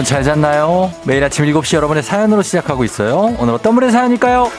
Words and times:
여러분 0.00 0.08
잘 0.08 0.22
잤나요? 0.22 0.90
매일 1.04 1.22
아침 1.22 1.44
7시 1.44 1.76
여러분의 1.76 2.02
사연으로 2.02 2.40
시작하고 2.40 2.84
있어요. 2.84 3.36
오늘 3.38 3.52
어떤 3.52 3.74
분의 3.74 3.90
사연일까요? 3.90 4.50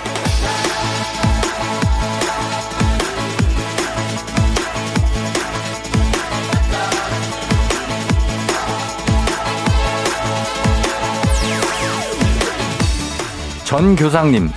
전 13.63 13.95
교상님, 13.95 14.51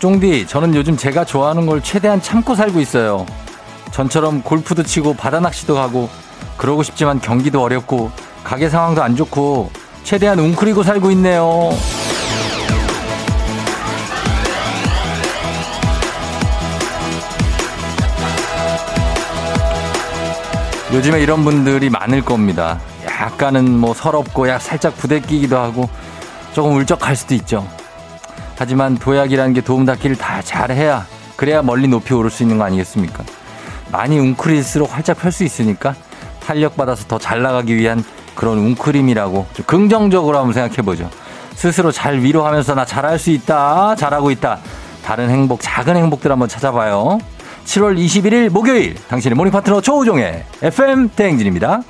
쫑디, 0.00 0.46
저는 0.46 0.74
요즘 0.74 0.98
제가 0.98 1.24
좋아하는 1.24 1.64
걸 1.64 1.80
최대한 1.82 2.20
참고 2.20 2.54
살고 2.54 2.78
있어요. 2.80 3.24
전처럼 3.90 4.42
골프도 4.42 4.82
치고 4.82 5.14
바다 5.14 5.40
낚시도 5.40 5.74
가고 5.74 6.10
그러고 6.58 6.82
싶지만 6.82 7.20
경기도 7.22 7.62
어렵고 7.62 8.10
가게 8.44 8.68
상황도 8.68 9.02
안 9.02 9.16
좋고 9.16 9.70
최대한 10.04 10.38
웅크리고 10.38 10.82
살고 10.82 11.10
있네요. 11.12 11.70
요즘에 20.92 21.20
이런 21.20 21.44
분들이 21.44 21.88
많을 21.88 22.22
겁니다. 22.22 22.80
약간은 23.06 23.78
뭐 23.78 23.94
서럽고 23.94 24.48
약 24.48 24.60
살짝 24.60 24.96
부대끼기도 24.96 25.56
하고 25.56 25.88
조금 26.52 26.74
울적할 26.76 27.14
수도 27.14 27.34
있죠. 27.34 27.66
하지만 28.56 28.96
도약이라는 28.96 29.52
게 29.54 29.60
도움 29.60 29.86
닫기를 29.86 30.16
다 30.16 30.42
잘해야 30.42 31.06
그래야 31.36 31.62
멀리 31.62 31.86
높이 31.88 32.12
오를 32.12 32.30
수 32.30 32.42
있는 32.42 32.58
거 32.58 32.64
아니겠습니까? 32.64 33.22
많이 33.92 34.18
웅크릴수록 34.18 34.94
활짝 34.94 35.18
펼 35.18 35.32
수 35.32 35.44
있으니까 35.44 35.94
탄력 36.44 36.76
받아서 36.76 37.06
더 37.06 37.18
잘 37.18 37.40
나가기 37.42 37.76
위한 37.76 38.04
그런 38.34 38.58
웅크림이라고 38.58 39.46
좀 39.52 39.66
긍정적으로 39.66 40.38
한번 40.38 40.52
생각해 40.52 40.82
보죠. 40.82 41.10
스스로 41.54 41.92
잘 41.92 42.22
위로하면서 42.22 42.74
나 42.74 42.84
잘할 42.84 43.18
수 43.18 43.30
있다, 43.30 43.94
잘하고 43.96 44.30
있다. 44.30 44.60
다른 45.04 45.28
행복, 45.30 45.60
작은 45.60 45.96
행복들 45.96 46.30
한번 46.30 46.48
찾아봐요. 46.48 47.18
7월 47.64 47.96
21일 47.98 48.48
목요일 48.50 48.94
당신의 49.08 49.36
모닝 49.36 49.52
파트너 49.52 49.80
조우종의 49.80 50.44
FM 50.62 51.10
대행진입니다. 51.10 51.82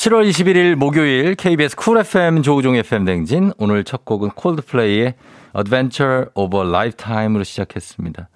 7월 0.00 0.26
21일 0.30 0.76
목요일 0.76 1.34
KBS 1.34 1.76
쿨 1.76 1.98
FM 1.98 2.42
조우종 2.42 2.74
FM 2.74 3.04
대행진 3.04 3.52
오늘 3.58 3.84
첫 3.84 4.06
곡은 4.06 4.30
콜드플레이의 4.30 5.14
Adventure 5.54 6.26
Over 6.34 6.66
Lifetime으로 6.68 7.44
시작했습니다. 7.44 8.30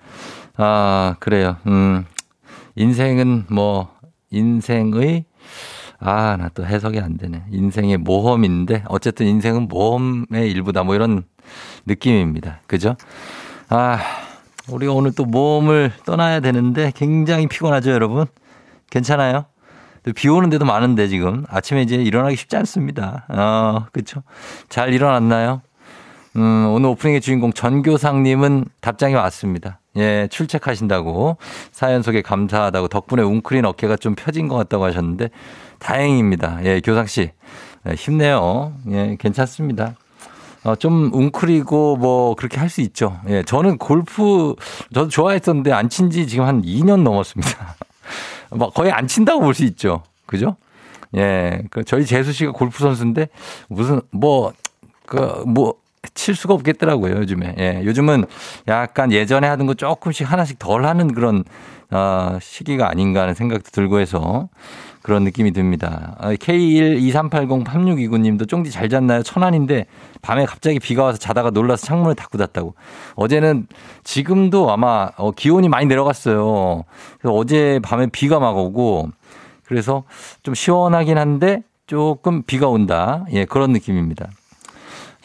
아 0.58 1.16
그래요. 1.20 1.56
음 1.66 2.04
인생은 2.76 3.46
뭐 3.50 3.88
인생의 4.30 5.24
아, 6.00 6.36
나 6.38 6.50
또 6.54 6.66
해석이 6.66 6.98
안 7.00 7.16
되네. 7.16 7.44
인생의 7.50 7.98
모험인데, 7.98 8.84
어쨌든 8.88 9.26
인생은 9.26 9.68
모험의 9.68 10.50
일부다. 10.50 10.82
뭐 10.82 10.94
이런 10.94 11.22
느낌입니다. 11.86 12.60
그죠? 12.66 12.96
아, 13.70 13.98
우리가 14.68 14.92
오늘 14.92 15.12
또 15.14 15.24
모험을 15.24 15.92
떠나야 16.04 16.40
되는데 16.40 16.92
굉장히 16.94 17.46
피곤하죠, 17.46 17.90
여러분? 17.90 18.26
괜찮아요? 18.90 19.46
비 20.14 20.28
오는 20.28 20.50
데도 20.50 20.66
많은데 20.66 21.08
지금 21.08 21.44
아침에 21.48 21.80
이제 21.80 21.96
일어나기 21.96 22.36
쉽지 22.36 22.56
않습니다. 22.56 23.24
어, 23.28 23.86
그쵸? 23.92 24.22
잘 24.68 24.92
일어났나요? 24.92 25.62
음, 26.36 26.66
오늘 26.72 26.88
오프닝의 26.90 27.20
주인공 27.20 27.52
전교상님은 27.52 28.64
답장이 28.80 29.14
왔습니다. 29.14 29.78
예, 29.96 30.26
출첵하신다고 30.30 31.36
사연 31.70 32.02
소개 32.02 32.22
감사하다고 32.22 32.88
덕분에 32.88 33.22
웅크린 33.22 33.64
어깨가 33.64 33.96
좀 33.96 34.16
펴진 34.16 34.48
것 34.48 34.56
같다고 34.56 34.84
하셨는데 34.84 35.30
다행입니다. 35.78 36.64
예, 36.64 36.80
교상 36.80 37.06
씨 37.06 37.30
예, 37.88 37.94
힘내요. 37.94 38.72
예, 38.90 39.16
괜찮습니다. 39.20 39.94
어, 40.64 40.74
좀 40.74 41.10
웅크리고 41.12 41.96
뭐 41.98 42.34
그렇게 42.34 42.58
할 42.58 42.68
수 42.68 42.80
있죠. 42.80 43.20
예, 43.28 43.42
저는 43.44 43.78
골프 43.78 44.56
저도 44.92 45.08
좋아했었는데 45.08 45.70
안 45.72 45.88
친 45.88 46.10
지 46.10 46.26
지금 46.26 46.46
한 46.46 46.62
2년 46.62 47.02
넘었습니다. 47.02 47.76
뭐 48.50 48.70
거의 48.70 48.90
안 48.90 49.06
친다고 49.06 49.40
볼 49.40 49.54
수 49.54 49.62
있죠. 49.64 50.02
그죠? 50.26 50.56
예, 51.14 51.62
그 51.70 51.84
저희 51.84 52.04
재수 52.04 52.32
씨가 52.32 52.50
골프 52.52 52.78
선수인데 52.80 53.28
무슨 53.68 54.00
뭐 54.10 54.52
그 55.06 55.44
뭐 55.46 55.74
칠 56.14 56.34
수가 56.34 56.54
없겠더라고요, 56.54 57.16
요즘에. 57.16 57.54
예, 57.58 57.82
요즘은 57.84 58.24
약간 58.68 59.12
예전에 59.12 59.46
하던 59.48 59.66
거 59.66 59.74
조금씩 59.74 60.30
하나씩 60.30 60.58
덜 60.58 60.84
하는 60.84 61.12
그런 61.12 61.44
어, 61.90 62.38
시기가 62.40 62.90
아닌가 62.90 63.22
하는 63.22 63.34
생각도 63.34 63.70
들고 63.70 64.00
해서 64.00 64.48
그런 65.02 65.22
느낌이 65.24 65.52
듭니다. 65.52 66.16
K123803629 66.20 68.20
님도 68.20 68.46
쫑디 68.46 68.70
잘 68.70 68.88
잤나요? 68.88 69.22
천안인데 69.22 69.86
밤에 70.22 70.46
갑자기 70.46 70.80
비가 70.80 71.04
와서 71.04 71.18
자다가 71.18 71.50
놀라서 71.50 71.86
창문을 71.86 72.14
닫고 72.14 72.38
잤다고. 72.38 72.74
어제는 73.14 73.66
지금도 74.02 74.72
아마 74.72 75.10
어, 75.16 75.30
기온이 75.30 75.68
많이 75.68 75.86
내려갔어요. 75.86 76.84
그래서 77.20 77.34
어제 77.34 77.80
밤에 77.82 78.06
비가 78.06 78.40
막 78.40 78.56
오고 78.56 79.10
그래서 79.64 80.04
좀 80.42 80.54
시원하긴 80.54 81.18
한데 81.18 81.62
조금 81.86 82.42
비가 82.42 82.68
온다. 82.68 83.24
예, 83.32 83.44
그런 83.44 83.72
느낌입니다. 83.72 84.28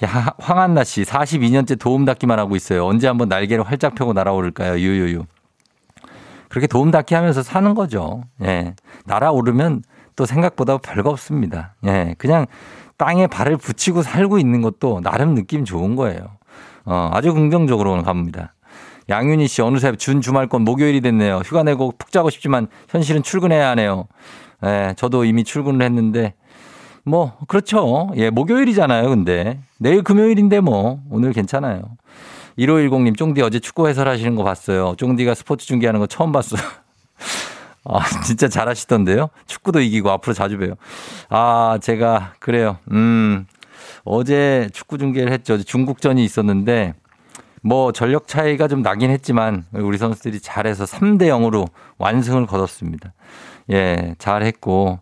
야, 0.03 0.33
황한나 0.37 0.85
씨, 0.85 1.03
42년째 1.03 1.77
도움 1.77 2.05
닫기만 2.05 2.39
하고 2.39 2.55
있어요. 2.55 2.85
언제 2.85 3.07
한번 3.07 3.27
날개를 3.27 3.65
활짝 3.65 3.95
펴고 3.95 4.13
날아오를까요? 4.13 4.79
유유유. 4.79 5.25
그렇게 6.47 6.67
도움 6.67 6.89
닫기 6.89 7.15
하면서 7.15 7.43
사는 7.43 7.73
거죠. 7.75 8.23
예. 8.41 8.75
날아오르면 9.05 9.83
또 10.15 10.25
생각보다 10.25 10.77
별거 10.77 11.09
없습니다. 11.09 11.75
예. 11.85 12.15
그냥 12.17 12.45
땅에 12.97 13.27
발을 13.27 13.57
붙이고 13.57 14.01
살고 14.01 14.39
있는 14.39 14.61
것도 14.61 15.01
나름 15.01 15.35
느낌 15.35 15.65
좋은 15.65 15.95
거예요. 15.95 16.19
어, 16.85 17.09
아주 17.13 17.33
긍정적으로 17.33 18.01
갑니다. 18.01 18.55
양윤희 19.09 19.47
씨, 19.47 19.61
어느새 19.61 19.95
준 19.95 20.21
주말권 20.21 20.63
목요일이 20.63 21.01
됐네요. 21.01 21.37
휴가 21.39 21.63
내고 21.63 21.93
푹 21.97 22.11
자고 22.11 22.29
싶지만 22.29 22.67
현실은 22.89 23.21
출근해야 23.21 23.69
하네요. 23.71 24.07
예, 24.65 24.93
저도 24.97 25.25
이미 25.25 25.43
출근을 25.43 25.85
했는데 25.85 26.33
뭐, 27.03 27.37
그렇죠. 27.47 28.11
예, 28.15 28.29
목요일이잖아요, 28.29 29.09
근데. 29.09 29.59
내일 29.77 30.03
금요일인데 30.03 30.59
뭐, 30.59 31.01
오늘 31.09 31.33
괜찮아요. 31.33 31.81
1510님, 32.57 33.17
쫑디 33.17 33.41
어제 33.41 33.59
축구 33.59 33.87
해설하시는 33.87 34.35
거 34.35 34.43
봤어요. 34.43 34.95
쫑디가 34.97 35.33
스포츠 35.33 35.65
중계하는 35.65 35.99
거 35.99 36.07
처음 36.07 36.31
봤어요. 36.31 36.61
아, 37.85 38.01
진짜 38.25 38.47
잘하시던데요? 38.49 39.29
축구도 39.47 39.79
이기고 39.79 40.11
앞으로 40.11 40.33
자주 40.33 40.57
봬요. 40.57 40.75
아, 41.29 41.79
제가, 41.81 42.33
그래요. 42.39 42.77
음, 42.91 43.47
어제 44.03 44.69
축구 44.73 44.97
중계를 44.97 45.31
했죠. 45.31 45.61
중국전이 45.63 46.23
있었는데, 46.23 46.93
뭐 47.61 47.91
전력 47.91 48.27
차이가 48.27 48.67
좀 48.67 48.81
나긴 48.81 49.09
했지만, 49.09 49.65
우리 49.71 49.97
선수들이 49.97 50.41
잘해서 50.41 50.83
3대 50.83 51.23
0으로 51.23 51.67
완승을 51.97 52.45
거뒀습니다. 52.45 53.13
예, 53.71 54.15
잘했고, 54.17 54.99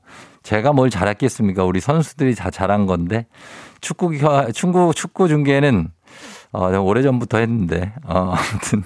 제가 0.48 0.72
뭘 0.72 0.90
잘했겠습니까? 0.90 1.66
우리 1.66 1.82
선수들이 1.82 2.34
다 2.34 2.50
잘한 2.50 2.86
건데, 2.86 3.26
축구, 3.82 4.18
축구, 4.54 4.94
축구 4.96 5.28
중계는 5.28 5.90
어, 6.54 6.70
오래 6.80 7.02
전부터 7.02 7.40
했는데, 7.40 7.92
어, 8.06 8.32
아무튼, 8.54 8.86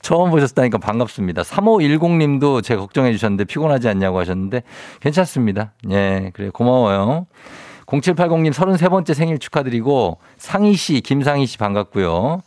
처음 0.00 0.30
보셨다니까 0.30 0.78
반갑습니다. 0.78 1.42
3510님도 1.42 2.64
제 2.64 2.76
걱정해 2.76 3.12
주셨는데 3.12 3.44
피곤하지 3.44 3.88
않냐고 3.88 4.18
하셨는데, 4.20 4.62
괜찮습니다. 5.00 5.74
예, 5.90 6.30
그래, 6.32 6.48
고마워요. 6.48 7.26
0780님 7.84 8.50
33번째 8.54 9.12
생일 9.12 9.38
축하드리고, 9.38 10.16
상희 10.38 10.72
씨, 10.72 11.02
김상희 11.02 11.44
씨 11.44 11.58
반갑고요. 11.58 12.40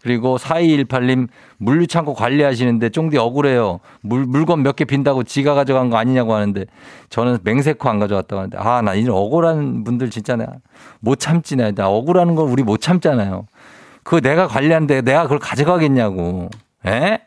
그리고 0.00 0.38
4218님 0.38 1.28
물류창고 1.58 2.14
관리하시는데 2.14 2.90
쫑디 2.90 3.16
억울해요. 3.18 3.80
물, 4.00 4.26
물건 4.26 4.62
몇 4.62 4.76
개 4.76 4.84
빈다고 4.84 5.22
지가 5.22 5.54
가져간 5.54 5.90
거 5.90 5.96
아니냐고 5.96 6.34
하는데 6.34 6.64
저는 7.08 7.38
맹세코 7.42 7.88
안 7.88 7.98
가져왔다고 7.98 8.40
하는데 8.40 8.58
아, 8.58 8.82
나 8.82 8.94
이런 8.94 9.16
억울한 9.16 9.84
분들 9.84 10.10
진짜 10.10 10.36
못 11.00 11.18
참지네. 11.18 11.72
나 11.72 11.88
억울한 11.88 12.34
거 12.34 12.42
우리 12.42 12.62
못 12.62 12.80
참잖아요. 12.80 13.46
그거 14.02 14.20
내가 14.20 14.46
관리하는데 14.46 15.00
내가 15.02 15.22
그걸 15.24 15.38
가져가겠냐고. 15.38 16.48
에? 16.86 17.20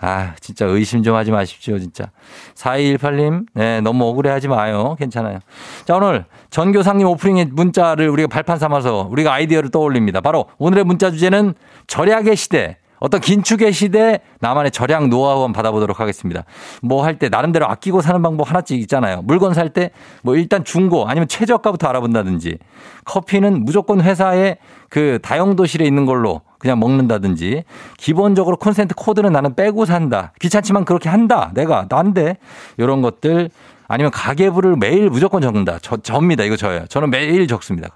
아, 0.00 0.34
진짜 0.40 0.64
의심 0.64 1.02
좀 1.02 1.16
하지 1.16 1.32
마십시오, 1.32 1.76
진짜. 1.80 2.12
4218님, 2.54 3.46
네, 3.54 3.80
너무 3.80 4.04
억울해 4.04 4.30
하지 4.30 4.46
마요. 4.46 4.94
괜찮아요. 4.96 5.40
자, 5.84 5.96
오늘 5.96 6.24
전교상님 6.50 7.04
오프닝의 7.08 7.46
문자를 7.52 8.08
우리가 8.08 8.28
발판 8.28 8.58
삼아서 8.58 9.08
우리가 9.10 9.32
아이디어를 9.32 9.70
떠올립니다. 9.70 10.20
바로 10.20 10.46
오늘의 10.58 10.84
문자 10.84 11.10
주제는 11.10 11.54
절약의 11.88 12.36
시대. 12.36 12.76
어떤 13.00 13.20
긴축의 13.20 13.72
시대 13.72 14.20
나만의 14.40 14.70
절약 14.70 15.08
노하우 15.08 15.42
한번 15.42 15.52
받아보도록 15.52 16.00
하겠습니다. 16.00 16.44
뭐 16.82 17.04
할 17.04 17.18
때 17.18 17.28
나름대로 17.28 17.66
아끼고 17.68 18.00
사는 18.00 18.20
방법 18.22 18.48
하나씩 18.50 18.78
있잖아요. 18.80 19.22
물건 19.22 19.54
살 19.54 19.70
때 19.70 19.90
뭐 20.22 20.36
일단 20.36 20.64
중고 20.64 21.06
아니면 21.08 21.28
최저가부터 21.28 21.88
알아본다든지 21.88 22.58
커피는 23.04 23.64
무조건 23.64 24.00
회사에 24.00 24.56
그 24.88 25.18
다용도실에 25.22 25.84
있는 25.84 26.06
걸로 26.06 26.42
그냥 26.58 26.78
먹는다든지 26.80 27.64
기본적으로 27.98 28.56
콘센트 28.56 28.94
코드는 28.94 29.32
나는 29.32 29.54
빼고 29.54 29.84
산다. 29.84 30.32
귀찮지만 30.40 30.84
그렇게 30.84 31.08
한다. 31.08 31.50
내가 31.54 31.86
난데 31.88 32.36
이런 32.78 33.00
것들 33.02 33.50
아니면 33.86 34.10
가계부를 34.10 34.76
매일 34.76 35.08
무조건 35.08 35.40
적는다. 35.40 35.78
저, 35.80 35.96
접니다. 35.98 36.44
이거 36.44 36.56
저예요. 36.56 36.86
저는 36.88 37.10
매일 37.10 37.46
적습니다. 37.46 37.88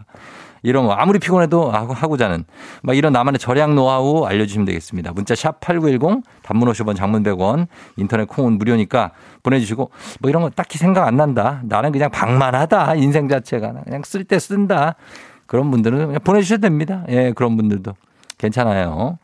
이런 0.63 0.87
거 0.87 0.93
아무리 0.93 1.19
피곤해도 1.19 1.71
하고 1.71 2.17
자는 2.17 2.45
막 2.83 2.97
이런 2.97 3.13
나만의 3.13 3.39
절약 3.39 3.75
노하우 3.75 4.25
알려주시면 4.25 4.65
되겠습니다. 4.67 5.13
문자 5.13 5.35
샵 5.35 5.61
8910 5.61 6.23
단문 6.43 6.69
50원 6.71 6.97
장문 6.97 7.23
100원 7.23 7.67
인터넷 7.97 8.27
콩은 8.29 8.59
무료니까 8.59 9.11
보내주시고 9.43 9.91
뭐 10.21 10.31
이런 10.31 10.43
거 10.43 10.51
딱히 10.51 10.79
생각 10.79 11.07
안 11.07 11.17
난다. 11.17 11.61
나는 11.65 11.93
그냥 11.93 12.11
방만하다. 12.11 12.95
인생 12.97 13.29
자체가 13.29 13.73
그냥 13.85 14.03
쓸 14.05 14.25
때 14.25 14.39
쓴다. 14.39 14.95
그런 15.47 15.71
분들은 15.71 16.07
그냥 16.07 16.21
보내주셔도 16.25 16.63
됩니다. 16.63 17.05
예, 17.09 17.33
그런 17.33 17.57
분들도. 17.57 17.93
괜찮아요. 18.39 19.19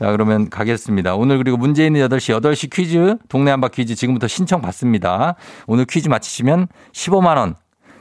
자, 0.00 0.10
그러면 0.10 0.50
가겠습니다. 0.50 1.14
오늘 1.14 1.38
그리고 1.38 1.56
있는 1.64 1.74
8시, 1.74 2.40
8시 2.40 2.72
퀴즈, 2.72 3.16
동네 3.28 3.52
한바 3.52 3.68
퀴즈 3.68 3.94
지금부터 3.94 4.26
신청 4.26 4.60
받습니다. 4.60 5.36
오늘 5.66 5.84
퀴즈 5.84 6.08
맞히시면 6.08 6.66
15만원, 6.92 7.54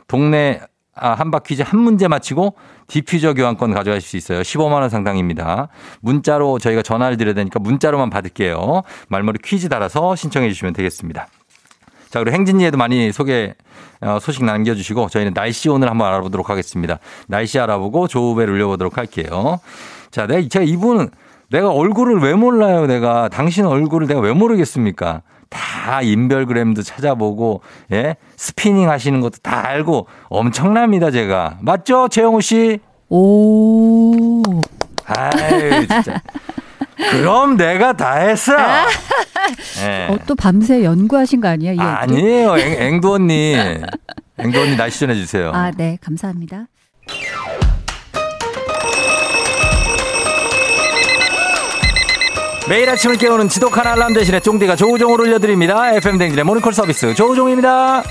동네 0.07 0.61
아, 0.95 1.13
한바퀴즈 1.13 1.61
한 1.63 1.79
문제 1.79 2.07
맞히고 2.07 2.55
디퓨저 2.93 3.33
교환권 3.33 3.73
가져가실 3.73 4.07
수 4.07 4.17
있어요. 4.17 4.41
15만 4.41 4.73
원 4.73 4.87
상당입니다. 4.87 5.69
문자로 6.01 6.59
저희가 6.59 6.83
전화를 6.83 7.17
드려야 7.17 7.33
되니까 7.33 7.59
문자로만 7.59 8.11
받을게요. 8.11 8.83
말머리 9.07 9.39
퀴즈 9.43 9.67
달아서 9.67 10.15
신청해 10.15 10.47
주시면 10.49 10.73
되겠습니다. 10.73 11.27
자, 12.11 12.19
그리고 12.19 12.35
행진이에도 12.35 12.77
많이 12.77 13.11
소개 13.11 13.55
어, 14.01 14.19
소식 14.21 14.45
남겨주시고 14.45 15.09
저희는 15.09 15.33
날씨 15.33 15.69
오늘 15.69 15.89
한번 15.89 16.07
알아보도록 16.09 16.51
하겠습니다. 16.51 16.99
날씨 17.27 17.59
알아보고 17.59 18.07
조우배를 18.07 18.53
올려보도록 18.53 18.99
할게요. 18.99 19.59
자, 20.11 20.27
내가 20.27 20.47
제가 20.47 20.63
이분 20.63 21.09
내가 21.49 21.71
얼굴을 21.71 22.19
왜 22.19 22.35
몰라요? 22.35 22.85
내가 22.85 23.27
당신 23.27 23.65
얼굴을 23.65 24.05
내가 24.05 24.19
왜 24.19 24.33
모르겠습니까? 24.33 25.23
다 25.53 26.01
인별그램도 26.01 26.81
찾아보고 26.81 27.61
예 27.91 28.15
스피닝 28.37 28.89
하시는 28.89 29.21
것도 29.21 29.37
다 29.43 29.67
알고 29.67 30.07
엄청납니다 30.29 31.11
제가 31.11 31.59
맞죠 31.61 32.07
최영우 32.09 32.41
씨? 32.41 32.79
오. 33.09 34.41
아유 35.05 35.87
진짜. 35.87 36.21
그럼 37.11 37.57
내가 37.57 37.93
다 37.93 38.13
했어. 38.15 38.53
네. 39.83 40.07
어, 40.09 40.17
또 40.25 40.35
밤새 40.35 40.83
연구하신 40.83 41.41
거 41.41 41.47
아니야? 41.47 41.73
아, 41.77 42.01
아니에요. 42.01 42.57
앵, 42.57 42.81
앵두 42.95 43.13
언니. 43.13 43.55
앵두 44.37 44.59
언니 44.61 44.77
날씨 44.77 44.99
전해주세요. 45.01 45.51
아, 45.53 45.71
네. 45.75 45.97
감사합니다. 46.01 46.67
매일 52.69 52.89
아침을 52.89 53.17
깨우는 53.17 53.49
지독한 53.49 53.85
알람 53.85 54.13
대신에 54.13 54.39
쫑디가 54.39 54.77
조우종을 54.77 55.19
올려드립니다. 55.19 55.93
FM 55.95 56.17
댕진의 56.17 56.45
모닝콜 56.45 56.73
서비스 56.73 57.13
조우종입니다. 57.13 58.03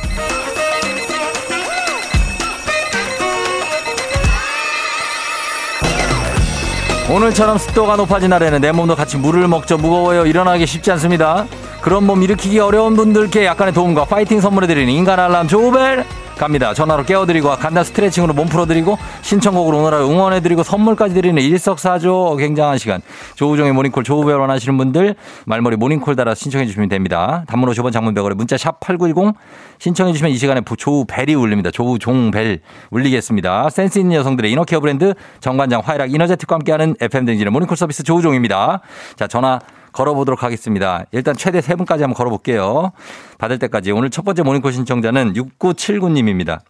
오늘처럼 7.11 7.59
습도가 7.59 7.97
높아진 7.97 8.31
날에는 8.31 8.61
내 8.61 8.73
몸도 8.73 8.95
같이 8.95 9.17
물을 9.17 9.49
먹죠. 9.49 9.79
무거워요. 9.79 10.27
일어나기 10.27 10.67
쉽지 10.67 10.91
않습니다. 10.93 11.47
그런 11.81 12.05
몸 12.05 12.23
일으키기 12.23 12.59
어려운 12.59 12.95
분들께 12.95 13.47
약간의 13.47 13.73
도움과 13.73 14.05
파이팅 14.05 14.41
선물해드리는 14.41 14.93
인간 14.93 15.19
알람 15.19 15.49
조우벨 15.49 16.05
갑니다. 16.43 16.75
전화로 16.75 17.05
깨워드리고 17.05 17.51
간단 17.51 17.85
스트레칭으로 17.85 18.35
몸 18.35 18.49
풀어드리고 18.49 18.99
신청곡으로 19.21 19.79
오늘하루 19.79 20.11
응원해드리고 20.11 20.65
선물까지 20.65 21.15
드리는 21.15 21.41
일석사조 21.41 22.35
굉장한 22.35 22.79
시간. 22.79 23.01
조우종의 23.37 23.73
모닝콜 23.73 24.03
조우벨 24.03 24.41
원하시는 24.41 24.77
분들 24.77 25.15
말머리 25.47 25.77
모닝콜 25.77 26.17
달아 26.17 26.35
신청해 26.35 26.67
주시면 26.67 26.89
됩니다. 26.89 27.45
단문 27.47 27.71
50원 27.71 27.93
장문 27.93 28.13
100원에 28.15 28.35
문자 28.35 28.57
샵 28.57 28.81
8910 28.81 29.37
신청해 29.79 30.11
주시면 30.15 30.33
이 30.33 30.37
시간에 30.37 30.63
조우벨이 30.77 31.37
울립니다. 31.37 31.71
조우종벨 31.71 32.59
울리겠습니다. 32.91 33.71
센스 33.71 34.01
있는 34.01 34.17
여성들의 34.17 34.51
inner 34.51 34.67
care 34.67 34.81
브랜드 34.81 35.15
정관장 35.39 35.83
화애락 35.85 36.13
이너제틱과 36.13 36.57
함께하는 36.57 36.97
FM 37.01 37.25
대행진의 37.25 37.53
모닝콜 37.53 37.77
서비스 37.77 38.03
조우종입니다. 38.03 38.81
자 39.15 39.29
전화 39.29 39.61
걸어보도록 39.93 40.43
하겠습니다. 40.43 41.05
일단 41.13 41.37
최대 41.37 41.61
3분까지 41.61 42.01
한번 42.01 42.15
걸어볼게요. 42.15 42.93
받을 43.43 43.59
때까지. 43.59 43.91
오늘 43.91 44.09
첫 44.09 44.25
번째 44.25 44.45
모닝콜 44.45 44.73
신청자는 44.73 45.33
6979님입니다. 45.33 46.61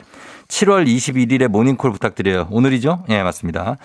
7월 0.49 0.87
21일에 0.87 1.47
모닝콜 1.49 1.93
부탁드려요. 1.93 2.49
오늘이죠? 2.51 3.05
예, 3.11 3.19
네, 3.19 3.23
맞습니다. 3.23 3.77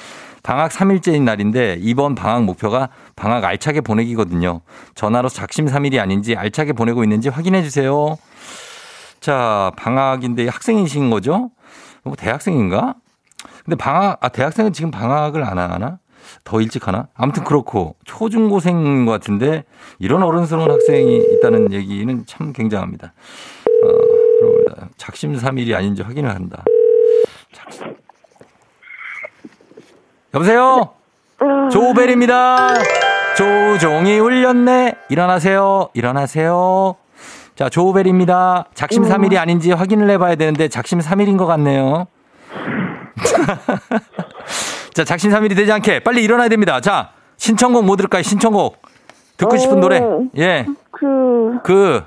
방학 0.42 0.72
3일째인 0.72 1.24
날인데 1.24 1.80
이번 1.81 2.16
방학 2.16 2.45
목표가 2.45 2.88
방학 3.18 3.44
알차게 3.44 3.81
보내기거든요. 3.81 4.62
전화로 4.95 5.28
작심 5.28 5.66
3일이 5.66 6.00
아닌지 6.00 6.38
알차게 6.38 6.74
보내고 6.74 7.04
있는지 7.04 7.28
확인해 7.28 7.62
주세요. 7.62 8.16
자, 9.19 9.74
방학인데 9.75 10.48
학생이신 10.48 11.10
거죠? 11.10 11.51
뭐 12.04 12.16
대학생인가? 12.16 12.95
근데 13.66 13.75
방학, 13.75 14.24
아, 14.24 14.30
대학생은 14.30 14.72
지금 14.72 14.92
방학을 14.92 15.44
안 15.44 15.60
하나? 15.60 16.00
더 16.44 16.62
일찍 16.62 16.88
하나? 16.88 17.08
아무튼 17.16 17.44
그렇고 17.44 17.96
초중고생인 18.06 19.06
것 19.06 19.12
같은데 19.12 19.64
이런 20.00 20.24
어른스러운 20.24 20.70
학생이 20.70 21.18
있다는 21.34 21.74
얘기는 21.74 22.26
참 22.26 22.54
굉장합니다. 22.54 23.14
어, 23.84 23.88
그러니다 24.40 24.90
작심삼일이 24.98 25.76
아닌지 25.76 26.02
확인을 26.02 26.30
한다. 26.30 26.64
여보세요? 30.34 30.92
조벨입니다. 31.72 32.74
조종이 33.38 34.20
울렸네. 34.20 34.96
일어나세요. 35.10 35.90
일어나세요. 35.94 36.96
자, 37.56 37.70
조벨입니다. 37.70 38.66
작심 38.74 39.04
3일이 39.04 39.38
아닌지 39.38 39.72
확인을 39.72 40.10
해봐야 40.12 40.36
되는데 40.36 40.68
작심 40.68 41.00
3일인 41.00 41.38
것 41.38 41.46
같네요. 41.46 42.08
자, 44.97 45.04
작심삼일이 45.04 45.54
되지 45.54 45.71
않게 45.71 45.99
빨리 45.99 46.23
일어나야 46.23 46.49
됩니다. 46.49 46.81
자, 46.81 47.11
신청곡 47.37 47.85
뭐 47.85 47.95
들을까요? 47.95 48.23
신청곡. 48.23 48.81
듣고 49.37 49.54
어, 49.54 49.57
싶은 49.57 49.80
노래. 49.80 50.01
예. 50.39 50.66
그. 50.89 51.59
그. 51.63 52.01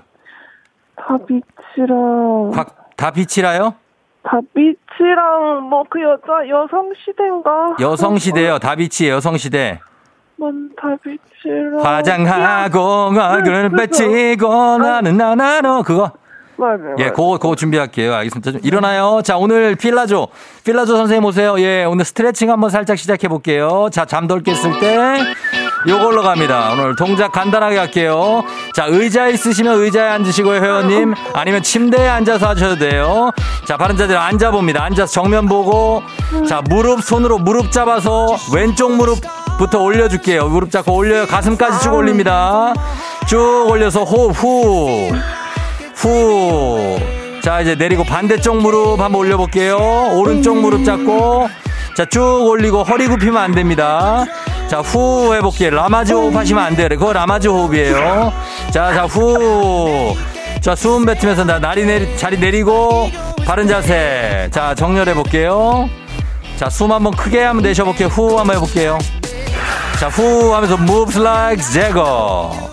다비치랑. 0.97 2.51
다비치라요? 2.97 3.75
다비치랑 4.25 5.69
뭐 5.71 5.85
그 5.89 6.03
여자 6.03 6.49
여성 6.49 6.93
시대인가? 7.07 7.77
여성 7.81 8.19
시대요. 8.19 8.59
다비치 8.59 9.09
여성 9.09 9.37
시대. 9.37 9.79
뭔 10.35 10.71
다비치랑. 10.77 11.79
화장하고 11.85 13.13
얼굴을 13.17 13.71
빼치고 13.71 14.79
나는 14.79 15.17
나나노 15.17 15.85
그거. 15.85 16.11
맞아요. 16.61 16.97
예, 16.99 17.09
그거, 17.09 17.39
그거 17.39 17.57
준비할게요. 17.57 18.15
알겠습니다. 18.15 18.53
좀 18.53 18.61
일어나요. 18.63 19.23
자, 19.25 19.39
오늘 19.39 19.75
필라조. 19.77 20.29
필라조 20.65 20.95
선생님 20.97 21.25
오세요. 21.25 21.59
예, 21.59 21.85
오늘 21.85 22.05
스트레칭 22.05 22.51
한번 22.51 22.69
살짝 22.69 22.99
시작해 22.99 23.29
볼게요. 23.29 23.89
자, 23.91 24.05
잠덜 24.05 24.43
깼을 24.43 24.79
때. 24.79 25.19
요걸로 25.89 26.23
갑니다. 26.23 26.73
오늘 26.75 26.95
동작 26.95 27.33
간단하게 27.33 27.79
할게요. 27.79 28.45
자, 28.75 28.85
의자 28.87 29.29
있으시면 29.29 29.81
의자에 29.81 30.11
앉으시고요, 30.11 30.61
회원님. 30.63 31.15
아니면 31.33 31.63
침대에 31.63 32.07
앉아서 32.07 32.49
하셔도 32.51 32.77
돼요. 32.77 33.31
자, 33.67 33.79
바른 33.79 33.97
자세로 33.97 34.21
앉아봅니다. 34.21 34.85
앉아서 34.85 35.11
정면 35.11 35.47
보고. 35.49 36.03
자, 36.47 36.61
무릎, 36.69 37.03
손으로 37.03 37.39
무릎 37.39 37.73
잡아서 37.73 38.37
왼쪽 38.55 38.95
무릎부터 38.97 39.83
올려줄게요. 39.83 40.49
무릎 40.49 40.71
잡고 40.71 40.95
올려요. 40.95 41.27
가슴까지 41.27 41.83
쭉 41.83 41.95
올립니다. 41.95 42.75
쭉 43.27 43.67
올려서 43.71 44.05
호흡, 44.05 44.33
후. 44.33 45.11
후. 46.01 46.99
자, 47.43 47.61
이제 47.61 47.75
내리고 47.75 48.05
반대쪽 48.05 48.57
무릎 48.59 49.01
한번 49.01 49.21
올려볼게요. 49.21 49.77
오른쪽 50.15 50.59
무릎 50.59 50.85
잡고. 50.85 51.49
자, 51.95 52.05
쭉 52.07 52.21
올리고 52.47 52.83
허리 52.85 53.07
굽히면 53.07 53.37
안 53.37 53.53
됩니다. 53.53 54.25
자, 54.69 54.79
후 54.79 55.35
해볼게요. 55.35 55.71
라마즈 55.71 56.13
호흡 56.13 56.35
하시면 56.35 56.63
안 56.63 56.77
돼요. 56.77 56.89
그거 56.89 57.13
라마즈 57.13 57.49
호흡이에요. 57.49 58.33
자, 58.71 58.95
자, 58.95 59.05
후. 59.05 60.17
자, 60.61 60.75
숨 60.75 61.05
뱉으면서 61.05 61.45
나, 61.45 61.61
다리 61.61 61.85
내리, 61.85 62.17
자리 62.17 62.39
내리고, 62.39 63.11
바른 63.45 63.69
자세. 63.69 64.49
자, 64.51 64.75
정렬해 64.75 65.15
볼게요. 65.15 65.89
자, 66.57 66.71
숨 66.71 66.93
한번 66.93 67.15
크게 67.15 67.43
한번 67.43 67.63
내쉬어볼게요. 67.63 68.09
후 68.09 68.39
한번 68.39 68.57
해볼게요. 68.57 68.99
자, 69.99 70.09
후 70.09 70.55
하면서 70.55 70.75
moves 70.75 71.19
like 71.19 71.63
제거. 71.73 72.70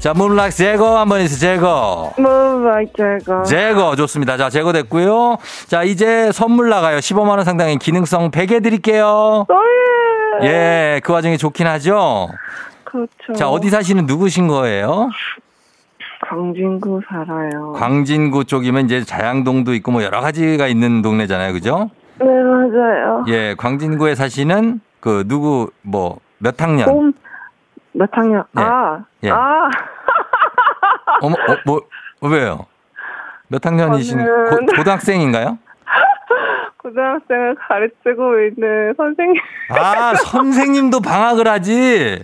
자, 0.00 0.14
문락 0.14 0.50
제거 0.52 0.98
한번 0.98 1.20
해주세요. 1.20 1.56
제거. 1.56 2.12
문락 2.16 2.86
제거. 2.96 3.42
제거 3.42 3.96
좋습니다. 3.96 4.38
자, 4.38 4.48
제거 4.48 4.72
됐고요. 4.72 5.36
자, 5.66 5.82
이제 5.82 6.32
선물 6.32 6.70
나가요. 6.70 6.98
15만 6.98 7.28
원 7.28 7.44
상당의 7.44 7.76
기능성 7.76 8.30
베개 8.30 8.60
드릴게요. 8.60 9.46
예. 10.42 10.46
예, 10.46 11.00
그 11.04 11.12
와중에 11.12 11.36
좋긴 11.36 11.66
하죠. 11.66 12.28
그렇죠. 12.84 13.32
자, 13.36 13.50
어디 13.50 13.68
사시는 13.68 14.06
누구신 14.06 14.48
거예요? 14.48 15.10
광진구 16.30 17.02
살아요. 17.06 17.72
광진구 17.76 18.46
쪽이면 18.46 18.86
이제 18.86 19.04
자양동도 19.04 19.74
있고 19.74 19.92
뭐 19.92 20.02
여러 20.02 20.22
가지가 20.22 20.66
있는 20.66 21.02
동네잖아요. 21.02 21.52
그죠? 21.52 21.90
네, 22.18 22.24
맞아요. 22.26 23.24
예, 23.28 23.54
광진구에 23.58 24.14
사시는 24.14 24.80
그 25.00 25.24
누구 25.28 25.70
뭐 25.82 26.20
몇 26.42 26.60
학년? 26.60 26.86
봄, 26.86 27.12
몇 27.92 28.08
학년? 28.12 28.44
네. 28.52 28.62
아, 28.62 29.04
예. 29.24 29.30
아. 29.30 29.68
어머, 31.22 31.34
어, 31.34 31.56
뭐, 31.64 31.80
왜요? 32.22 32.66
몇 33.48 33.64
학년이신 33.64 34.18
저는- 34.18 34.50
고, 34.50 34.66
고등학생인가요? 34.76 35.58
고등학생을 36.78 37.56
가르치고 37.56 38.40
있는 38.40 38.94
선생님. 38.96 39.42
아, 39.70 40.14
선생님도 40.14 41.00
방학을 41.00 41.46
하지? 41.46 42.22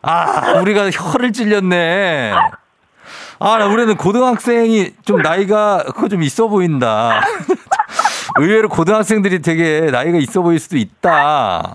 아, 0.00 0.52
우리가 0.60 0.90
혀를 0.90 1.32
찔렸네. 1.32 2.32
아, 3.40 3.58
나 3.58 3.66
우리는 3.66 3.94
고등학생이 3.96 4.94
좀 5.04 5.20
나이가 5.20 5.82
그거 5.94 6.08
좀 6.08 6.22
있어 6.22 6.48
보인다. 6.48 7.20
의외로 8.38 8.68
고등학생들이 8.68 9.42
되게 9.42 9.90
나이가 9.90 10.18
있어 10.18 10.40
보일 10.40 10.58
수도 10.60 10.76
있다. 10.78 11.74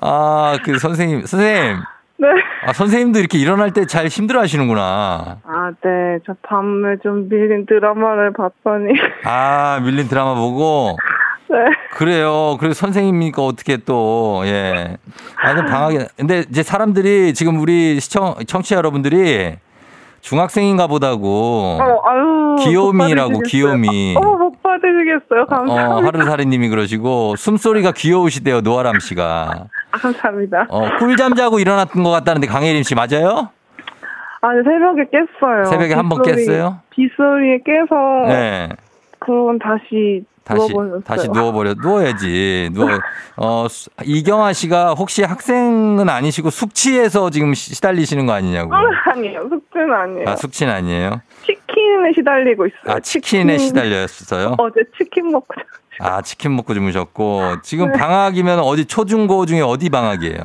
아, 0.00 0.58
그 0.64 0.78
선생님, 0.78 1.26
선생님. 1.26 1.82
네. 2.20 2.28
아, 2.66 2.72
선생님도 2.74 3.18
이렇게 3.18 3.38
일어날 3.38 3.72
때 3.72 3.86
잘 3.86 4.06
힘들어 4.06 4.40
하시는구나. 4.40 5.38
아, 5.42 5.70
네. 5.82 6.18
저 6.26 6.34
밤에 6.42 6.96
좀 7.02 7.28
밀린 7.30 7.64
드라마를 7.66 8.32
봤더니. 8.34 8.92
아, 9.24 9.80
밀린 9.82 10.06
드라마 10.08 10.34
보고. 10.34 10.96
네. 11.48 11.56
그래요. 11.92 12.56
그래서 12.60 12.74
선생님이니까 12.74 13.42
어떻게 13.42 13.78
또, 13.78 14.42
예. 14.44 14.96
아니, 15.36 15.62
방학이, 15.66 15.98
근데 16.16 16.44
이제 16.50 16.62
사람들이 16.62 17.32
지금 17.34 17.58
우리 17.58 17.98
시청, 17.98 18.34
청취자 18.46 18.76
여러분들이 18.76 19.56
중학생인가 20.20 20.86
보다고. 20.86 21.78
어, 21.80 22.02
아유. 22.06 22.56
귀요미라고? 22.60 23.40
귀요미. 23.46 24.14
어, 24.18 24.20
못 24.20 24.62
받으시겠어요. 24.62 25.42
어, 25.42 25.46
감사합니다. 25.46 26.06
하루살이님이 26.06 26.68
그러시고, 26.68 27.34
숨소리가 27.36 27.92
귀여우시대요, 27.92 28.60
노아람 28.60 29.00
씨가. 29.00 29.64
아, 29.92 29.98
감사합니다. 29.98 30.66
어, 30.68 30.96
꿀잠 30.98 31.34
자고 31.34 31.58
일어났던 31.58 32.02
것 32.02 32.10
같다는데, 32.10 32.46
강혜림 32.46 32.82
씨 32.82 32.94
맞아요? 32.94 33.50
아니, 34.42 34.62
새벽에 34.64 35.04
깼어요. 35.10 35.64
새벽에 35.64 35.94
한번 35.94 36.22
빗소리- 36.22 36.46
깼어요? 36.46 36.78
빗소리에 36.90 37.58
깨서. 37.64 38.28
네. 38.28 38.68
그건 39.18 39.58
다시. 39.58 40.24
다시, 40.42 40.58
누워버렸어요. 40.72 41.00
다시 41.04 41.28
누워버려, 41.28 41.74
누워야지. 41.74 42.70
누워, 42.72 42.88
어, 43.36 43.68
수- 43.68 43.90
이경아 44.02 44.52
씨가 44.54 44.94
혹시 44.94 45.22
학생은 45.22 46.08
아니시고 46.08 46.50
숙취해서 46.50 47.30
지금 47.30 47.52
시- 47.54 47.74
시달리시는 47.74 48.26
거 48.26 48.32
아니냐고. 48.32 48.72
아니에요. 48.74 49.48
숙제는 49.48 49.92
아니에요. 49.92 50.28
아, 50.28 50.36
숙취는 50.36 50.72
아니에요? 50.72 51.20
치킨에 51.44 52.12
시달리고 52.16 52.66
있어요. 52.66 52.96
아, 52.96 52.98
치킨에 53.00 53.58
치킨. 53.58 53.68
시달렸어요? 53.68 54.54
어제 54.58 54.80
치킨 54.98 55.30
먹고. 55.30 55.54
아, 56.00 56.22
치킨 56.22 56.56
먹고 56.56 56.74
주무셨고. 56.74 57.62
지금 57.62 57.92
방학이면 57.92 58.58
어디 58.60 58.84
초중고 58.86 59.46
중에 59.46 59.60
어디 59.60 59.90
방학이에요? 59.90 60.38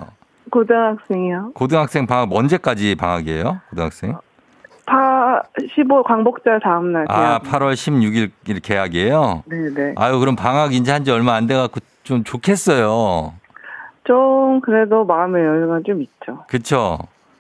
고등학생이요. 0.52 1.52
고등학생 1.54 2.06
방학 2.06 2.30
언제까지 2.32 2.96
방학이에요? 2.96 3.62
고등학생? 3.70 4.16
파 4.86 5.42
15 5.76 6.04
광복절 6.04 6.60
다음 6.60 6.92
날. 6.94 7.06
아, 7.10 7.40
계약. 7.40 7.44
8월 7.44 7.74
16일 7.74 8.62
개학이에요? 8.62 9.44
네 9.48 9.58
네. 9.74 9.94
아유, 9.98 10.20
그럼 10.20 10.36
방학 10.36 10.74
이제 10.74 10.92
한지 10.92 11.10
얼마 11.12 11.34
안 11.34 11.48
돼 11.48 11.56
갖고 11.56 11.80
좀 12.04 12.24
좋겠어요. 12.24 13.34
좀 14.04 14.62
그래도 14.62 15.04
마음의 15.06 15.44
여유가 15.44 15.80
좀 15.86 16.02
있죠. 16.04 16.44
그쵸? 16.48 17.00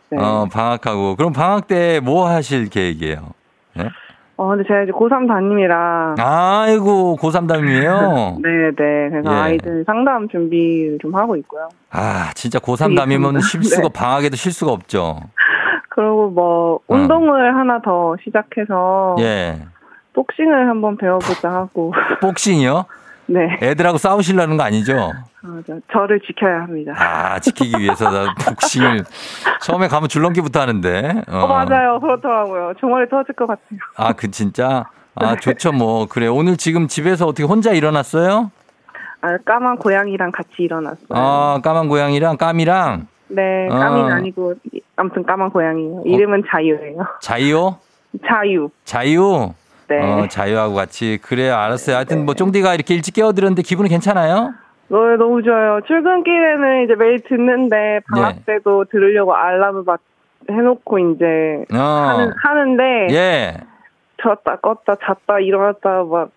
네. 0.10 0.17
어, 0.19 0.48
방학하고. 0.51 1.15
그럼 1.15 1.34
방학 1.34 1.67
때 1.67 2.00
뭐 2.00 2.27
하실 2.27 2.67
계획이에요? 2.69 3.29
네? 3.75 3.89
어, 4.38 4.50
근데 4.50 4.63
제가 4.68 4.82
이제 4.84 4.92
고3 4.92 5.27
담임이라. 5.27 6.15
아이고, 6.20 7.15
고3 7.22 7.48
담임이에요? 7.48 8.38
네네. 8.42 8.74
그래서 9.10 9.32
예. 9.32 9.36
아이들 9.39 9.84
상담 9.86 10.27
준비를 10.27 10.98
좀 11.01 11.15
하고 11.15 11.38
있고요. 11.38 11.70
아, 11.92 12.32
진짜 12.36 12.60
고3 12.60 12.96
담임은 12.98 13.39
쉴 13.39 13.63
수가, 13.63 13.88
네. 13.88 13.94
방학에도 13.94 14.36
쉴 14.36 14.51
수가 14.51 14.74
없죠. 14.74 15.20
그리고 15.89 16.30
뭐, 16.30 16.75
어. 16.75 16.80
운동을 16.88 17.56
하나 17.56 17.80
더 17.82 18.15
시작해서. 18.24 19.15
예. 19.20 19.58
복싱을 20.13 20.70
한번 20.70 20.98
배워보자 20.98 21.50
하고. 21.51 21.94
복싱이요? 22.22 22.86
네. 23.27 23.58
애들하고 23.62 23.98
싸우시려는 23.98 24.58
거 24.58 24.63
아니죠? 24.63 25.12
아, 25.44 25.62
저, 25.65 25.74
저를 25.91 26.20
지켜야 26.22 26.62
합니다. 26.62 26.94
아, 26.98 27.39
지키기 27.39 27.82
위해서 27.82 28.10
나 28.10 28.34
복싱을 28.36 29.03
처음에 29.62 29.88
가면 29.88 30.10
줄넘기부터 30.10 30.62
하는데. 30.62 31.22
어, 31.27 31.48
맞아요. 31.48 32.00
그렇더라고요. 32.00 32.74
종아리 32.79 33.10
터질 33.10 33.34
것 33.36 33.48
같아요. 33.48 33.79
아, 33.98 34.13
그 34.13 34.29
진짜? 34.32 34.86
아, 35.15 35.36
좋죠, 35.36 35.72
뭐. 35.72 36.08
그래. 36.08 36.27
오늘 36.27 36.58
지금 36.58 36.88
집에서 36.88 37.25
어떻게 37.25 37.44
혼자 37.44 37.72
일어났어요? 37.72 38.51
아, 39.22 39.38
까만 39.44 39.77
고양이랑 39.77 40.32
같이 40.32 40.50
일어났어요. 40.60 41.08
아, 41.10 41.60
까만 41.63 41.88
고양이랑 41.88 42.38
까미랑 42.38 43.08
네, 43.29 43.67
아. 43.72 43.79
까미는 43.79 44.12
아 44.12 44.20
니고, 44.20 44.53
아무튼 44.96 45.24
까만 45.25 45.50
고양이요. 45.50 46.03
이름은 46.05 46.44
자유예요. 46.48 47.00
자이오? 47.22 47.77
자유. 48.27 48.70
자유? 48.84 49.53
네. 49.88 50.00
어, 50.01 50.27
자유하고 50.27 50.74
같이. 50.74 51.20
그래, 51.22 51.50
알았어요. 51.50 51.96
하여튼 51.96 52.25
뭐 52.25 52.34
쫑디가 52.34 52.74
이렇게 52.74 52.96
일찍 52.96 53.13
깨워드렸는데 53.13 53.62
기분이 53.62 53.89
괜찮아요? 53.89 54.54
네, 54.88 54.98
너무 55.18 55.42
좋아요. 55.42 55.80
출근길에는 55.88 56.84
이제 56.84 56.96
매일 56.96 57.20
듣는데, 57.27 58.01
방학 58.12 58.36
예. 58.38 58.44
때도 58.46 58.86
들으려고 58.92 59.34
알람을 59.36 59.84
막 59.84 60.00
해놓고 60.50 61.00
이제 61.00 61.65
어. 61.74 61.77
하는, 61.77 62.32
하는데, 62.38 63.08
예. 63.12 63.58
졌다, 64.22 64.58
껐다, 64.58 64.98
잤다, 65.04 65.39
일어났다, 65.39 66.04
막, 66.04 66.30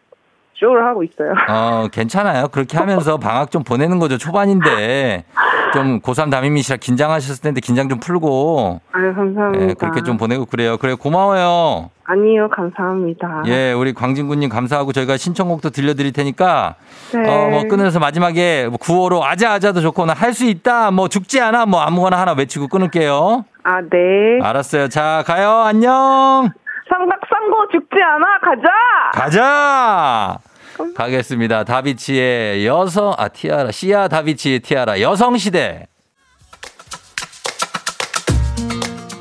쇼를 0.54 0.84
하고 0.84 1.04
있어요. 1.04 1.34
어, 1.48 1.88
괜찮아요. 1.92 2.48
그렇게 2.48 2.76
하면서 2.76 3.16
방학 3.18 3.50
좀 3.50 3.62
보내는 3.62 3.98
거죠. 4.00 4.18
초반인데. 4.18 5.24
좀 5.72 6.00
고3 6.00 6.30
담임이시라 6.30 6.76
긴장하셨을 6.78 7.42
텐데 7.42 7.60
긴장 7.60 7.88
좀 7.88 8.00
풀고. 8.00 8.80
아유, 8.92 9.14
감사합니다. 9.14 9.64
예, 9.68 9.74
그렇게 9.74 10.02
좀 10.02 10.16
보내고 10.16 10.46
그래요. 10.46 10.76
그래, 10.78 10.94
고마워요. 10.94 11.90
아니요, 12.04 12.48
감사합니다. 12.48 13.42
예, 13.46 13.72
우리 13.72 13.92
광진구님 13.92 14.48
감사하고 14.48 14.92
저희가 14.92 15.16
신청곡도 15.16 15.70
들려드릴 15.70 16.12
테니까. 16.12 16.76
네. 17.12 17.20
어, 17.28 17.50
뭐 17.50 17.64
끊어서 17.68 17.98
마지막에 17.98 18.66
뭐 18.68 18.78
구호로 18.78 19.24
아자아자도 19.24 19.80
좋고 19.82 20.06
나할 20.06 20.32
수 20.32 20.46
있다. 20.46 20.90
뭐 20.90 21.08
죽지 21.08 21.40
않아. 21.40 21.66
뭐 21.66 21.80
아무거나 21.80 22.18
하나 22.18 22.32
외치고 22.32 22.68
끊을게요. 22.68 23.44
아, 23.64 23.80
네. 23.82 24.38
알았어요. 24.42 24.88
자, 24.88 25.22
가요. 25.26 25.50
안녕. 25.50 26.48
상박상고 26.88 27.68
죽지 27.70 27.96
않아, 28.02 28.38
가자! 28.40 28.68
가자! 29.12 30.38
가겠습니다. 30.94 31.64
다비치의 31.64 32.66
여성, 32.66 33.14
아, 33.16 33.28
티아라. 33.28 33.70
시아 33.70 34.08
다비치의 34.08 34.60
티아라. 34.60 35.00
여성시대. 35.00 35.86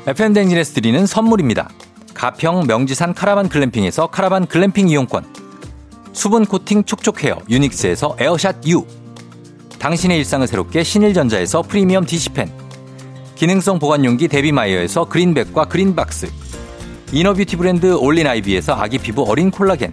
FM댕진에서 0.06 0.74
드리는 0.74 1.06
선물입니다. 1.06 1.68
가평 2.14 2.66
명지산 2.66 3.14
카라반 3.14 3.48
글램핑에서 3.48 4.08
카라반 4.08 4.46
글램핑 4.46 4.88
이용권. 4.88 5.24
수분 6.12 6.46
코팅 6.46 6.84
촉촉 6.84 7.22
헤어 7.22 7.38
유닉스에서 7.48 8.16
에어샷 8.18 8.66
U. 8.66 8.86
당신의 9.78 10.18
일상을 10.18 10.46
새롭게 10.46 10.82
신일전자에서 10.82 11.62
프리미엄 11.62 12.04
DC팬. 12.04 12.50
기능성 13.36 13.78
보관용기 13.78 14.26
데비마이어에서 14.26 15.04
그린백과 15.04 15.66
그린박스. 15.66 16.28
inner 17.12 17.32
beauty 17.32 17.56
브랜드 17.56 17.94
올린 17.94 18.26
아이비에서 18.26 18.74
아기 18.74 18.98
피부 18.98 19.22
어린 19.22 19.50
콜라겐. 19.50 19.92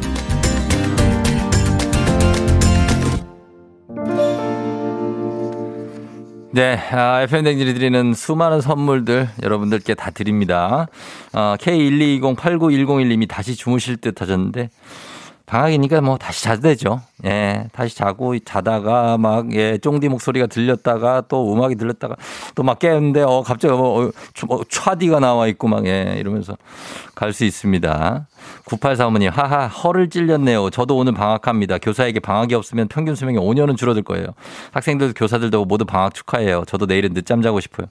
네, 6.53 6.75
아, 6.91 7.21
FM댕진이 7.21 7.73
드리는 7.73 8.13
수많은 8.13 8.59
선물들 8.59 9.29
여러분들께 9.41 9.93
다 9.95 10.11
드립니다. 10.11 10.87
어, 11.31 11.55
K122089101님이 11.59 13.27
다시 13.29 13.55
주무실 13.55 13.95
듯 13.95 14.21
하셨는데, 14.21 14.69
방학이니까 15.45 16.01
뭐 16.01 16.17
다시 16.17 16.43
자도 16.43 16.61
되죠. 16.61 17.01
예, 17.25 17.67
다시 17.73 17.95
자고 17.95 18.37
자다가 18.39 19.17
막 19.17 19.53
예, 19.53 19.77
쫑디 19.77 20.07
목소리가 20.09 20.47
들렸다가 20.47 21.23
또 21.27 21.53
음악이 21.53 21.75
들렸다가 21.75 22.15
또 22.55 22.63
막 22.63 22.79
깨는데 22.79 23.21
어 23.23 23.43
갑자기 23.43 23.73
뭐, 23.73 24.05
어, 24.07 24.11
뭐 24.47 24.63
촤디가 24.69 25.19
나와 25.19 25.47
있고 25.47 25.67
막 25.67 25.85
예, 25.87 26.15
이러면서 26.19 26.55
갈 27.15 27.33
수 27.33 27.43
있습니다. 27.45 28.27
9845님, 28.65 29.31
하하, 29.31 29.67
허를 29.67 30.09
찔렸네요. 30.09 30.69
저도 30.69 30.97
오늘 30.97 31.13
방학합니다. 31.13 31.77
교사에게 31.77 32.19
방학이 32.19 32.55
없으면 32.55 32.87
평균 32.87 33.15
수명이 33.15 33.37
5년은 33.37 33.77
줄어들 33.77 34.03
거예요. 34.03 34.27
학생들, 34.71 35.13
교사들도 35.15 35.65
모두 35.65 35.85
방학 35.85 36.13
축하해요. 36.13 36.63
저도 36.67 36.85
내일은 36.85 37.13
늦잠 37.13 37.41
자고 37.41 37.59
싶어요. 37.59 37.87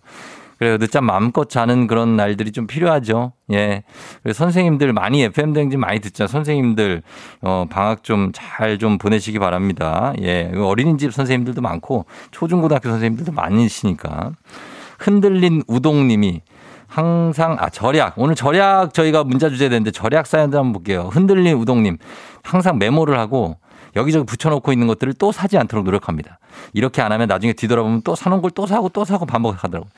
그래요. 0.60 0.76
늦잠 0.76 1.06
마음껏 1.06 1.48
자는 1.48 1.86
그런 1.86 2.16
날들이 2.16 2.52
좀 2.52 2.66
필요하죠. 2.66 3.32
예. 3.50 3.82
선생님들 4.30 4.92
많이 4.92 5.22
FM 5.22 5.54
댕진 5.54 5.80
많이 5.80 6.00
듣자. 6.00 6.26
선생님들, 6.26 7.02
어, 7.40 7.64
방학 7.70 8.04
좀 8.04 8.30
잘좀 8.34 8.78
좀 8.78 8.98
보내시기 8.98 9.38
바랍니다. 9.38 10.12
예. 10.20 10.52
어린이집 10.54 11.14
선생님들도 11.14 11.62
많고, 11.62 12.04
초중고등학교 12.30 12.90
선생님들도 12.90 13.32
많으시니까. 13.32 14.32
흔들린 14.98 15.62
우동님이 15.66 16.42
항상, 16.90 17.56
아, 17.60 17.68
절약. 17.70 18.14
오늘 18.16 18.34
절약 18.34 18.92
저희가 18.92 19.22
문자 19.22 19.48
주제 19.48 19.68
되는데 19.68 19.92
절약 19.92 20.26
사연도 20.26 20.58
한번 20.58 20.72
볼게요. 20.72 21.08
흔들린 21.12 21.56
우동님. 21.56 21.98
항상 22.42 22.78
메모를 22.78 23.16
하고, 23.16 23.58
여기저기 23.94 24.26
붙여놓고 24.26 24.72
있는 24.72 24.88
것들을 24.88 25.14
또 25.14 25.30
사지 25.30 25.56
않도록 25.56 25.84
노력합니다. 25.84 26.40
이렇게 26.72 27.00
안 27.00 27.12
하면 27.12 27.28
나중에 27.28 27.52
뒤돌아보면 27.52 28.02
또 28.02 28.14
사놓은 28.16 28.42
걸 28.42 28.50
또 28.54 28.66
사고 28.66 28.88
또 28.88 29.04
사고 29.04 29.24
반복하더라고요. 29.24 29.88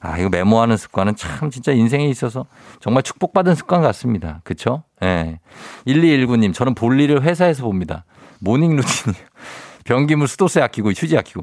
아, 0.00 0.18
이거 0.18 0.28
메모하는 0.28 0.76
습관은 0.76 1.16
참 1.16 1.50
진짜 1.50 1.72
인생에 1.72 2.06
있어서 2.08 2.44
정말 2.80 3.02
축복받은 3.02 3.54
습관 3.54 3.80
같습니다. 3.82 4.40
그쵸? 4.44 4.82
예. 5.02 5.40
1219님, 5.86 6.52
저는 6.52 6.74
볼일을 6.74 7.22
회사에서 7.22 7.64
봅니다. 7.64 8.04
morning 8.40 8.76
routine이요. 8.76 9.22
변기물 9.84 10.28
수도세 10.28 10.60
아끼고 10.60 10.90
휴지 10.90 11.16
아끼고. 11.16 11.42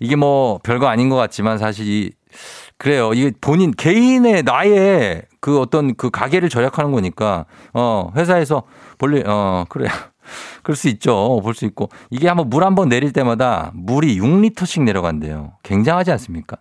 이게 0.00 0.16
뭐 0.16 0.58
별거 0.62 0.86
아닌 0.88 1.08
것 1.10 1.16
같지만 1.16 1.58
사실 1.58 1.86
이 1.86 2.10
그래요. 2.82 3.12
이게 3.12 3.30
본인 3.40 3.70
개인의 3.70 4.42
나의 4.42 5.22
그 5.38 5.60
어떤 5.60 5.94
그 5.94 6.10
가계를 6.10 6.48
절약하는 6.48 6.90
거니까 6.90 7.44
어 7.72 8.10
회사에서 8.16 8.64
볼일 8.98 9.22
어 9.28 9.64
그래 9.68 9.86
그럴 10.64 10.74
수 10.74 10.88
있죠. 10.88 11.40
볼 11.44 11.54
수 11.54 11.64
있고. 11.64 11.90
이게 12.10 12.26
한번 12.26 12.50
물 12.50 12.64
한번 12.64 12.88
내릴 12.88 13.12
때마다 13.12 13.70
물이 13.74 14.18
6리터씩 14.18 14.82
내려간대요. 14.82 15.52
굉장하지 15.62 16.10
않습니까? 16.10 16.56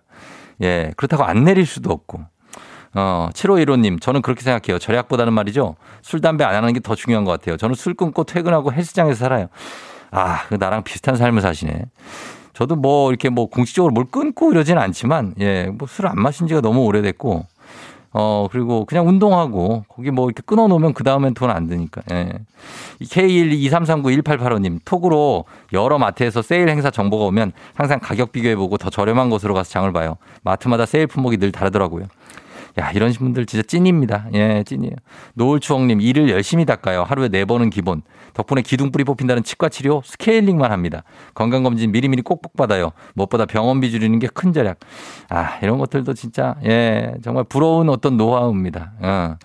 예. 0.61 0.91
그렇다고 0.95 1.23
안 1.23 1.43
내릴 1.43 1.65
수도 1.65 1.89
없고. 1.91 2.21
어, 2.93 3.29
7515님, 3.33 3.99
저는 3.99 4.21
그렇게 4.21 4.41
생각해요. 4.43 4.77
절약보다는 4.77 5.33
말이죠. 5.33 5.75
술, 6.03 6.21
담배 6.21 6.43
안 6.43 6.53
하는 6.53 6.73
게 6.73 6.79
더 6.81 6.93
중요한 6.93 7.25
것 7.25 7.31
같아요. 7.31 7.57
저는 7.57 7.73
술 7.73 7.95
끊고 7.95 8.25
퇴근하고 8.25 8.71
헬스장에서 8.73 9.17
살아요. 9.17 9.47
아, 10.11 10.43
그 10.49 10.55
나랑 10.55 10.83
비슷한 10.83 11.15
삶을 11.15 11.41
사시네. 11.41 11.85
저도 12.53 12.75
뭐 12.75 13.09
이렇게 13.11 13.29
뭐 13.29 13.47
공식적으로 13.47 13.93
뭘 13.93 14.05
끊고 14.11 14.51
이러지는 14.51 14.81
않지만, 14.81 15.35
예, 15.39 15.65
뭐 15.67 15.87
술 15.87 16.07
안 16.07 16.19
마신 16.21 16.47
지가 16.47 16.61
너무 16.61 16.81
오래됐고, 16.85 17.45
어, 18.13 18.47
그리고 18.51 18.85
그냥 18.85 19.07
운동하고, 19.07 19.85
거기 19.87 20.11
뭐 20.11 20.25
이렇게 20.27 20.41
끊어 20.45 20.67
놓으면 20.67 20.93
그 20.93 21.03
다음엔 21.03 21.33
돈 21.33 21.49
안 21.49 21.67
드니까, 21.67 22.01
예. 22.11 22.33
K123391885 23.03 24.61
님, 24.61 24.79
톡으로 24.85 25.45
여러 25.73 25.97
마트에서 25.97 26.41
세일 26.41 26.69
행사 26.69 26.91
정보가 26.91 27.25
오면 27.25 27.53
항상 27.73 27.99
가격 28.01 28.31
비교해 28.31 28.55
보고 28.55 28.77
더 28.77 28.89
저렴한 28.89 29.29
곳으로 29.29 29.53
가서 29.53 29.69
장을 29.69 29.91
봐요. 29.91 30.17
마트마다 30.43 30.85
세일 30.85 31.07
품목이 31.07 31.37
늘 31.37 31.51
다르더라고요. 31.51 32.05
야, 32.79 32.91
이런 32.91 33.11
분들 33.11 33.45
진짜 33.45 33.63
찐입니다. 33.63 34.27
예, 34.33 34.63
찐이에요. 34.65 34.95
노을추억님, 35.33 36.01
일을 36.01 36.29
열심히 36.29 36.65
닦아요. 36.65 37.03
하루에 37.03 37.27
네 37.27 37.45
번은 37.45 37.69
기본. 37.69 38.01
덕분에 38.33 38.61
기둥뿌리 38.61 39.03
뽑힌다는 39.03 39.43
치과 39.43 39.67
치료 39.67 40.01
스케일링만 40.05 40.71
합니다. 40.71 41.03
건강검진 41.33 41.91
미리미리 41.91 42.21
꼭꼭 42.21 42.55
받아요. 42.55 42.91
무엇보다 43.13 43.45
병원비 43.45 43.91
줄이는 43.91 44.19
게 44.19 44.27
큰 44.33 44.53
절약. 44.53 44.79
아, 45.29 45.57
이런 45.61 45.77
것들도 45.77 46.13
진짜, 46.13 46.55
예, 46.63 47.13
정말 47.21 47.43
부러운 47.43 47.89
어떤 47.89 48.15
노하우입니다. 48.17 48.93
어. 49.01 49.35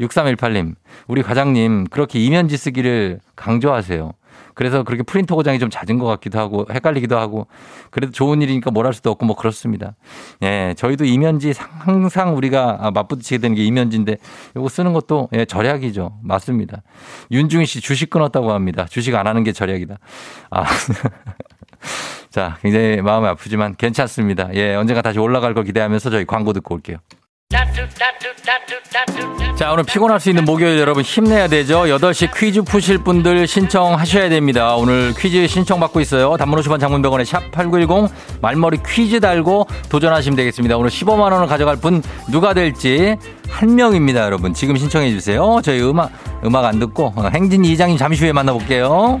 6318님, 0.00 0.74
우리 1.08 1.22
과장님, 1.22 1.86
그렇게 1.90 2.18
이면지 2.20 2.56
쓰기를 2.56 3.18
강조하세요. 3.34 4.12
그래서 4.56 4.82
그렇게 4.82 5.02
프린터 5.02 5.34
고장이 5.34 5.58
좀 5.58 5.68
잦은 5.68 5.98
것 5.98 6.06
같기도 6.06 6.38
하고 6.38 6.66
헷갈리기도 6.70 7.18
하고 7.18 7.46
그래도 7.90 8.10
좋은 8.10 8.40
일이니까 8.42 8.70
뭘 8.70 8.86
할 8.86 8.94
수도 8.94 9.10
없고 9.10 9.26
뭐 9.26 9.36
그렇습니다. 9.36 9.96
예, 10.42 10.74
저희도 10.78 11.04
이면지 11.04 11.52
항상 11.58 12.36
우리가 12.36 12.78
아, 12.80 12.90
맞부딪히게 12.90 13.38
되는 13.38 13.54
게 13.54 13.64
이면지인데 13.64 14.16
이거 14.56 14.68
쓰는 14.68 14.92
것도 14.92 15.28
예, 15.34 15.44
절약이죠. 15.44 16.18
맞습니다. 16.22 16.82
윤중희 17.32 17.66
씨 17.66 17.80
주식 17.80 18.08
끊었다고 18.10 18.52
합니다. 18.52 18.86
주식 18.88 19.14
안 19.14 19.26
하는 19.26 19.44
게 19.44 19.52
절약이다. 19.52 19.98
아. 20.50 20.64
자, 22.30 22.56
굉장히 22.62 23.00
마음이 23.02 23.26
아프지만 23.26 23.76
괜찮습니다. 23.76 24.50
예, 24.54 24.74
언젠가 24.74 25.02
다시 25.02 25.18
올라갈 25.18 25.52
거 25.54 25.62
기대하면서 25.62 26.10
저희 26.10 26.24
광고 26.24 26.52
듣고 26.52 26.74
올게요. 26.74 26.98
자, 29.56 29.72
오늘 29.72 29.84
피곤할 29.84 30.20
수 30.20 30.28
있는 30.28 30.44
목요일 30.44 30.78
여러분 30.78 31.02
힘내야 31.02 31.48
되죠. 31.48 31.84
8시 31.84 32.36
퀴즈 32.36 32.62
푸실 32.62 32.98
분들 32.98 33.46
신청하셔야 33.46 34.28
됩니다. 34.28 34.76
오늘 34.76 35.14
퀴즈 35.16 35.46
신청 35.46 35.80
받고 35.80 36.00
있어요. 36.00 36.36
단문 36.36 36.60
50원 36.60 36.78
장문병원에 36.78 37.24
샵8910 37.24 38.10
말머리 38.42 38.78
퀴즈 38.86 39.18
달고 39.18 39.66
도전하시면 39.88 40.36
되겠습니다. 40.36 40.76
오늘 40.76 40.90
15만 40.90 41.32
원을 41.32 41.46
가져갈 41.46 41.76
분 41.76 42.02
누가 42.30 42.52
될지 42.52 43.16
한 43.48 43.74
명입니다, 43.74 44.24
여러분. 44.24 44.52
지금 44.52 44.76
신청해 44.76 45.10
주세요. 45.10 45.60
저희 45.62 45.80
음악 45.80 46.10
음악 46.44 46.66
안 46.66 46.78
듣고 46.78 47.14
어, 47.16 47.28
행진이 47.32 47.72
이장님 47.72 47.96
잠시 47.96 48.24
후에 48.24 48.32
만나 48.32 48.52
볼게요. 48.52 49.20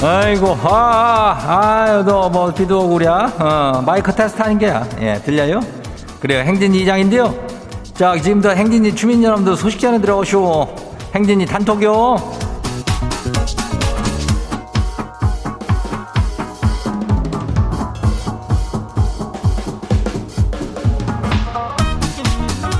아이고, 0.00 0.56
아, 0.62 1.36
아, 1.40 2.04
너 2.06 2.28
뭐, 2.28 2.52
비도 2.52 2.84
오고 2.84 2.94
그래? 2.98 3.08
어, 3.08 3.82
마이크 3.84 4.14
테스트 4.14 4.40
하는 4.40 4.56
게야. 4.56 4.86
예, 5.00 5.14
들려요? 5.24 5.60
그래요, 6.20 6.42
행진이 6.44 6.82
이장인데요. 6.82 7.34
자, 7.94 8.16
지금부터 8.16 8.54
행진이 8.54 8.94
주민 8.94 9.24
여러분들 9.24 9.56
소식 9.56 9.80
전해 9.80 10.00
들어오시오. 10.00 10.68
행진이 11.16 11.46
단톡요. 11.46 12.16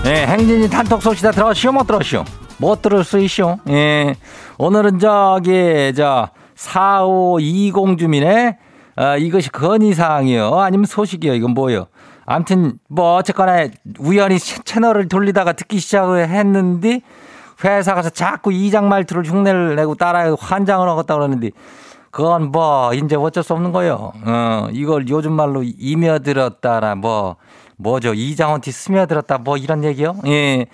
예, 0.07 0.24
행진이 0.26 0.70
단톡 0.70 1.02
소식 1.02 1.22
다 1.22 1.33
들어오시오, 1.33 1.72
못 1.72 1.85
들어오시오? 1.85 2.24
못 2.59 2.81
들을 2.81 3.02
수 3.02 3.18
있쇼. 3.18 3.59
예, 3.70 4.14
오늘은 4.57 5.00
저기, 5.00 5.92
저, 5.96 6.28
4520 6.59 7.99
주민의 7.99 8.57
아, 8.97 9.16
이것이 9.16 9.49
건의사항이요. 9.51 10.59
아니면 10.59 10.87
소식이요. 10.87 11.35
이건 11.35 11.53
뭐요? 11.53 11.87
아무튼 12.27 12.81
뭐 12.88 13.14
어쨌거나 13.14 13.68
우연히 14.01 14.40
채널을 14.40 15.07
돌리다가 15.09 15.53
듣기 15.53 15.79
시작을 15.79 16.29
했는데 16.29 17.01
회사 17.64 17.94
가서 17.94 18.11
자꾸 18.11 18.53
이장 18.53 18.88
말투를 18.88 19.25
흉내를 19.25 19.77
내고 19.77 19.94
따라 19.94 20.35
환장을 20.38 20.87
하겠다 20.88 21.14
그러는데 21.14 21.51
그건 22.11 22.51
뭐 22.51 22.92
이제 22.92 23.14
어쩔 23.14 23.44
수 23.44 23.53
없는 23.53 23.71
거요. 23.71 24.12
어, 24.27 24.68
이걸 24.73 25.09
요즘 25.09 25.33
말로 25.35 25.62
이며들었다라 25.62 26.97
뭐 26.97 27.37
뭐죠 27.77 28.14
이장원티 28.14 28.73
스며들었다 28.73 29.38
뭐 29.38 29.57
이런 29.57 29.85
얘기요. 29.85 30.16
예. 30.27 30.66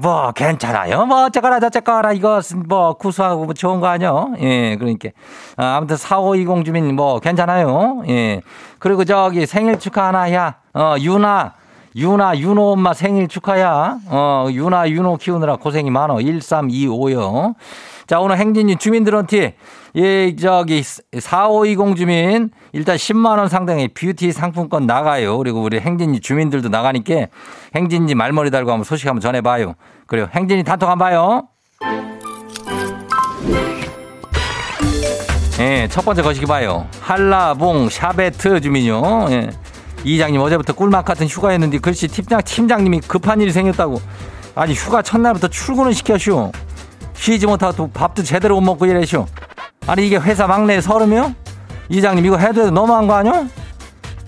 뭐 0.00 0.32
괜찮아요. 0.32 1.04
뭐 1.06 1.26
어쩌거나 1.26 1.60
저쩌거나 1.60 2.12
이것은 2.12 2.64
뭐 2.66 2.94
구수하고 2.94 3.44
뭐 3.44 3.54
좋은 3.54 3.80
거 3.80 3.86
아니요. 3.86 4.32
예, 4.40 4.76
그러니까 4.76 5.10
아, 5.56 5.76
아무튼 5.76 5.96
4520 5.96 6.64
주민 6.64 6.94
뭐 6.96 7.20
괜찮아요. 7.20 8.02
예. 8.08 8.40
그리고 8.78 9.04
저기 9.04 9.46
생일 9.46 9.78
축하하나야. 9.78 10.54
어, 10.74 10.94
유나 11.00 11.54
유나 11.96 12.38
윤호 12.38 12.72
엄마 12.72 12.94
생일 12.94 13.28
축하야. 13.28 13.98
어, 14.06 14.46
유나 14.50 14.88
윤호 14.88 15.16
키우느라 15.16 15.56
고생이 15.56 15.90
많어. 15.90 16.16
1325요. 16.16 17.54
자, 18.10 18.18
오늘 18.18 18.38
행진이 18.38 18.74
주민들한테 18.74 19.54
예, 19.94 20.34
저기 20.34 20.82
4520 20.82 21.96
주민 21.96 22.50
일단 22.72 22.96
10만 22.96 23.38
원 23.38 23.48
상당의 23.48 23.86
뷰티 23.94 24.32
상품권 24.32 24.84
나가요. 24.84 25.38
그리고 25.38 25.62
우리 25.62 25.78
행진이 25.78 26.18
주민들도 26.18 26.70
나가니까 26.70 27.28
행진이 27.76 28.16
말머리 28.16 28.50
달고 28.50 28.68
한번 28.68 28.82
소식 28.82 29.06
한번 29.06 29.20
전해 29.20 29.40
봐요. 29.42 29.74
그리고 30.08 30.26
행진이 30.34 30.64
단톡 30.64 30.90
한번 30.90 31.06
봐요. 31.06 31.48
예, 35.60 35.86
첫 35.88 36.04
번째 36.04 36.22
거시기 36.22 36.46
봐요. 36.46 36.88
한라봉 37.00 37.90
샤베트 37.90 38.60
주민요. 38.60 39.28
예. 39.30 39.50
이장님 40.02 40.40
어제부터 40.40 40.72
꿀맛 40.72 41.04
같은 41.04 41.28
휴가였는데 41.28 41.78
글씨 41.78 42.08
팀장, 42.08 42.42
팀장님이 42.44 43.02
급한 43.02 43.40
일이 43.40 43.52
생겼다고. 43.52 44.00
아니 44.56 44.74
휴가 44.74 45.00
첫날부터 45.00 45.46
출근을 45.46 45.94
시켜슈. 45.94 46.50
쉬지 47.20 47.46
못하고 47.46 47.76
또 47.76 47.90
밥도 47.90 48.22
제대로 48.22 48.54
못 48.54 48.62
먹고 48.62 48.86
이래쇼. 48.86 49.26
아니 49.86 50.06
이게 50.06 50.16
회사 50.16 50.46
막내 50.46 50.80
서름이요? 50.80 51.34
이장님 51.90 52.24
이거 52.24 52.38
해도 52.38 52.62
해도 52.62 52.70
너무한 52.70 53.06
거 53.06 53.14
아니야? 53.14 53.44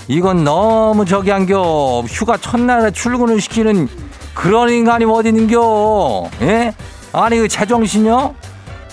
이건 0.09 0.45
너무 0.45 1.07
저기 1.07 1.31
한겨 1.31 2.03
휴가 2.07 2.37
첫날에 2.37 2.91
출근을 2.91 3.41
시키는 3.41 3.89
그런 4.35 4.69
인간이 4.71 5.05
어디 5.07 5.31
있는겨 5.31 6.29
예? 6.43 6.75
아니 7.15 7.39
그 7.39 7.49
제정신이요? 7.49 8.35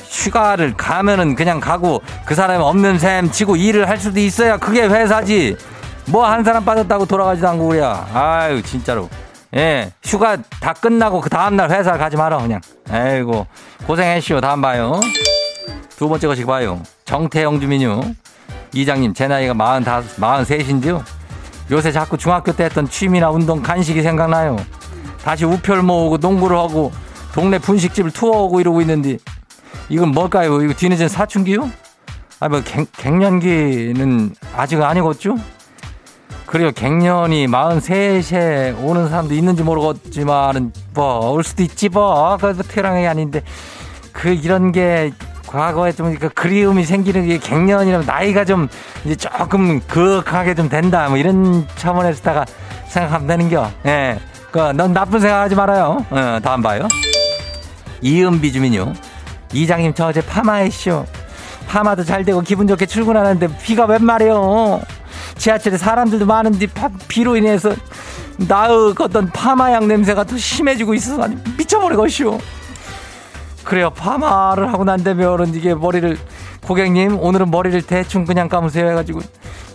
휴가를 0.07 0.75
가면은 0.77 1.35
그냥 1.35 1.59
가고 1.59 2.01
그 2.25 2.35
사람이 2.35 2.63
없는 2.63 2.99
셈 2.99 3.29
치고 3.31 3.57
일을 3.57 3.89
할 3.89 3.97
수도 3.97 4.19
있어야 4.21 4.57
그게 4.57 4.83
회사지 4.87 5.57
뭐 6.07 6.25
한 6.25 6.43
사람 6.43 6.63
빠졌다고 6.63 7.05
돌아가지도 7.05 7.47
않고 7.49 7.67
그래야 7.67 8.07
아유 8.13 8.61
진짜로 8.61 9.09
예, 9.55 9.91
휴가 10.03 10.37
다 10.59 10.73
끝나고 10.73 11.21
그 11.21 11.29
다음날 11.29 11.71
회사 11.71 11.97
가지 11.97 12.15
마라, 12.15 12.37
그냥. 12.37 12.61
아이고, 12.89 13.47
고생했시오. 13.87 14.41
다음 14.41 14.61
봐요. 14.61 14.99
두 15.97 16.07
번째 16.07 16.27
것이 16.27 16.45
봐요. 16.45 16.81
정태영 17.05 17.59
주민요. 17.59 18.01
이장님, 18.73 19.13
제 19.15 19.27
나이가 19.27 19.53
45, 19.53 20.25
43인데요. 20.43 21.03
요새 21.71 21.91
자꾸 21.91 22.17
중학교 22.17 22.51
때 22.51 22.65
했던 22.65 22.87
취미나 22.87 23.31
운동, 23.31 23.61
간식이 23.61 24.01
생각나요. 24.01 24.57
다시 25.23 25.45
우표 25.45 25.75
모으고 25.81 26.17
농구를 26.17 26.57
하고 26.57 26.91
동네 27.33 27.59
분식집을 27.59 28.11
투어하고 28.11 28.59
이러고 28.59 28.81
있는데 28.81 29.17
이건 29.89 30.09
뭘까요? 30.09 30.61
이거 30.61 30.73
뒤늦은 30.73 31.07
사춘기요? 31.09 31.69
아, 32.39 32.47
뭐, 32.47 32.61
갱, 32.63 32.85
갱년기는 32.97 34.35
아직 34.55 34.81
아니겠죠? 34.81 35.35
그래요. 36.49 36.71
갱년이 36.71 37.45
43세 37.45 38.83
오는 38.83 39.07
사람도 39.07 39.35
있는지 39.35 39.61
모르겠지만은 39.61 40.73
뭐올 40.95 41.43
수도 41.43 41.61
있지 41.61 41.89
뭐. 41.89 42.37
그 42.41 42.55
특별한 42.55 42.99
게 42.99 43.07
아닌데 43.07 43.43
그 44.11 44.29
이런 44.29 44.71
게 44.71 45.11
과거에 45.45 45.91
좀그 45.91 46.29
그리움이 46.29 46.85
생기는 46.85 47.27
게 47.27 47.37
갱년이라면 47.37 48.07
나이가 48.07 48.45
좀 48.45 48.67
이제 49.05 49.15
조금 49.15 49.79
그윽하게 49.81 50.55
좀 50.55 50.69
된다 50.69 51.07
뭐 51.07 51.17
이런 51.19 51.67
차원에서다가 51.75 52.45
생각하면 52.87 53.27
되는겨. 53.27 53.71
예. 53.85 54.19
그넌 54.49 54.91
나쁜 54.91 55.19
생각하지 55.19 55.53
말아요. 55.53 56.03
어, 56.09 56.39
다음 56.41 56.63
봐요. 56.63 56.87
이은비 58.01 58.51
주민요. 58.51 58.93
이장님 59.53 59.93
저 59.93 60.07
어제 60.07 60.21
파마했쇼. 60.21 61.05
파마도 61.67 62.03
잘 62.03 62.25
되고 62.25 62.41
기분 62.41 62.65
좋게 62.65 62.87
출근하는데 62.87 63.47
비가 63.61 63.85
웬 63.85 64.03
말이요. 64.03 64.81
지하철에 65.37 65.77
사람들도 65.77 66.25
많은데 66.25 66.67
비로 67.07 67.35
인해서 67.35 67.73
나의 68.37 68.93
어떤 68.99 69.29
파마향 69.29 69.87
냄새가 69.87 70.23
더 70.23 70.37
심해지고 70.37 70.93
있어서 70.93 71.27
미쳐버리겠슈. 71.57 72.39
그래요. 73.63 73.89
파마를 73.91 74.71
하고 74.71 74.83
난 74.83 75.03
다음에 75.03 75.25
이게 75.53 75.75
머리를 75.75 76.17
고객님 76.65 77.19
오늘은 77.19 77.51
머리를 77.51 77.81
대충 77.83 78.25
그냥 78.25 78.49
감으세요 78.49 78.89
해가지고 78.89 79.21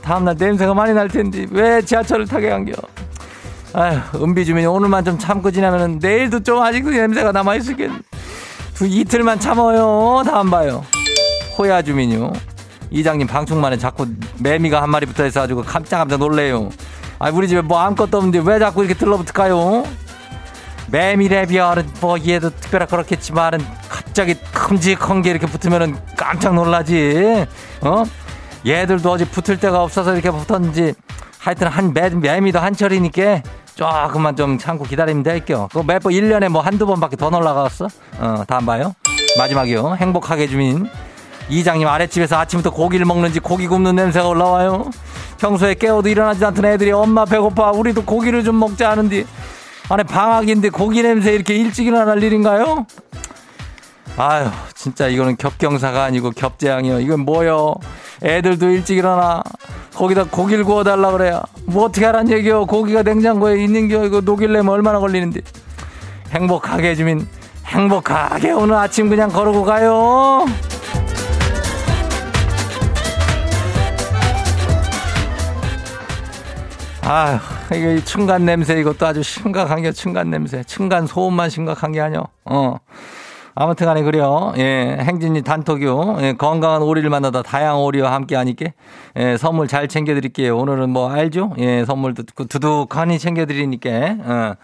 다음날 0.03 0.37
냄새가 0.39 0.75
많이 0.75 0.93
날 0.93 1.09
텐데 1.09 1.47
왜 1.51 1.83
지하철을 1.83 2.27
타게 2.27 2.51
한겨. 2.51 2.73
아휴 3.73 4.23
은비 4.23 4.45
주민이 4.45 4.67
오늘만 4.67 5.05
좀 5.05 5.19
참고 5.19 5.51
지나면 5.51 5.99
내일도 6.01 6.41
좀 6.41 6.63
아직 6.63 6.83
그 6.83 6.91
냄새가 6.91 7.33
남아 7.33 7.57
있을 7.57 7.77
겠. 7.77 7.91
두 8.75 8.87
이틀만 8.87 9.41
참아요. 9.41 10.23
다음 10.25 10.51
봐요. 10.51 10.85
호야 11.59 11.83
주민요. 11.83 12.33
이장님 12.95 13.27
방충만에 13.27 13.77
자꾸 13.77 14.07
매미가 14.39 14.81
한 14.81 14.89
마리 14.89 15.05
붙어 15.05 15.27
있어가지고 15.27 15.63
깜짝깜짝 15.63 16.17
놀래요. 16.19 16.71
아 17.19 17.29
우리 17.31 17.49
집에 17.49 17.61
뭐 17.61 17.81
아무것도 17.81 18.17
없는데 18.17 18.41
왜 18.45 18.61
자꾸 18.61 18.85
이렇게 18.85 18.97
들러붙을까요? 18.97 19.85
매미래비어는 20.91 21.89
뭐 22.01 22.17
얘도 22.25 22.51
특별하 22.51 22.87
그렇겠지만은 22.87 23.59
갑자기 23.89 24.35
큼직한 24.53 25.23
게 25.23 25.31
이렇게 25.31 25.47
붙으면은 25.47 25.97
깜짝 26.17 26.55
놀라지. 26.55 27.47
어? 27.81 28.05
얘들도 28.65 29.11
어제 29.11 29.25
붙을 29.25 29.59
데가 29.59 29.83
없어서 29.83 30.15
이렇게 30.15 30.31
붙었는지 30.31 30.95
하여튼 31.41 31.67
한 31.67 31.93
매, 31.93 32.11
매미도 32.11 32.61
한철이니까 32.61 33.43
조금만 33.75 34.37
좀 34.37 34.57
참고 34.57 34.85
기다리면 34.85 35.25
될게요. 35.25 35.69
그거 35.73 35.83
매번 35.83 36.13
1년에 36.13 36.49
뭐 36.49 36.63
한두 36.63 36.87
번밖에 36.87 37.17
더 37.17 37.29
놀라갔어? 37.29 37.89
어, 38.19 38.45
다음 38.47 38.67
봐요. 38.67 38.95
마지막이요. 39.37 39.97
행복하게 39.97 40.47
주민. 40.47 40.89
이장님 41.49 41.87
아랫집에서 41.87 42.37
아침부터 42.39 42.71
고기를 42.71 43.07
먹는지 43.07 43.41
고기 43.41 43.67
굽는 43.67 43.97
냄새가 43.97 44.29
올라와요. 44.29 44.91
평소에 45.39 45.75
깨워도 45.75 46.09
일어나지 46.09 46.45
않던 46.45 46.65
애들이 46.65 46.93
엄마 46.93 47.25
배고파 47.25 47.71
우리도 47.71 48.05
고기를 48.05 48.45
좀 48.45 48.59
먹자 48.59 48.91
하는데 48.91 49.25
안에 49.89 50.03
방학인데 50.05 50.71
고기 50.71 51.03
냄새 51.03 51.33
이렇게 51.33 51.55
일찍 51.55 51.87
일어날 51.87 52.23
일인가요? 52.23 52.87
아유 54.17 54.49
진짜 54.75 55.09
이거는 55.09 55.37
겹경사가 55.37 56.05
아니고 56.05 56.31
겹재앙이요. 56.31 57.01
이건 57.01 57.21
뭐요? 57.21 57.75
애들도 58.23 58.71
일찍 58.71 58.97
일어나 58.97 59.43
거기다 59.95 60.25
고기를 60.25 60.65
구워달라 60.65 61.11
그래야 61.11 61.43
뭐 61.67 61.85
어떻게 61.85 62.07
하란 62.07 62.31
얘기요? 62.31 62.67
고기가 62.67 63.03
냉장고에 63.03 63.63
있는겨 63.65 64.05
이거 64.07 64.21
녹일려면 64.21 64.73
얼마나 64.73 64.99
걸리는데 64.99 65.41
행복하게 66.31 66.91
해주민 66.91 67.27
행복하게 67.67 68.53
오늘 68.53 68.77
아침 68.77 69.09
그냥 69.11 69.29
걸어고 69.29 69.65
가요. 69.65 70.47
아휴, 77.07 77.39
이게 77.77 78.03
층간 78.03 78.47
냄새 78.47 78.81
이것도 78.81 79.07
아주 79.07 79.23
심각한 79.23 79.83
게 79.83 79.93
층간 79.93 80.31
냄새. 80.31 80.63
층간 80.65 81.07
소음만 81.07 81.51
심각한 81.51 81.93
게 81.93 82.01
아니요. 82.01 82.25
어. 82.47 82.77
아무튼 83.55 83.87
간에 83.87 84.03
그래요. 84.03 84.53
예, 84.57 84.97
행진이 85.01 85.43
단톡요. 85.43 86.17
예, 86.23 86.33
건강한 86.33 86.83
오리를 86.83 87.09
만나다 87.11 87.43
다양한 87.43 87.83
오리와 87.83 88.13
함께 88.13 88.35
하니까 88.35 88.67
예, 89.17 89.37
선물 89.37 89.69
잘 89.69 89.87
챙겨드릴게요. 89.87 90.57
오늘은 90.57 90.91
뭐 90.91 91.11
알죠? 91.11 91.53
예, 91.59 91.85
선물도 91.85 92.25
두둑하니 92.49 93.19
챙겨드리니까. 93.19 93.91
어. 93.91 94.55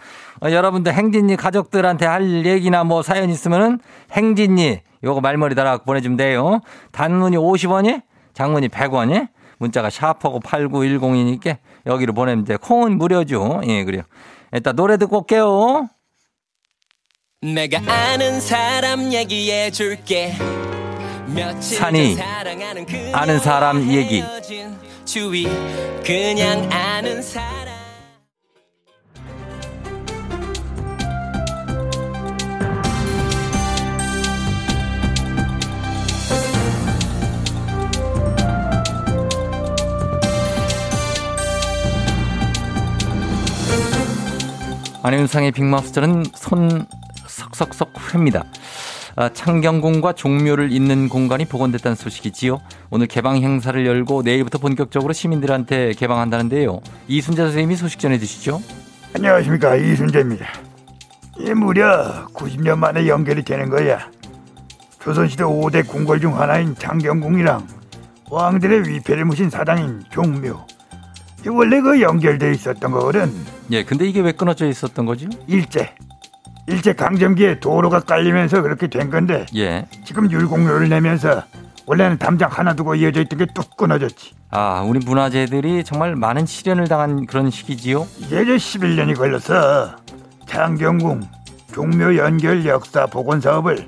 어, 0.43 0.51
여러분들 0.51 0.93
행진이 0.93 1.37
가족들한테 1.37 2.07
할 2.07 2.45
얘기나 2.45 2.83
뭐 2.83 3.03
사연 3.03 3.29
있으면은 3.29 3.79
행진이 4.11 4.79
요거 5.03 5.21
말머리 5.21 5.53
달아 5.53 5.77
보내주면 5.79 6.17
돼요. 6.17 6.59
단문이 6.91 7.37
50원이, 7.37 8.01
장문이 8.33 8.67
100원이, 8.69 9.29
문자가 9.57 9.91
샤프하고 9.91 10.39
8910이니까 10.39 11.57
여기로 11.85 12.13
보내면 12.13 12.45
돼. 12.45 12.57
콩은 12.57 12.97
무료죠. 12.97 13.61
예, 13.65 13.83
그래요. 13.83 14.03
일단 14.51 14.75
노래 14.75 14.97
듣고 14.97 15.19
올게요. 15.19 15.87
내가 17.41 17.79
아는 17.91 18.39
사람 18.39 19.11
얘기해 19.11 19.71
줄게. 19.71 20.35
산이 21.59 22.17
아는 23.13 23.39
사람 23.39 23.91
얘기. 23.91 24.23
주위 25.05 25.47
그냥 26.05 26.69
아는 26.71 27.21
사람 27.21 27.70
안윤상의 45.03 45.51
빅마우스는 45.51 46.25
손 46.35 46.85
석석석 47.25 48.13
회입니다. 48.13 48.43
아, 49.15 49.29
창경궁과 49.29 50.13
종묘를 50.13 50.71
잇는 50.71 51.09
공간이 51.09 51.45
복원됐다는 51.45 51.95
소식이지요. 51.95 52.61
오늘 52.91 53.07
개방 53.07 53.37
행사를 53.37 53.83
열고 53.85 54.21
내일부터 54.21 54.59
본격적으로 54.59 55.11
시민들한테 55.11 55.93
개방한다는데요. 55.93 56.81
이순재 57.07 57.41
선생님이 57.41 57.75
소식 57.75 57.99
전해주시죠. 57.99 58.61
안녕하십니까 59.15 59.75
이순재입니다. 59.75 60.47
이 61.39 61.49
무려 61.53 62.27
90년 62.27 62.77
만에 62.77 63.07
연결이 63.07 63.43
되는 63.43 63.69
거야. 63.69 64.07
조선시대 64.99 65.43
5대 65.43 65.87
궁궐 65.87 66.21
중 66.21 66.39
하나인 66.39 66.75
창경궁이랑 66.75 67.67
왕들의 68.29 68.87
위패를 68.87 69.25
무신 69.25 69.49
사당인 69.49 70.03
종묘. 70.11 70.67
원래 71.49 71.81
그 71.81 72.01
연결돼 72.01 72.51
있었던 72.51 72.91
거거든. 72.91 73.33
예, 73.71 73.83
근데 73.83 74.07
이게 74.07 74.19
왜 74.21 74.31
끊어져 74.31 74.67
있었던 74.67 75.05
거죠? 75.05 75.27
일제. 75.47 75.93
일제 76.67 76.93
강점기에 76.93 77.59
도로가 77.59 78.01
깔리면서 78.01 78.61
그렇게 78.61 78.87
된 78.87 79.09
건데. 79.09 79.45
예. 79.55 79.87
지금 80.05 80.29
율곡로를 80.31 80.89
내면서 80.89 81.43
원래는 81.87 82.19
담장 82.19 82.49
하나 82.51 82.75
두고 82.75 82.95
이어져 82.95 83.21
있던 83.21 83.39
게 83.39 83.45
뚝 83.53 83.75
끊어졌지. 83.75 84.33
아, 84.51 84.81
우리 84.85 84.99
문화재들이 84.99 85.83
정말 85.83 86.15
많은 86.15 86.45
시련을 86.45 86.87
당한 86.87 87.25
그런 87.25 87.49
시기지요? 87.49 88.07
이게 88.19 88.43
이제 88.43 88.55
11년이 88.55 89.17
걸렸어. 89.17 89.95
창경궁 90.45 91.21
종묘 91.73 92.17
연결 92.17 92.65
역사 92.65 93.05
복원 93.07 93.41
사업을 93.41 93.85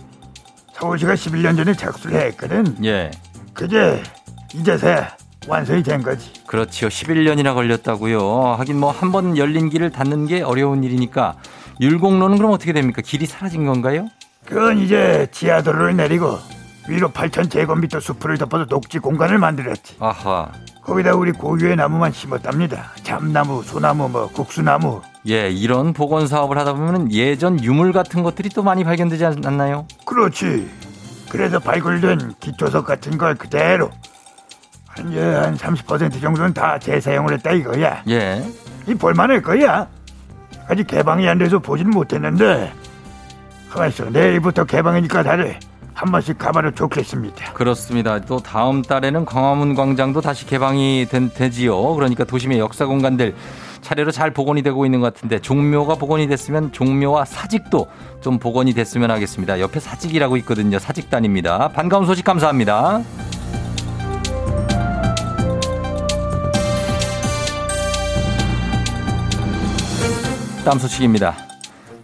서울시가 0.73 1.13
11년 1.13 1.55
전에 1.55 1.73
착수를 1.73 2.19
했거든. 2.27 2.75
예. 2.83 3.11
그게 3.53 4.01
이제서야 4.53 5.15
완성이 5.47 5.83
된 5.83 6.01
거지. 6.01 6.31
그렇지요. 6.47 6.89
11년이나 6.89 7.53
걸렸다고요. 7.53 8.55
하긴 8.59 8.79
뭐 8.79 8.91
한 8.91 9.11
번 9.11 9.37
열린 9.37 9.69
길을 9.69 9.89
닫는 9.91 10.27
게 10.27 10.41
어려운 10.41 10.83
일이니까 10.83 11.35
율곡로는 11.81 12.37
그럼 12.37 12.51
어떻게 12.51 12.73
됩니까? 12.73 13.01
길이 13.03 13.25
사라진 13.25 13.65
건가요? 13.65 14.07
그건 14.45 14.77
이제 14.79 15.27
지하도로를 15.31 15.95
내리고 15.95 16.37
위로 16.87 17.09
8천 17.09 17.49
제곱미터 17.49 17.99
숲을 17.99 18.37
덮어서 18.37 18.65
녹지 18.65 18.99
공간을 18.99 19.37
만들었지. 19.37 19.95
아하. 19.99 20.51
거기다 20.81 21.15
우리 21.15 21.31
고유의 21.31 21.77
나무만 21.77 22.11
심었답니다. 22.11 22.91
참나무, 23.03 23.63
소나무, 23.63 24.09
뭐 24.09 24.27
국수나무. 24.27 25.01
예, 25.29 25.49
이런 25.49 25.93
복원 25.93 26.27
사업을 26.27 26.57
하다 26.57 26.73
보면 26.73 27.11
예전 27.13 27.63
유물 27.63 27.93
같은 27.93 28.21
것들이 28.21 28.49
또 28.49 28.63
많이 28.63 28.83
발견되지 28.83 29.23
않나요? 29.45 29.87
그렇지. 30.05 30.69
그래서 31.29 31.59
발굴된 31.59 32.33
기초석 32.41 32.85
같은 32.85 33.17
걸 33.17 33.35
그대로 33.35 33.89
한, 34.95 35.55
한30% 35.57 36.21
정도는 36.21 36.53
다 36.53 36.77
재사용을 36.77 37.33
했다 37.33 37.51
이거야. 37.51 38.03
예. 38.09 38.43
이 38.87 38.93
볼만할 38.93 39.41
거야. 39.41 39.87
아직 40.67 40.87
개방이 40.87 41.27
안 41.27 41.37
돼서 41.37 41.59
보지는 41.59 41.91
못했는데 41.91 42.71
가만 43.69 43.89
있어. 43.89 44.05
내일부터 44.05 44.65
개방이니까 44.65 45.23
다들 45.23 45.57
한 45.93 46.11
번씩 46.11 46.37
가봐도 46.37 46.71
좋겠습니다. 46.71 47.53
그렇습니다. 47.53 48.19
또 48.19 48.39
다음 48.39 48.81
달에는 48.81 49.25
광화문 49.25 49.75
광장도 49.75 50.21
다시 50.21 50.45
개방이 50.45 51.07
된, 51.09 51.29
되지요. 51.29 51.95
그러니까 51.95 52.23
도심의 52.23 52.59
역사 52.59 52.85
공간들 52.85 53.35
차례로 53.81 54.11
잘 54.11 54.31
복원이 54.31 54.63
되고 54.63 54.85
있는 54.85 55.01
것 55.01 55.13
같은데 55.13 55.39
종묘가 55.39 55.95
복원이 55.95 56.27
됐으면 56.27 56.71
종묘와 56.71 57.25
사직도 57.25 57.87
좀 58.21 58.39
복원이 58.39 58.73
됐으면 58.73 59.11
하겠습니다. 59.11 59.59
옆에 59.59 59.79
사직이라고 59.79 60.37
있거든요. 60.37 60.79
사직단입니다. 60.79 61.69
반가운 61.69 62.05
소식 62.05 62.23
감사합니다. 62.23 63.01
다음 70.63 70.79
소식입니다. 70.79 71.35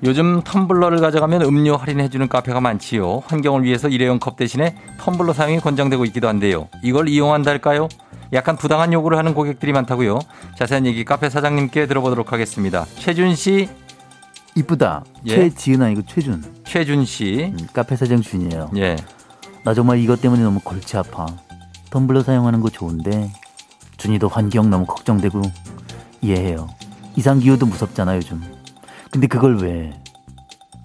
요즘 0.04 0.41
텀블러를 0.43 1.00
가져가면 1.00 1.41
음료 1.43 1.76
할인해주는 1.76 2.28
카페가 2.28 2.60
많지요. 2.62 3.24
환경을 3.26 3.63
위해서 3.63 3.88
일회용 3.88 4.19
컵 4.19 4.36
대신에 4.38 4.76
텀블러 5.00 5.34
사용이 5.34 5.60
권장되고 5.60 6.06
있기도 6.06 6.28
한데요. 6.28 6.67
이걸 6.84 7.08
이용한달까요? 7.10 7.88
약간 8.34 8.56
부당한 8.58 8.93
요구를 8.93 9.17
하는 9.17 9.34
고객들이 9.34 9.72
많다고요. 9.74 10.19
자세한 10.58 10.86
얘기 10.86 11.04
카페 11.04 11.30
사장님께 11.30 11.88
들어보도록 11.88 12.32
하겠습니다. 12.32 12.86
최준 12.98 13.36
씨. 13.36 13.69
이쁘다. 14.56 15.04
예? 15.28 15.36
최지은 15.36 15.82
아니고 15.82 16.02
최준. 16.06 16.43
최준 16.65 17.06
씨. 17.06 17.54
음, 17.58 17.67
카페 17.74 17.95
사장 17.95 18.22
준이에요. 18.22 18.72
예. 18.78 18.98
나 19.63 19.74
정말 19.74 20.00
이것 20.00 20.22
때문에 20.22 20.43
너무 20.43 20.60
골치 20.63 20.98
아파. 20.98 21.26
텀블러 21.91 22.24
사용하는 22.24 22.60
거 22.62 22.69
좋은데 22.69 23.32
준이도 23.98 24.28
환경 24.28 24.69
너무 24.69 24.86
걱정되고 24.86 25.41
이해해요. 26.22 26.67
이상기후도 27.15 27.65
무섭잖아 27.65 28.15
요즘. 28.15 28.41
근데 29.12 29.28
그걸 29.28 29.58
왜 29.58 30.00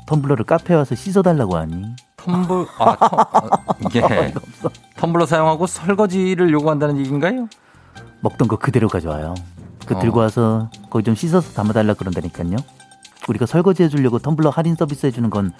텀블러를 0.06 0.46
카페 0.46 0.74
와서 0.74 0.94
씻어달라고 0.94 1.56
하니? 1.56 1.94
텀블 2.16 2.66
아 2.78 2.96
텀, 2.96 4.04
어, 4.04 4.10
예. 4.12 4.34
텀블러 4.96 5.26
사용하고 5.26 5.66
설거지를 5.66 6.52
요구한다는 6.52 6.98
얘기인가요? 6.98 7.48
먹던 8.20 8.48
거 8.48 8.56
그대로 8.56 8.88
가져와요. 8.88 9.34
그 9.86 9.94
어. 9.94 9.98
들고 9.98 10.20
와서 10.20 10.70
거기 10.88 11.04
좀 11.04 11.14
씻어서 11.14 11.52
담아달라 11.52 11.94
그런다니까요. 11.94 12.56
우리가 13.28 13.46
설거지 13.46 13.82
해주려고 13.82 14.18
텀블러 14.18 14.50
할인 14.50 14.74
서비스 14.74 15.06
해주는 15.06 15.28
건 15.30 15.52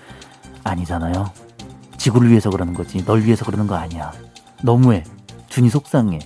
아니잖아요. 0.64 1.30
지구를 1.98 2.30
위해서 2.30 2.50
그러는 2.50 2.74
거지. 2.74 3.04
널 3.04 3.22
위해서 3.22 3.44
그러는 3.44 3.66
거 3.66 3.74
아니야. 3.76 4.12
너무해. 4.62 5.04
준이 5.48 5.68
속상해. 5.68 6.18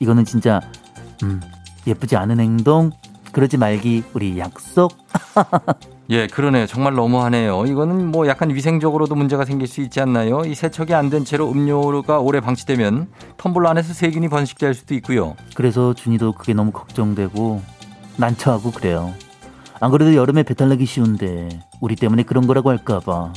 이거는 0.00 0.24
진짜 0.24 0.60
음, 1.22 1.40
예쁘지 1.86 2.16
않은 2.16 2.38
행동. 2.40 2.90
그러지 3.32 3.56
말기 3.56 4.02
우리 4.14 4.38
약속. 4.38 4.92
예, 6.10 6.26
그러네요. 6.26 6.66
정말 6.66 6.94
너무하네요. 6.94 7.66
이거는 7.66 8.10
뭐 8.10 8.26
약간 8.26 8.54
위생적으로도 8.54 9.14
문제가 9.14 9.44
생길 9.44 9.68
수 9.68 9.82
있지 9.82 10.00
않나요? 10.00 10.42
이 10.46 10.54
세척이 10.54 10.94
안 10.94 11.10
된 11.10 11.24
채로 11.24 11.50
음료가 11.50 12.18
오래 12.20 12.40
방치되면 12.40 13.08
텀블러 13.36 13.68
안에서 13.68 13.92
세균이 13.92 14.28
번식될 14.28 14.74
수도 14.74 14.94
있고요. 14.94 15.36
그래서 15.54 15.92
준이도 15.94 16.32
그게 16.32 16.54
너무 16.54 16.70
걱정되고 16.72 17.62
난처하고 18.16 18.70
그래요. 18.72 19.12
안 19.80 19.90
그래도 19.90 20.14
여름에 20.14 20.42
배탈 20.42 20.68
나기 20.70 20.86
쉬운데 20.86 21.48
우리 21.80 21.94
때문에 21.94 22.24
그런 22.24 22.46
거라고 22.46 22.70
할까봐 22.70 23.32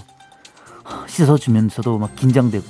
씻어 1.08 1.38
주면서도 1.38 1.98
막 2.00 2.16
긴장되고 2.16 2.66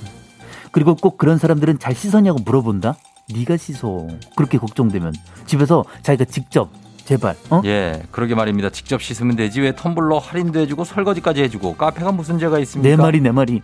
그리고 0.72 0.94
꼭 0.94 1.16
그런 1.16 1.38
사람들은 1.38 1.78
잘 1.78 1.94
씻었냐고 1.94 2.38
물어본다. 2.44 2.96
네가 3.34 3.56
씻어. 3.56 4.06
그렇게 4.36 4.58
걱정되면 4.58 5.14
집에서 5.46 5.84
자기가 6.02 6.24
직접 6.26 6.70
제발 7.04 7.34
어? 7.50 7.60
예, 7.64 8.02
그러게 8.10 8.34
말입니다. 8.34 8.70
직접 8.70 9.02
씻으면 9.02 9.36
되지 9.36 9.60
왜 9.60 9.72
텀블러 9.72 10.18
할인도 10.20 10.60
해주고 10.60 10.84
설거지까지 10.84 11.42
해주고 11.42 11.76
카페가 11.76 12.12
무슨 12.12 12.38
죄가 12.38 12.58
있습니까? 12.60 12.88
내 12.88 12.96
말이 12.96 13.20
내 13.20 13.30
말이 13.32 13.60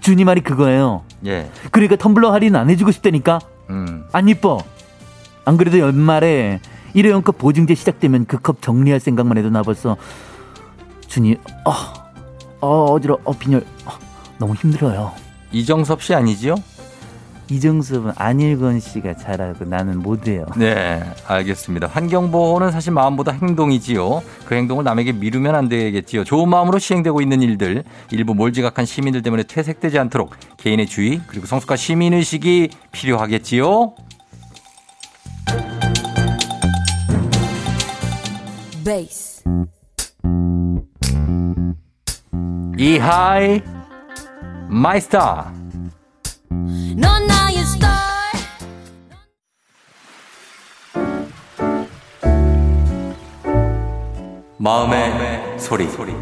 준이 0.00 0.24
말이 0.24 0.40
그거예요. 0.40 1.02
예, 1.26 1.50
그러니까 1.70 1.96
텀블러 1.96 2.30
할인 2.30 2.56
안 2.56 2.70
해주고 2.70 2.90
싶다니까 2.90 3.38
음, 3.70 4.04
안 4.12 4.28
이뻐. 4.28 4.58
안 5.44 5.56
그래도 5.56 5.78
연말에 5.78 6.60
일회용 6.94 7.22
컵 7.22 7.38
보증제 7.38 7.74
시작되면 7.74 8.26
그 8.26 8.38
컵 8.38 8.62
정리할 8.62 8.98
생각만 9.00 9.36
해도 9.38 9.50
나 9.50 9.62
벌써 9.62 9.96
준이 11.08 11.36
어, 11.66 11.72
어 12.60 12.84
어지러 12.92 13.18
어 13.24 13.32
빈혈 13.32 13.64
어, 13.86 13.90
너무 14.38 14.54
힘들어요. 14.54 15.12
이정섭 15.52 16.02
씨 16.02 16.14
아니지요? 16.14 16.54
이정섭은 17.50 18.12
안일건 18.16 18.78
씨가 18.80 19.16
잘하고 19.16 19.64
나는 19.64 19.98
못해요. 19.98 20.46
네, 20.56 21.02
알겠습니다. 21.26 21.88
환경보호는 21.88 22.70
사실 22.70 22.92
마음보다 22.92 23.32
행동이지요. 23.32 24.22
그 24.44 24.54
행동을 24.54 24.84
남에게 24.84 25.12
미루면 25.12 25.54
안 25.54 25.68
되겠지요. 25.68 26.24
좋은 26.24 26.48
마음으로 26.48 26.78
시행되고 26.78 27.20
있는 27.20 27.42
일들, 27.42 27.82
일부 28.12 28.34
몰지각한 28.34 28.86
시민들 28.86 29.22
때문에 29.22 29.42
퇴색되지 29.42 29.98
않도록 29.98 30.34
개인의 30.58 30.86
주의 30.86 31.20
그리고 31.26 31.46
성숙한 31.46 31.76
시민의식이 31.76 32.70
필요하겠지요. 32.92 33.94
베이스 38.84 39.44
이하이 42.78 43.60
my 44.68 44.98
star 44.98 45.59
넌 46.50 47.26
나의 47.26 47.56
스타 47.64 47.88
마음의, 54.58 55.58
소리. 55.88 56.12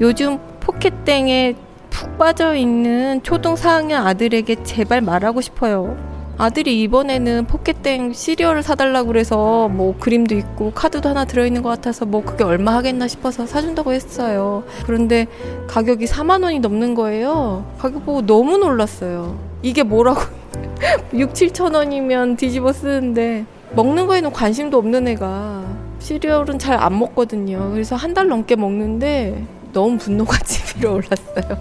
요즘 0.00 0.38
포켓땡에 0.60 1.54
푹 1.90 2.16
빠져 2.16 2.54
있는 2.54 3.22
초등 3.22 3.54
4학년 3.54 4.06
아들에게 4.06 4.62
제발 4.62 5.00
말하고 5.00 5.40
싶어요. 5.40 6.17
아들이 6.38 6.80
이번에는 6.82 7.46
포켓땡 7.46 8.12
시리얼을 8.12 8.62
사달라고 8.62 9.08
그래서 9.08 9.68
뭐 9.68 9.96
그림도 9.98 10.36
있고 10.36 10.70
카드도 10.72 11.08
하나 11.08 11.24
들어있는 11.24 11.62
것 11.62 11.68
같아서 11.68 12.06
뭐 12.06 12.22
그게 12.22 12.44
얼마 12.44 12.74
하겠나 12.74 13.08
싶어서 13.08 13.44
사준다고 13.44 13.92
했어요. 13.92 14.62
그런데 14.86 15.26
가격이 15.66 16.06
4만 16.06 16.44
원이 16.44 16.60
넘는 16.60 16.94
거예요. 16.94 17.66
가격 17.78 18.06
보고 18.06 18.24
너무 18.24 18.56
놀랐어요. 18.56 19.36
이게 19.62 19.82
뭐라고 19.82 20.20
6, 21.12 21.32
7천 21.32 21.74
원이면 21.74 22.36
뒤집어 22.36 22.72
쓰는데 22.72 23.44
먹는 23.74 24.06
거에는 24.06 24.32
관심도 24.32 24.78
없는 24.78 25.08
애가 25.08 25.64
시리얼은 25.98 26.60
잘 26.60 26.78
안 26.78 26.96
먹거든요. 27.00 27.70
그래서 27.72 27.96
한 27.96 28.14
달 28.14 28.28
넘게 28.28 28.54
먹는데 28.54 29.44
너무 29.72 29.98
분노가 29.98 30.38
치밀어 30.46 30.92
올랐어요. 30.94 31.58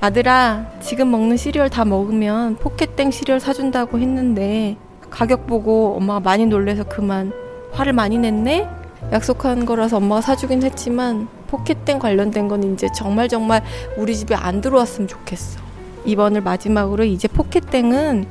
아들아, 0.00 0.64
지금 0.80 1.10
먹는 1.10 1.36
시리얼 1.36 1.68
다 1.68 1.84
먹으면 1.84 2.56
포켓땡 2.56 3.10
시리얼 3.10 3.38
사준다고 3.38 3.98
했는데 3.98 4.78
가격 5.10 5.46
보고 5.46 5.94
엄마가 5.96 6.20
많이 6.20 6.46
놀래서 6.46 6.84
그만 6.84 7.34
화를 7.72 7.92
많이 7.92 8.16
냈네? 8.16 8.66
약속한 9.12 9.66
거라서 9.66 9.98
엄마가 9.98 10.22
사주긴 10.22 10.62
했지만 10.62 11.28
포켓땡 11.48 11.98
관련된 11.98 12.48
건 12.48 12.72
이제 12.72 12.88
정말 12.94 13.28
정말 13.28 13.62
우리 13.98 14.16
집에 14.16 14.34
안 14.34 14.62
들어왔으면 14.62 15.06
좋겠어. 15.06 15.60
이번을 16.06 16.40
마지막으로 16.40 17.04
이제 17.04 17.28
포켓땡은 17.28 18.24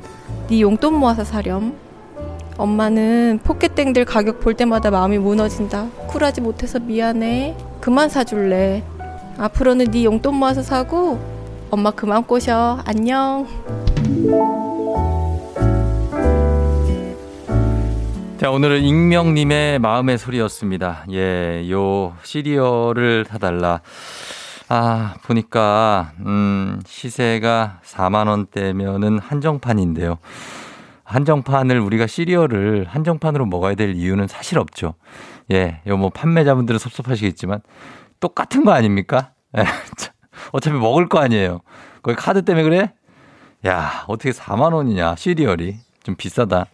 네 0.49 0.61
용돈 0.61 0.95
모아서 0.95 1.23
사렴. 1.23 1.75
엄마는 2.57 3.41
포켓땡들 3.43 4.05
가격 4.05 4.39
볼 4.39 4.55
때마다 4.55 4.89
마음이 4.89 5.19
무너진다. 5.19 5.87
쿨하지 6.07 6.41
못해서 6.41 6.79
미안해. 6.79 7.55
그만 7.79 8.09
사줄래. 8.09 8.83
앞으로는 9.37 9.91
네 9.91 10.03
용돈 10.03 10.33
모아서 10.35 10.63
사고 10.63 11.19
엄마 11.71 11.91
그만 11.91 12.23
꼬셔. 12.23 12.79
안녕. 12.85 13.45
자, 18.37 18.49
오늘은 18.51 18.81
익명님의 18.83 19.79
마음의 19.79 20.17
소리였습니다. 20.17 21.03
예, 21.11 21.67
요 21.69 22.15
시리얼을 22.23 23.25
사달라. 23.27 23.81
아, 24.69 25.15
보니까, 25.23 26.13
음, 26.25 26.79
시세가 26.85 27.81
4만원대면은 27.83 29.19
한정판인데요. 29.21 30.19
한정판을 31.03 31.79
우리가 31.79 32.07
시리얼을 32.07 32.85
한정판으로 32.87 33.45
먹어야 33.47 33.75
될 33.75 33.95
이유는 33.95 34.27
사실 34.27 34.59
없죠. 34.59 34.93
예, 35.51 35.81
요 35.87 35.97
뭐 35.97 36.09
판매자분들은 36.11 36.77
섭섭하시겠지만 36.79 37.61
똑같은 38.19 38.63
거 38.63 38.71
아닙니까? 38.71 39.31
예, 40.39 40.49
어차피 40.51 40.77
먹을 40.77 41.09
거 41.09 41.19
아니에요. 41.19 41.61
거기 42.01 42.15
카드 42.15 42.43
때문에 42.43 42.63
그래? 42.63 42.93
야, 43.67 44.05
어떻게 44.07 44.31
4만 44.31 44.73
원이냐, 44.73 45.15
시리얼이. 45.15 45.77
좀 46.03 46.15
비싸다. 46.15 46.67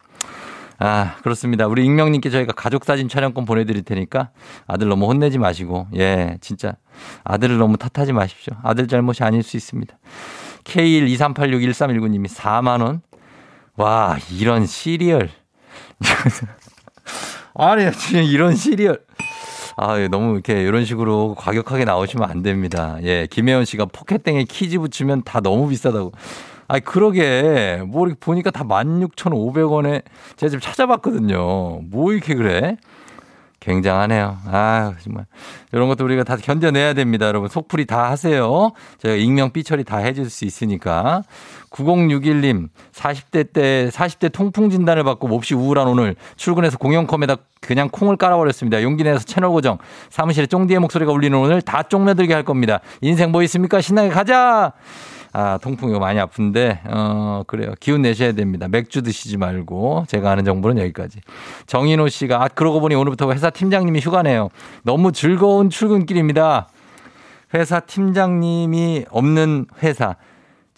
아, 0.77 1.15
그렇습니다. 1.23 1.67
우리 1.67 1.85
익명님께 1.85 2.29
저희가 2.29 2.53
가족사진 2.53 3.07
촬영권 3.07 3.45
보내드릴 3.45 3.83
테니까 3.83 4.29
아들 4.67 4.89
너무 4.89 5.07
혼내지 5.07 5.37
마시고, 5.39 5.87
예, 5.95 6.37
진짜 6.41 6.75
아들을 7.23 7.57
너무 7.57 7.77
탓하지 7.77 8.13
마십시오. 8.13 8.53
아들 8.61 8.87
잘못이 8.87 9.23
아닐 9.23 9.41
수 9.41 9.57
있습니다. 9.57 9.97
K123861319님이 10.65 12.27
4만원? 12.27 13.01
와, 13.77 14.17
이런 14.31 14.65
시리얼. 14.65 15.29
아니, 17.55 17.91
진짜 17.93 18.21
이런 18.21 18.55
시리얼. 18.55 19.01
아, 19.77 19.99
예, 19.99 20.07
너무 20.07 20.33
이렇게 20.33 20.61
이런 20.63 20.85
식으로 20.85 21.35
과격하게 21.37 21.85
나오시면 21.85 22.29
안 22.29 22.41
됩니다. 22.41 22.97
예, 23.03 23.27
김혜원 23.29 23.65
씨가 23.65 23.85
포켓땡에 23.85 24.45
kids 24.45 24.79
붙이면 24.79 25.23
다 25.23 25.41
너무 25.41 25.67
비싸다고. 25.67 26.13
아니, 26.67 26.83
그러게. 26.83 27.81
뭐 27.85 28.07
이렇게 28.07 28.19
보니까 28.19 28.51
다 28.51 28.63
16,500원에 28.63 30.03
제가 30.37 30.49
지금 30.49 30.59
찾아봤거든요. 30.61 31.81
뭐 31.81 32.13
이렇게 32.13 32.35
그래? 32.35 32.77
굉장하네요. 33.59 34.37
아, 34.45 34.93
정말. 35.01 35.25
이런 35.71 35.87
것도 35.87 36.05
우리가 36.05 36.23
다 36.23 36.37
견뎌내야 36.37 36.93
됩니다. 36.93 37.25
여러분. 37.27 37.49
속풀이 37.49 37.85
다 37.85 38.09
하세요. 38.11 38.71
제가 38.99 39.15
익명 39.15 39.51
삐처리 39.51 39.83
다 39.83 39.97
해줄 39.97 40.29
수 40.29 40.45
있으니까. 40.45 41.23
9061님, 41.75 42.69
40대 42.93 43.51
때, 43.51 43.89
40대 43.91 44.31
통풍 44.31 44.69
진단을 44.69 45.03
받고 45.03 45.27
몹시 45.27 45.53
우울한 45.53 45.87
오늘 45.87 46.15
출근해서 46.37 46.77
공영컴에다 46.77 47.35
그냥 47.59 47.89
콩을 47.91 48.15
깔아버렸습니다. 48.15 48.81
용기 48.81 49.03
내서 49.03 49.25
채널 49.25 49.49
고정. 49.51 49.77
사무실에 50.09 50.47
쫑디의 50.47 50.79
목소리가 50.79 51.11
울리는 51.11 51.37
오늘 51.37 51.61
다 51.61 51.83
쫑매들게 51.83 52.33
할 52.33 52.43
겁니다. 52.43 52.79
인생 53.01 53.31
뭐 53.31 53.43
있습니까? 53.43 53.81
신나게 53.81 54.09
가자! 54.09 54.71
아, 55.33 55.57
통풍 55.61 55.89
이거 55.89 55.99
많이 55.99 56.17
아픈데, 56.17 56.83
어, 56.85 57.43
그래요. 57.45 57.73
기운 57.81 58.03
내셔야 58.03 58.31
됩니다. 58.31 58.69
맥주 58.69 59.01
드시지 59.01 59.35
말고. 59.35 60.05
제가 60.07 60.31
아는 60.31 60.45
정보는 60.45 60.81
여기까지. 60.81 61.19
정인호 61.67 62.07
씨가, 62.07 62.41
아, 62.41 62.47
그러고 62.47 62.79
보니 62.79 62.95
오늘부터 62.95 63.29
회사 63.33 63.49
팀장님이 63.49 63.99
휴가네요. 63.99 64.47
너무 64.83 65.11
즐거운 65.11 65.69
출근길입니다. 65.69 66.69
회사 67.53 67.81
팀장님이 67.81 69.05
없는 69.09 69.65
회사. 69.83 70.15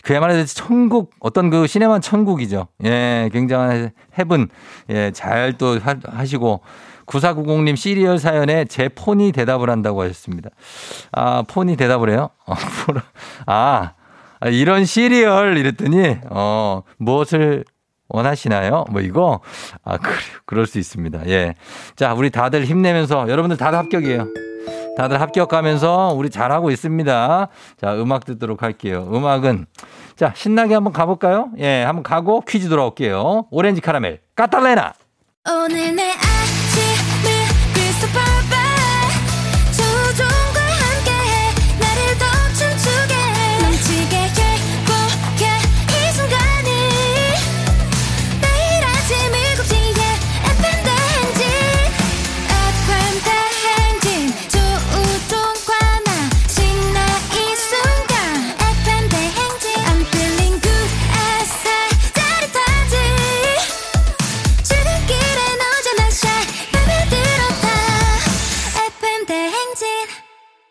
그야말로 0.08 0.46
천국, 0.46 1.12
어떤 1.20 1.50
그 1.50 1.68
시네마 1.68 2.00
천국이죠. 2.00 2.70
예, 2.86 3.30
굉장한 3.34 3.92
heaven. 4.18 4.48
예, 4.90 5.12
잘 5.12 5.58
또 5.58 5.78
하시고. 6.06 6.62
9490님 7.06 7.76
시리얼 7.76 8.18
사연에 8.18 8.66
제 8.66 8.88
폰이 8.90 9.34
대답을 9.34 9.70
한다고 9.70 10.02
하셨습니다. 10.04 10.50
아, 11.12 11.44
폰이 11.46 11.76
대답을 11.76 12.10
해요? 12.10 12.30
아, 13.46 13.94
아, 14.40 14.48
이런 14.50 14.86
시리얼 14.86 15.58
이랬더니 15.58 16.18
어 16.30 16.84
무엇을 16.98 17.66
원하시나요? 18.08 18.86
뭐 18.90 19.02
이거 19.02 19.42
아 19.84 19.98
그, 19.98 20.10
그럴 20.46 20.68
수 20.68 20.80
있습니다. 20.80 21.28
예. 21.28 21.56
자, 21.98 22.14
우리 22.14 22.30
다들 22.30 22.64
힘내면서 22.64 23.28
여러분들 23.30 23.58
다들 23.58 23.78
합격이에요. 23.78 24.47
다들 24.98 25.22
합격하면서 25.22 26.16
우리 26.16 26.32
잘하고 26.32 26.72
있습니다. 26.72 27.48
자, 27.80 27.94
음악 27.98 28.26
듣도록 28.26 28.64
할게요. 28.64 29.08
음악은 29.14 29.68
자, 30.16 30.34
신나게 30.36 30.74
한번 30.74 30.92
가볼까요? 30.92 31.52
예, 31.60 31.84
한번 31.84 32.02
가고 32.02 32.42
퀴즈 32.42 32.68
돌아올게요. 32.68 33.46
오렌지 33.52 33.80
카라멜, 33.80 34.22
까탈레나. 34.36 34.94
오늘 35.48 35.96
내 35.96 36.14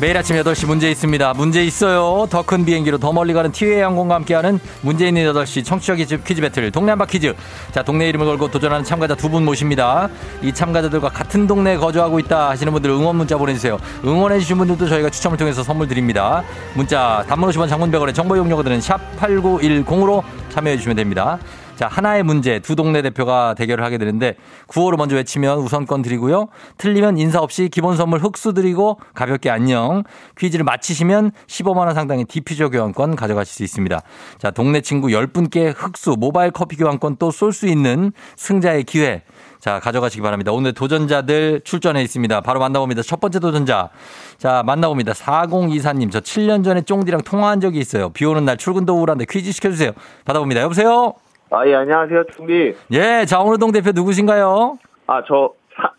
매일 0.00 0.16
아침 0.16 0.36
8시 0.36 0.66
문제 0.68 0.88
있습니다. 0.92 1.34
문제 1.34 1.64
있어요. 1.64 2.28
더 2.30 2.42
큰 2.42 2.64
비행기로 2.64 2.98
더 2.98 3.12
멀리 3.12 3.32
가는 3.32 3.50
티웨이 3.50 3.80
항공과 3.80 4.14
함께하는 4.14 4.60
문제 4.82 5.08
있는 5.08 5.24
8시 5.32 5.64
청취자 5.64 5.96
퀴즈, 5.96 6.22
퀴즈 6.22 6.40
배틀 6.40 6.70
동네 6.70 6.90
한바 6.92 7.06
퀴즈. 7.06 7.34
자, 7.72 7.82
동네 7.82 8.08
이름을 8.08 8.24
걸고 8.26 8.48
도전하는 8.48 8.84
참가자 8.84 9.16
두 9.16 9.28
분 9.28 9.44
모십니다. 9.44 10.08
이 10.40 10.52
참가자들과 10.54 11.08
같은 11.08 11.48
동네에 11.48 11.76
거주하고 11.78 12.20
있다 12.20 12.50
하시는 12.50 12.72
분들 12.72 12.90
응원 12.90 13.16
문자 13.16 13.36
보내주세요. 13.36 13.76
응원해주신 14.04 14.56
분들도 14.58 14.88
저희가 14.88 15.10
추첨을 15.10 15.36
통해서 15.36 15.64
선물 15.64 15.88
드립니다. 15.88 16.44
문자 16.74 17.24
단문 17.28 17.50
50원 17.50 17.68
장문백원의 17.68 18.14
정보 18.14 18.36
이용료들은 18.36 18.80
샵 18.80 19.00
8910으로 19.18 20.22
참여해주시면 20.50 20.96
됩니다. 20.96 21.38
자, 21.78 21.86
하나의 21.86 22.24
문제 22.24 22.58
두 22.58 22.74
동네 22.74 23.02
대표가 23.02 23.54
대결을 23.54 23.84
하게 23.84 23.98
되는데 23.98 24.34
구호를 24.66 24.96
먼저 24.96 25.14
외치면 25.14 25.58
우선권 25.58 26.02
드리고요. 26.02 26.48
틀리면 26.76 27.18
인사 27.18 27.38
없이 27.38 27.68
기본 27.68 27.96
선물 27.96 28.18
흑수 28.18 28.52
드리고 28.52 28.98
가볍게 29.14 29.48
안녕. 29.48 30.02
퀴즈를 30.36 30.64
마치시면 30.64 31.30
15만 31.46 31.86
원 31.86 31.94
상당의 31.94 32.24
디퓨저 32.24 32.70
교환권 32.70 33.14
가져가실 33.14 33.54
수 33.54 33.62
있습니다. 33.62 34.00
자, 34.38 34.50
동네 34.50 34.80
친구 34.80 35.06
10분께 35.06 35.72
흑수 35.76 36.16
모바일 36.18 36.50
커피 36.50 36.74
교환권 36.74 37.14
또 37.18 37.30
쏠 37.30 37.52
수 37.52 37.68
있는 37.68 38.10
승자의 38.34 38.82
기회. 38.82 39.22
자, 39.60 39.78
가져가시기 39.78 40.20
바랍니다. 40.20 40.50
오늘 40.50 40.72
도전자들 40.72 41.60
출전해 41.62 42.02
있습니다. 42.02 42.40
바로 42.40 42.58
만나봅니다. 42.58 43.02
첫 43.02 43.20
번째 43.20 43.38
도전자. 43.38 43.90
자, 44.36 44.64
만나봅니다. 44.66 45.12
4024님. 45.12 46.10
저 46.10 46.18
7년 46.18 46.64
전에 46.64 46.82
쫑디랑 46.82 47.20
통화한 47.22 47.60
적이 47.60 47.78
있어요. 47.78 48.08
비 48.08 48.24
오는 48.24 48.44
날 48.44 48.56
출근도 48.56 48.96
우울한데 48.98 49.26
퀴즈 49.30 49.52
시켜주세요. 49.52 49.92
받아봅니다. 50.24 50.60
여보세요? 50.62 51.14
아, 51.50 51.66
예, 51.66 51.74
안녕하세요, 51.74 52.24
충비. 52.36 52.74
예, 52.92 53.24
자양동 53.26 53.72
대표 53.72 53.90
누구신가요? 53.92 54.78
아, 55.06 55.22
저, 55.26 55.52
사, 55.74 55.90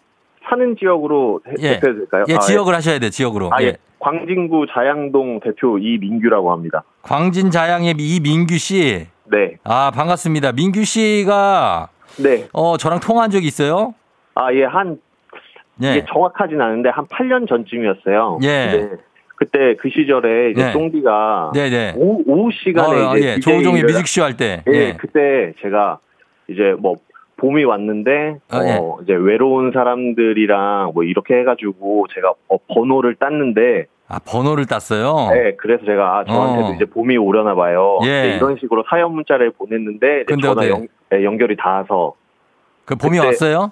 사는 0.48 0.76
지역으로 0.80 1.42
대- 1.44 1.54
예. 1.60 1.74
대표해도 1.76 2.00
될까요? 2.02 2.26
예, 2.30 2.36
아, 2.36 2.40
지역을 2.40 2.76
하셔야 2.76 3.00
돼, 3.00 3.10
지역으로. 3.10 3.50
아, 3.52 3.62
예. 3.62 3.68
예. 3.68 3.78
광진구 4.00 4.68
자양동 4.74 5.40
대표 5.42 5.78
이민규라고 5.78 6.52
합니다. 6.52 6.84
광진 7.02 7.50
자양의 7.52 7.96
이민규 7.98 8.58
씨. 8.58 9.08
네. 9.26 9.58
아, 9.64 9.92
반갑습니다. 9.94 10.54
민규 10.54 10.84
씨가 10.86 11.90
네. 12.24 12.48
어, 12.54 12.78
저랑 12.78 13.00
통화한 13.00 13.30
적이 13.32 13.48
있어요? 13.48 13.94
아, 14.36 14.54
예, 14.54 14.64
한, 14.64 15.00
예. 15.84 15.98
이게 15.98 16.06
정확하진 16.12 16.62
않은데 16.62 16.90
한 16.90 17.06
8년 17.08 17.48
전쯤이었어요. 17.50 18.40
예. 18.44 18.48
네. 18.48 18.90
그때 19.40 19.76
그 19.80 19.90
시절에 19.90 20.52
이제 20.52 20.66
네. 20.66 20.72
똥디가 20.74 21.52
네, 21.56 21.70
네. 21.70 21.94
오후, 21.96 22.22
오후 22.28 22.50
시간에 22.52 23.06
어, 23.06 23.16
이제 23.18 23.36
예. 23.36 23.40
조우종의 23.40 23.84
를- 23.84 23.88
뮤직쇼 23.94 24.22
할 24.22 24.36
때. 24.36 24.64
예, 24.68 24.74
예. 24.74 24.94
그때 24.98 25.54
제가 25.62 26.00
이제 26.50 26.76
뭐 26.78 26.96
봄이 27.38 27.64
왔는데 27.64 28.36
어, 28.52 28.58
어, 28.58 28.98
예. 29.00 29.04
이제 29.04 29.14
외로운 29.14 29.72
사람들이랑 29.72 30.92
뭐 30.94 31.04
이렇게 31.04 31.36
해가지고 31.36 32.08
제가 32.14 32.34
어, 32.50 32.58
번호를 32.68 33.16
땄는데 33.16 33.86
아, 34.10 34.20
번호를 34.28 34.66
땄어요? 34.66 35.30
네 35.34 35.56
그래서 35.56 35.86
제가 35.86 36.18
아, 36.20 36.26
저한테도 36.26 36.68
어. 36.68 36.74
이제 36.76 36.84
봄이 36.84 37.16
오려나 37.16 37.56
봐요. 37.56 38.00
예. 38.04 38.08
네, 38.24 38.36
이런 38.36 38.58
식으로 38.60 38.84
사연 38.90 39.14
문자를 39.14 39.52
보냈는데 39.52 40.26
전화? 40.42 40.68
연, 40.68 40.88
네, 41.12 41.24
연결이 41.24 41.56
닿아서 41.56 42.14
그 42.84 42.96
봄이 42.98 43.16
그때- 43.18 43.28
왔어요? 43.28 43.72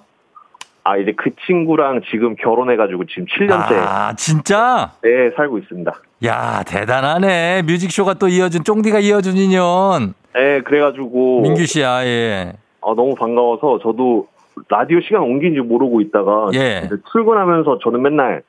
아 0.88 0.96
이제 0.96 1.12
그 1.14 1.28
친구랑 1.46 2.00
지금 2.10 2.34
결혼해가지고 2.34 3.04
지금 3.04 3.26
7년째 3.26 3.74
아, 3.76 4.14
진짜? 4.16 4.92
네 5.02 5.30
살고 5.36 5.58
있습니다. 5.58 5.92
야, 6.24 6.62
대단하네. 6.66 7.62
뮤직쇼가 7.66 8.14
또 8.14 8.26
이어준, 8.26 8.64
쫑디가 8.64 9.00
이어준 9.00 9.36
인연. 9.36 10.14
네 10.32 10.62
그래가지고 10.62 11.42
민규 11.42 11.66
씨야, 11.66 12.06
예. 12.06 12.54
어, 12.80 12.94
너무 12.94 13.14
반가워서 13.14 13.80
저도 13.82 14.28
라디오 14.70 15.00
시간 15.02 15.22
옮긴 15.22 15.52
줄 15.52 15.64
모르고 15.64 16.00
있다가 16.00 16.48
예. 16.54 16.88
출근하면서 17.12 17.80
저는 17.84 18.00
맨날 18.00 18.42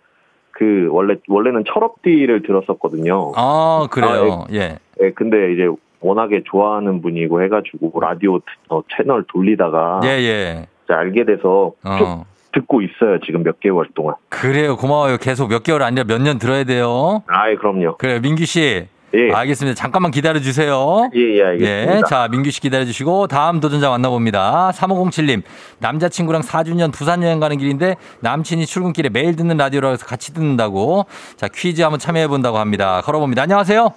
그 0.51 0.87
원래 0.91 1.15
원래는 1.27 1.65
철업디를 1.65 2.43
들었었거든요. 2.43 3.33
아, 3.35 3.87
그래요. 3.91 4.45
예. 4.53 4.77
예, 5.01 5.11
근데 5.11 5.51
이제 5.51 5.67
워낙에 5.99 6.43
좋아하는 6.45 7.01
분이고 7.01 7.43
해가지고 7.43 7.99
라디오 7.99 8.39
어, 8.69 8.81
채널 8.95 9.25
돌리다가 9.27 9.99
예, 10.05 10.07
예. 10.07 10.67
이제 10.89 10.93
알게 10.93 11.25
돼서 11.25 11.73
쭉 11.97 12.03
어. 12.03 12.25
듣고 12.51 12.81
있어요 12.81 13.19
지금 13.25 13.43
몇 13.43 13.59
개월 13.59 13.87
동안. 13.93 14.15
그래요. 14.29 14.75
고마워요. 14.75 15.17
계속 15.17 15.49
몇 15.49 15.61
개월 15.63 15.83
아니라 15.83 16.03
몇 16.05 16.19
년 16.21 16.39
들어야 16.39 16.63
돼요. 16.63 17.21
아예 17.27 17.55
그럼요. 17.55 17.97
그래요. 17.97 18.19
민규 18.21 18.45
씨. 18.45 18.87
예. 19.15 19.31
알겠습니다. 19.33 19.75
잠깐만 19.75 20.11
기다려 20.11 20.39
주세요. 20.39 21.09
예, 21.15 21.19
예, 21.37 21.43
알겠습니다. 21.43 21.97
예. 21.97 22.01
자, 22.07 22.27
민규 22.29 22.51
씨 22.51 22.61
기다려 22.61 22.85
주시고 22.85 23.25
다음 23.27 23.59
도전자 23.59 23.89
만나 23.89 24.09
봅니다. 24.09 24.71
3507님. 24.75 25.41
남자친구랑 25.79 26.41
4주년 26.43 26.91
부산 26.93 27.23
여행 27.23 27.39
가는 27.39 27.57
길인데 27.57 27.95
남친이 28.21 28.65
출근길에 28.67 29.09
매일 29.09 29.35
듣는 29.35 29.57
라디오라고 29.57 29.93
해서 29.93 30.05
같이 30.05 30.33
듣는다고. 30.33 31.05
자, 31.37 31.47
퀴즈 31.47 31.81
한번 31.81 31.97
참여해 31.99 32.27
본다고 32.27 32.57
합니다. 32.59 33.01
걸어 33.03 33.19
봅니다. 33.19 33.41
안녕하세요. 33.43 33.89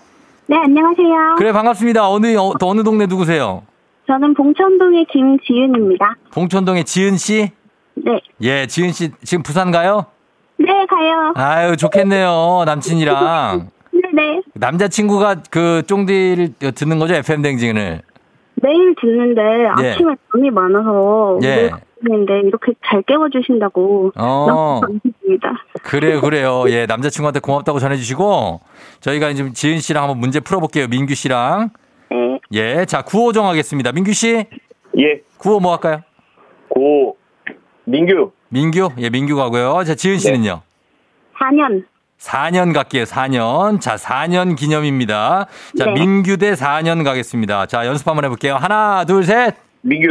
네, 0.47 0.57
안녕하세요. 0.57 1.35
그래 1.39 1.53
반갑습니다. 1.53 2.09
어느 2.09 2.35
어, 2.37 2.53
또 2.59 2.69
어느 2.69 2.83
동네 2.83 3.05
누구세요? 3.07 3.63
저는 4.13 4.35
봉천동의 4.35 5.07
김지윤입니다. 5.07 6.17
봉천동의 6.35 6.85
지은 6.85 7.17
씨? 7.17 7.51
네. 7.95 8.21
예, 8.43 8.67
지은 8.67 8.93
씨 8.93 9.11
지금 9.25 9.43
부산 9.43 9.71
가요? 9.71 10.05
네, 10.59 10.67
가요. 10.85 11.33
아유, 11.35 11.79
좋겠네요. 11.79 12.65
남친이랑. 12.67 13.71
네네. 13.91 14.43
남자친구가 14.53 15.37
그 15.51 15.83
쫑디를 15.87 16.53
듣는 16.75 16.99
거죠? 16.99 17.15
FM 17.15 17.41
댕진을. 17.41 18.03
매일 18.57 18.95
듣는데 19.01 19.41
예. 19.81 19.91
아침에 19.93 20.15
잠이 20.31 20.51
많아서 20.51 21.39
예. 21.45 21.71
는데 22.03 22.41
이렇게 22.41 22.73
잘 22.85 23.01
깨워주신다고 23.03 24.13
어. 24.17 24.81
감사합니다. 24.83 25.65
그래요, 25.85 26.21
그래요. 26.21 26.65
예, 26.69 26.85
남자친구한테 26.85 27.41
고맙다고 27.41 27.79
전해주시고, 27.79 28.61
저희가 29.01 29.33
지금 29.35 29.53
지은 29.53 29.79
씨랑 29.79 30.03
한번 30.03 30.19
문제 30.19 30.41
풀어볼게요. 30.41 30.89
민규 30.89 31.15
씨랑. 31.15 31.71
네. 32.53 32.81
예, 32.81 32.85
자, 32.85 33.01
구호 33.03 33.33
정하겠습니다. 33.33 33.93
민규 33.93 34.13
씨, 34.13 34.45
예. 34.99 35.21
구호 35.39 35.59
뭐 35.59 35.73
할까요? 35.73 36.03
고 36.69 37.17
민규. 37.85 38.33
민규? 38.51 38.91
예, 38.99 39.09
민규 39.09 39.37
가고요. 39.37 39.83
자, 39.85 39.95
지은 39.95 40.19
씨는요? 40.19 40.61
4년. 41.39 41.85
4년 42.19 42.75
갈게요, 42.75 43.05
4년. 43.05 43.81
자, 43.81 43.97
4년 43.97 44.55
기념입니다. 44.57 45.47
자, 45.79 45.87
네. 45.87 45.93
민규 45.95 46.37
대 46.37 46.53
4년 46.53 47.03
가겠습니다. 47.05 47.67
자, 47.67 47.87
연습 47.87 48.07
한번 48.07 48.27
해볼게요. 48.27 48.57
하나, 48.57 49.05
둘, 49.07 49.25
셋. 49.25 49.55
민규. 49.81 50.09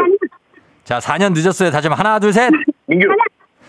자, 0.83 0.97
4년 0.97 1.33
늦었어요. 1.33 1.69
다시 1.69 1.87
한번 1.87 2.05
하나, 2.05 2.19
둘, 2.19 2.33
셋. 2.33 2.51
민규. 2.87 3.07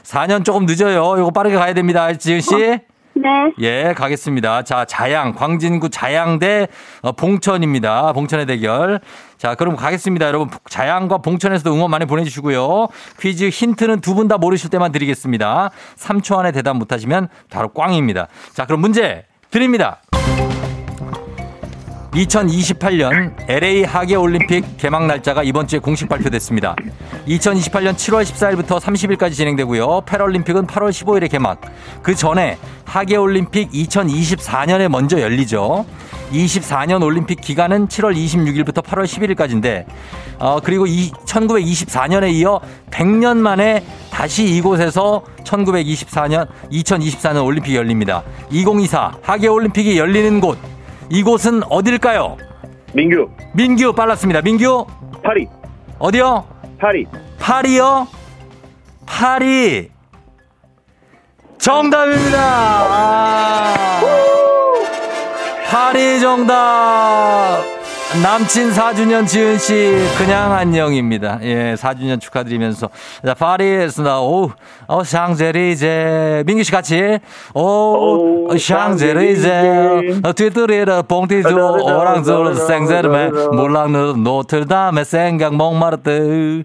4년 0.02 0.44
조금 0.44 0.64
늦어요. 0.64 1.18
이거 1.18 1.30
빠르게 1.30 1.56
가야 1.56 1.74
됩니다. 1.74 2.12
지은 2.14 2.40
씨. 2.40 2.80
네. 3.22 3.52
예, 3.60 3.94
가겠습니다. 3.96 4.62
자, 4.62 4.84
자양, 4.84 5.34
광진구 5.34 5.90
자양 5.90 6.38
대 6.38 6.66
어, 7.02 7.12
봉천입니다. 7.12 8.12
봉천의 8.12 8.46
대결. 8.46 9.00
자, 9.38 9.54
그럼 9.54 9.76
가겠습니다. 9.76 10.26
여러분, 10.26 10.50
자양과 10.68 11.18
봉천에서도 11.18 11.72
응원 11.74 11.90
많이 11.90 12.04
보내주시고요. 12.06 12.88
퀴즈 13.20 13.48
힌트는 13.48 14.00
두 14.00 14.14
분 14.14 14.28
다 14.28 14.38
모르실 14.38 14.70
때만 14.70 14.92
드리겠습니다. 14.92 15.70
3초 15.96 16.38
안에 16.38 16.52
대답 16.52 16.76
못하시면 16.76 17.28
바로 17.50 17.68
꽝입니다. 17.68 18.28
자, 18.52 18.66
그럼 18.66 18.80
문제 18.80 19.24
드립니다. 19.50 20.00
2028년 22.12 23.34
LA 23.48 23.84
하계 23.84 24.16
올림픽 24.16 24.76
개막 24.76 25.06
날짜가 25.06 25.42
이번 25.42 25.66
주에 25.66 25.78
공식 25.78 26.08
발표됐습니다. 26.08 26.76
2028년 27.26 27.94
7월 27.94 28.22
14일부터 28.22 28.78
30일까지 28.78 29.32
진행되고요. 29.32 30.02
패럴림픽은 30.02 30.66
8월 30.66 30.90
15일에 30.90 31.30
개막. 31.30 31.60
그 32.02 32.14
전에 32.14 32.58
하계 32.84 33.16
올림픽 33.16 33.70
2024년에 33.70 34.88
먼저 34.88 35.20
열리죠. 35.20 35.86
24년 36.32 37.02
올림픽 37.02 37.40
기간은 37.40 37.88
7월 37.88 38.14
26일부터 38.14 38.82
8월 38.82 39.04
11일까지인데, 39.04 39.84
어, 40.38 40.60
그리고 40.62 40.86
이 40.86 41.10
1924년에 41.26 42.32
이어 42.34 42.60
100년 42.90 43.38
만에 43.38 43.84
다시 44.10 44.44
이곳에서 44.44 45.22
1924년, 45.44 46.48
2024년 46.70 47.44
올림픽이 47.44 47.76
열립니다. 47.76 48.22
2024 48.50 49.12
하계 49.22 49.48
올림픽이 49.48 49.98
열리는 49.98 50.40
곳. 50.40 50.58
이곳은 51.12 51.62
어딜까요? 51.68 52.38
민규. 52.94 53.28
민규 53.52 53.92
빨랐습니다. 53.92 54.40
민규 54.40 54.86
파리. 55.22 55.46
어디요? 55.98 56.46
파리. 56.78 57.06
파리요? 57.38 58.08
파리. 59.04 59.90
정답입니다. 61.58 62.38
아. 62.40 63.74
파리 65.66 66.18
정답. 66.18 67.81
남친 68.20 68.72
4주년 68.72 69.26
지은 69.26 69.56
씨 69.56 69.96
그냥 70.18 70.52
안녕입니다. 70.52 71.38
예, 71.42 71.74
4주년 71.78 72.20
축하드리면서 72.20 72.90
자 73.24 73.32
파리에서 73.32 74.02
나 74.02 74.20
오, 74.20 74.50
어 74.86 75.02
샹제리제 75.02 76.44
민규 76.44 76.62
씨 76.62 76.70
같이 76.70 77.18
오, 77.54 78.50
샹제리제 78.58 80.20
뒤뜰이라 80.36 81.02
봉티주 81.02 81.48
오랑줄 81.48 82.54
생제르메 82.56 83.30
몰랑르 83.30 84.12
노틀담의 84.18 85.06
생각 85.06 85.54
목마르뜨 85.54 86.64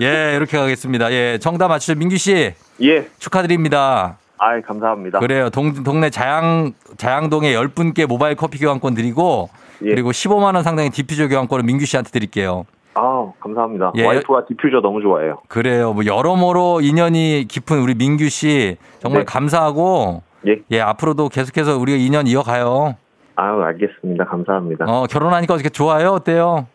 예 0.00 0.34
이렇게 0.34 0.56
가겠습니다. 0.56 1.12
예 1.12 1.38
정답 1.38 1.68
맞추신 1.68 1.98
민규 1.98 2.16
씨 2.16 2.54
예. 2.82 3.08
축하드립니다. 3.18 4.16
아이 4.38 4.60
감사합니다. 4.62 5.18
그래요. 5.18 5.48
동, 5.48 5.82
동네 5.82 6.10
자양, 6.10 6.72
자양동에 6.98 7.54
10분께 7.54 8.04
모바일 8.06 8.36
커피 8.36 8.58
교환권 8.58 8.94
드리고, 8.94 9.48
예. 9.84 9.90
그리고 9.90 10.10
15만 10.10 10.54
원 10.54 10.62
상당의 10.62 10.90
디퓨저 10.90 11.28
교환권을 11.28 11.64
민규 11.64 11.84
씨한테 11.84 12.10
드릴게요. 12.10 12.64
아 12.94 13.30
감사합니다. 13.40 13.92
예. 13.96 14.06
와이프가 14.06 14.46
디퓨저 14.46 14.80
너무 14.80 15.02
좋아해요. 15.02 15.42
그래요. 15.48 15.92
뭐, 15.92 16.06
여러모로 16.06 16.80
인연이 16.80 17.44
깊은 17.46 17.78
우리 17.78 17.94
민규 17.94 18.28
씨, 18.30 18.76
정말 19.00 19.20
네. 19.20 19.24
감사하고, 19.26 20.22
예. 20.70 20.80
앞으로도 20.80 21.28
계속해서 21.28 21.76
우리가 21.76 21.98
인연 21.98 22.26
이어가요. 22.26 22.96
아유 23.36 23.62
알겠습니다. 23.62 24.24
감사합니다. 24.24 24.86
어, 24.88 25.06
결혼하니까 25.06 25.54
어떻게 25.54 25.68
좋아요? 25.68 26.12
어때요? 26.12 26.66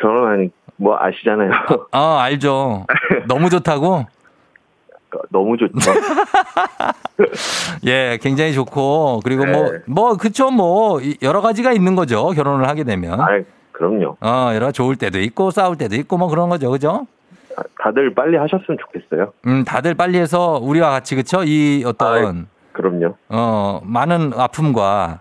결혼하니 0.00 0.50
뭐 0.76 0.96
아시잖아요. 0.98 1.50
어, 1.92 1.98
알죠. 2.18 2.84
너무 3.28 3.48
좋다고? 3.48 4.06
너무 5.30 5.56
좋죠. 5.56 5.74
예, 7.86 8.18
굉장히 8.20 8.52
좋고, 8.52 9.20
그리고 9.24 9.44
뭐, 9.46 9.70
네. 9.72 9.78
뭐, 9.86 10.16
그쵸, 10.16 10.50
뭐, 10.50 11.00
이- 11.00 11.16
여러 11.22 11.40
가지가 11.40 11.72
있는 11.72 11.94
거죠. 11.94 12.28
결혼을 12.30 12.68
하게 12.68 12.84
되면. 12.84 13.20
아 13.20 13.28
그럼요. 13.72 14.16
어, 14.20 14.50
여러 14.54 14.72
좋을 14.72 14.96
때도 14.96 15.20
있고, 15.20 15.50
싸울 15.50 15.76
때도 15.76 15.94
있고, 15.96 16.16
뭐 16.18 16.28
그런 16.28 16.48
거죠. 16.48 16.70
그죠? 16.70 17.06
아, 17.56 17.62
다들 17.80 18.14
빨리 18.14 18.36
하셨으면 18.36 18.78
좋겠어요. 18.80 19.32
음, 19.46 19.64
다들 19.64 19.94
빨리 19.94 20.18
해서 20.18 20.58
우리와 20.60 20.90
같이, 20.90 21.14
그쵸? 21.14 21.42
이 21.44 21.84
어떤, 21.86 22.48
그럼요. 22.72 23.16
어, 23.28 23.80
많은 23.84 24.32
아픔과, 24.34 25.20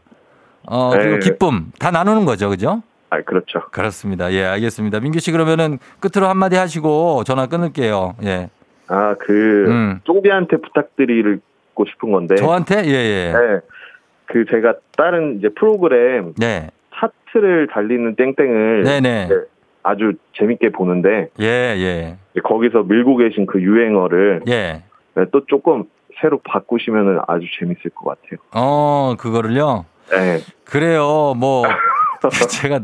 어, 0.65 0.89
그리고 0.91 1.11
네. 1.13 1.19
기쁨 1.19 1.71
다 1.79 1.91
나누는 1.91 2.25
거죠. 2.25 2.49
그죠? 2.49 2.81
아 3.09 3.21
그렇죠. 3.21 3.61
그렇습니다. 3.71 4.31
예, 4.33 4.43
알겠습니다. 4.43 4.99
민규 4.99 5.19
씨 5.19 5.31
그러면은 5.31 5.77
끝으로 5.99 6.27
한마디 6.27 6.55
하시고 6.55 7.23
전화 7.25 7.45
끊을게요. 7.45 8.15
예. 8.23 8.49
아 8.87 8.95
아, 8.95 9.15
그, 9.19 9.65
음. 9.67 9.99
쫑디한테 10.03 10.57
부탁드 10.57 11.03
리고 11.73 11.85
싶은 11.85 12.11
건데. 12.11 12.35
저한테? 12.35 12.83
예, 12.85 12.91
예. 12.91 13.33
네. 13.33 13.59
그 14.27 14.45
제가 14.49 14.75
다른 14.95 15.37
이제 15.37 15.49
프로그램 15.49 16.33
네. 16.37 16.69
차트를 16.95 17.67
달리는 17.67 18.15
땡땡을 18.15 18.83
네네. 18.83 19.23
이제 19.25 19.35
아주 19.83 20.13
재밌게 20.39 20.69
보는데 20.69 21.29
예, 21.41 21.45
예. 21.45 22.17
거기서 22.41 22.83
밀고 22.83 23.17
계신 23.17 23.45
그 23.45 23.61
유행어를 23.61 24.43
예. 24.47 24.83
네, 25.15 25.25
또 25.31 25.45
조금 25.45 25.83
새로 26.21 26.39
바꾸시면은 26.39 27.19
아주 27.27 27.45
재밌을 27.59 27.91
것 27.91 28.05
같아요. 28.05 28.39
어, 28.53 29.15
그거를요? 29.19 29.85
네. 30.09 30.39
그래요. 30.63 31.33
뭐 31.35 31.63
제가 32.49 32.79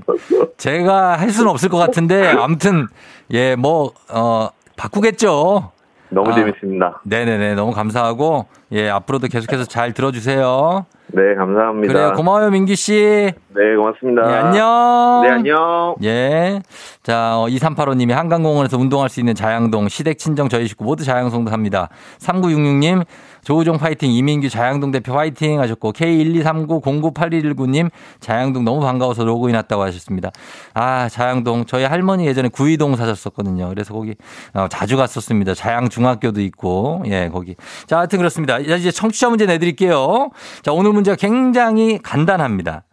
제가 0.58 1.14
할 1.16 1.30
수는 1.30 1.50
없을 1.50 1.70
것 1.70 1.78
같은데 1.78 2.28
아무튼 2.28 2.88
예, 3.32 3.56
뭐 3.56 3.94
어, 4.12 4.50
바꾸겠죠. 4.76 5.72
너무 6.10 6.32
아. 6.32 6.36
재밌습니다. 6.36 7.02
네네네. 7.04 7.56
너무 7.56 7.72
감사하고 7.72 8.48
예, 8.72 8.90
앞으로도 8.90 9.28
계속해서 9.28 9.66
잘 9.66 9.94
들어 9.94 10.12
주세요. 10.12 10.86
네, 11.12 11.34
감사합니다. 11.36 11.92
그래요. 11.92 12.14
고마워요, 12.16 12.52
민규 12.52 12.76
씨. 12.76 13.32
네, 13.50 13.76
고맙습니다. 13.76 14.32
예, 14.32 14.36
안녕. 14.36 15.22
네, 15.24 15.30
안녕. 15.30 15.96
예. 16.04 16.62
자, 17.02 17.40
어, 17.40 17.48
2385님이 17.48 18.12
한강공원에서 18.12 18.78
운동할 18.78 19.10
수 19.10 19.20
있는 19.20 19.34
자양동, 19.34 19.88
시댁, 19.90 20.20
친정, 20.20 20.50
저희 20.50 20.68
식구 20.68 20.84
모두 20.84 21.04
자양송도 21.04 21.52
합니다. 21.52 21.90
3966님, 22.20 23.04
조우종 23.44 23.78
파이팅, 23.78 24.12
이민규 24.12 24.50
자양동 24.50 24.92
대표 24.92 25.14
파이팅 25.14 25.60
하셨고, 25.60 25.94
K123909819님, 25.94 27.90
자양동 28.20 28.66
너무 28.66 28.82
반가워서 28.82 29.24
로그인 29.26 29.56
했다고 29.56 29.82
하셨습니다. 29.84 30.32
아, 30.74 31.10
자양동. 31.10 31.66
저희 31.66 31.84
할머니 31.84 32.26
예전에 32.28 32.50
구이동 32.50 32.96
사셨었거든요. 32.96 33.70
그래서 33.70 33.94
거기 33.94 34.16
어, 34.54 34.68
자주 34.70 34.98
갔었습니다. 34.98 35.54
자양중학교도 35.54 36.42
있고, 36.42 37.04
예, 37.08 37.30
거기. 37.32 37.56
자, 37.88 38.00
하여튼 38.00 38.20
그렇습니다. 38.20 38.60
이제 38.60 38.92
청취자 38.92 39.30
문제 39.30 39.46
내드릴게요. 39.46 40.30
자, 40.62 40.72
오늘 40.72 40.94
문제가 40.94 41.16
굉장히 41.16 42.00
간단합니다. 42.02 42.84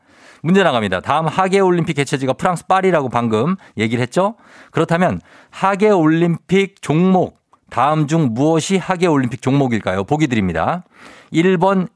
문제 0.42 0.62
나갑니다. 0.62 1.00
다음 1.00 1.26
하계 1.26 1.58
올림픽 1.60 1.94
개최지가 1.94 2.34
프랑스 2.34 2.66
파리라고 2.66 3.08
방금 3.08 3.56
얘기를 3.76 4.00
했죠? 4.00 4.36
그렇다면 4.70 5.20
하계 5.50 5.90
올림픽 5.90 6.80
종목 6.82 7.40
다음 7.70 8.06
중 8.06 8.30
무엇이 8.32 8.76
하계 8.76 9.06
올림픽 9.06 9.42
종목일까요? 9.42 10.04
보기 10.04 10.28
드립니다. 10.28 10.84
1번 11.32 11.88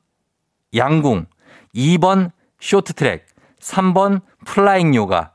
양궁, 0.74 1.26
2번 1.74 2.30
쇼트트랙, 2.60 3.24
3번 3.60 4.20
flying 4.44 4.94
요가. 4.94 5.32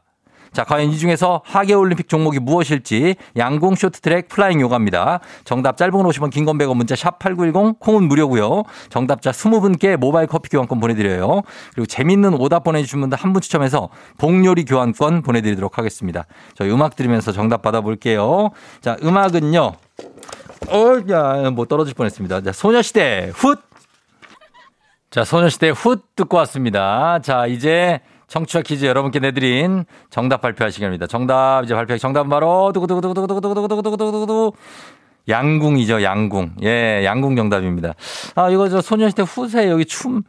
자, 0.52 0.64
과연 0.64 0.90
이 0.90 0.98
중에서 0.98 1.42
하계 1.44 1.74
올림픽 1.74 2.08
종목이 2.08 2.40
무엇일지 2.40 3.16
양궁, 3.36 3.76
쇼트트랙, 3.76 4.30
flying 4.30 4.62
요가입니다. 4.62 5.20
정답 5.44 5.76
짧은 5.76 5.92
건 5.92 6.06
50원, 6.06 6.32
긴 6.32 6.46
건 6.46 6.58
100원, 6.58 6.78
문자 6.78 6.96
샵 6.96 7.20
8910, 7.20 7.78
콩은 7.80 8.08
무료고요. 8.08 8.64
정답자 8.90 9.32
20분께 9.32 9.98
모바일 9.98 10.28
커피 10.28 10.48
교환권 10.50 10.80
보내 10.80 10.96
드려요. 10.96 11.42
그리고 11.74 11.86
재밌는 11.86 12.36
오답 12.36 12.64
보내 12.64 12.82
주신 12.84 13.02
분들 13.02 13.18
한 13.18 13.34
분 13.34 13.42
추첨해서 13.42 13.90
복요리 14.18 14.64
교환권 14.64 15.24
보내 15.24 15.42
드리도록 15.42 15.78
하겠습니다. 15.78 16.26
저희 16.54 16.72
음악 16.72 16.96
들으면서 16.96 17.34
정답 17.34 17.62
받아 17.62 17.82
볼게요. 17.82 18.52
자, 18.80 18.96
음악은요. 19.04 19.74
어, 20.70 21.02
야, 21.10 21.50
뭐 21.52 21.66
떨어질 21.66 21.94
뻔했습니다. 21.94 22.42
자, 22.42 22.52
소녀시대 22.52 23.32
훗! 23.34 23.56
자, 25.12 25.24
소녀시대 25.24 25.70
훗 25.70 25.98
듣고 26.16 26.38
왔습니다. 26.38 27.20
자, 27.22 27.48
이제 27.48 28.02
청취자 28.28 28.62
퀴즈 28.62 28.86
여러분께 28.86 29.20
내드린 29.20 29.86
정답 30.10 30.42
발표할 30.42 30.72
시간입니다. 30.72 31.08
정답 31.08 31.64
이제 31.64 31.76
발표. 31.76 31.98
정답은 31.98 32.30
바로 32.30 32.72
두구두구두구두구두구두구두구두구두구두구 32.74 34.54
양궁이죠, 35.28 36.04
양궁. 36.04 36.56
예, 36.64 37.04
양궁 37.04 37.36
정답입니다. 37.36 37.94
아, 38.36 38.50
이거 38.50 38.70
저 38.70 38.82
소녀시대 38.82 39.24
후세 39.24 39.70
여기 39.70 39.86
춤, 39.86 40.22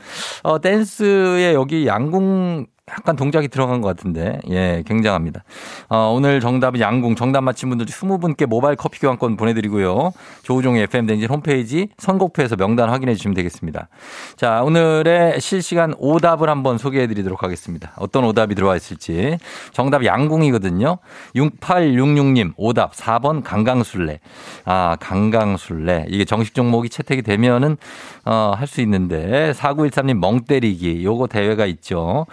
어, 0.42 0.60
댄스에 0.60 1.54
여기 1.54 1.86
양궁 1.86 2.66
약간 2.88 3.16
동작이 3.16 3.48
들어간 3.48 3.80
것 3.80 3.88
같은데, 3.88 4.38
예, 4.48 4.84
굉장합니다. 4.86 5.42
어, 5.88 6.12
오늘 6.14 6.38
정답은 6.38 6.78
양궁, 6.78 7.16
정답 7.16 7.40
맞힌 7.40 7.68
분들 7.68 7.84
20분께 7.84 8.46
모바일 8.46 8.76
커피 8.76 9.00
교환권 9.00 9.36
보내드리고요. 9.36 10.12
조우종의 10.44 10.84
FM댕진 10.84 11.28
홈페이지 11.28 11.88
선곡표에서 11.98 12.54
명단 12.54 12.88
확인해 12.88 13.16
주시면 13.16 13.34
되겠습니다. 13.34 13.88
자, 14.36 14.62
오늘의 14.62 15.40
실시간 15.40 15.94
오답을 15.98 16.48
한번 16.48 16.78
소개해 16.78 17.08
드리도록 17.08 17.42
하겠습니다. 17.42 17.90
어떤 17.96 18.22
오답이 18.22 18.54
들어와 18.54 18.76
있을지. 18.76 19.36
정답 19.72 20.04
양궁이거든요. 20.04 20.98
6866님, 21.34 22.52
오답 22.56 22.94
4번 22.94 23.42
강강술래. 23.42 24.20
아, 24.64 24.96
강강술래. 25.00 26.06
이게 26.08 26.24
정식 26.24 26.54
종목이 26.54 26.88
채택이 26.88 27.22
되면은, 27.22 27.78
어, 28.26 28.54
할 28.56 28.68
수 28.68 28.80
있는데, 28.82 29.52
4913님 29.54 30.18
멍때리기. 30.18 31.04
요거 31.04 31.26
대회가 31.26 31.66
있죠. 31.66 32.26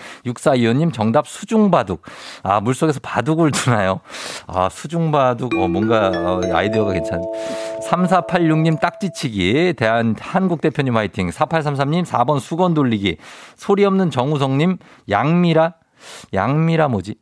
6425님 0.48 0.94
정답 0.94 1.28
수중바둑. 1.28 2.02
아, 2.44 2.60
물속에서 2.60 3.00
바둑을 3.02 3.52
두나요? 3.52 4.02
아, 4.48 4.70
수중바둑. 4.70 5.54
어, 5.56 5.68
뭔가 5.68 6.12
어, 6.14 6.42
아이디어가 6.54 6.94
괜찮. 6.94 7.22
3486님 7.90 8.80
딱지치기. 8.80 9.74
대한 9.78 10.16
한국 10.20 10.62
대표님 10.62 10.96
화이팅. 10.98 11.30
4833님 11.30 12.06
4번 12.06 12.40
수건 12.40 12.74
돌리기. 12.74 13.18
소리 13.56 13.86
없는 13.86 14.12
정우성님 14.12 14.78
양미라. 15.10 15.74
양미라 16.34 16.90
뭐지? 16.90 17.16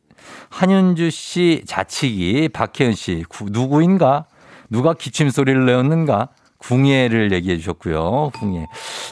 한윤주 0.50 1.10
씨 1.10 1.62
자치기. 1.66 2.48
박혜은 2.50 2.94
씨 2.94 3.24
구- 3.28 3.46
누구인가? 3.50 4.26
누가 4.70 4.94
기침 4.94 5.28
소리를 5.30 5.66
내었는가? 5.66 6.28
궁예를 6.62 7.32
얘기해 7.32 7.58
주셨고요. 7.58 8.30
궁예. 8.34 8.66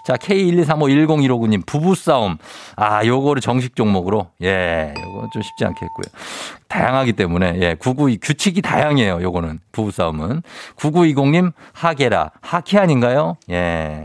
자, 0.05 0.15
K123510159님, 0.15 1.67
부부싸움. 1.67 2.39
아, 2.77 3.05
요거를 3.05 3.43
정식 3.43 3.75
종목으로. 3.77 4.29
예, 4.43 4.95
요거 4.97 5.29
좀 5.33 5.43
쉽지 5.43 5.65
않겠고요. 5.65 6.05
다양하기 6.69 7.15
때문에, 7.15 7.59
예, 7.61 7.75
992, 7.75 8.19
규칙이 8.19 8.63
다양해요, 8.63 9.21
요거는. 9.23 9.59
부부싸움은. 9.73 10.43
9920님, 10.77 11.53
하계라. 11.73 12.31
하키 12.41 12.79
아닌가요? 12.79 13.37
예. 13.51 14.05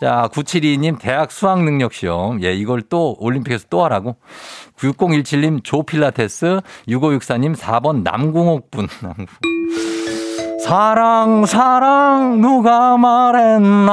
자, 0.00 0.28
972님, 0.32 0.98
대학 0.98 1.30
수학 1.30 1.62
능력 1.62 1.92
시험. 1.92 2.42
예, 2.42 2.52
이걸 2.52 2.82
또 2.82 3.16
올림픽에서 3.20 3.66
또 3.70 3.84
하라고. 3.84 4.16
6017님, 4.76 5.62
조필라테스. 5.62 6.60
6564님, 6.88 7.56
4번 7.56 8.02
남궁옥분. 8.02 8.88
남궁. 9.02 9.26
사랑 10.62 11.44
사랑 11.44 12.40
누가 12.40 12.96
말했나 12.96 13.90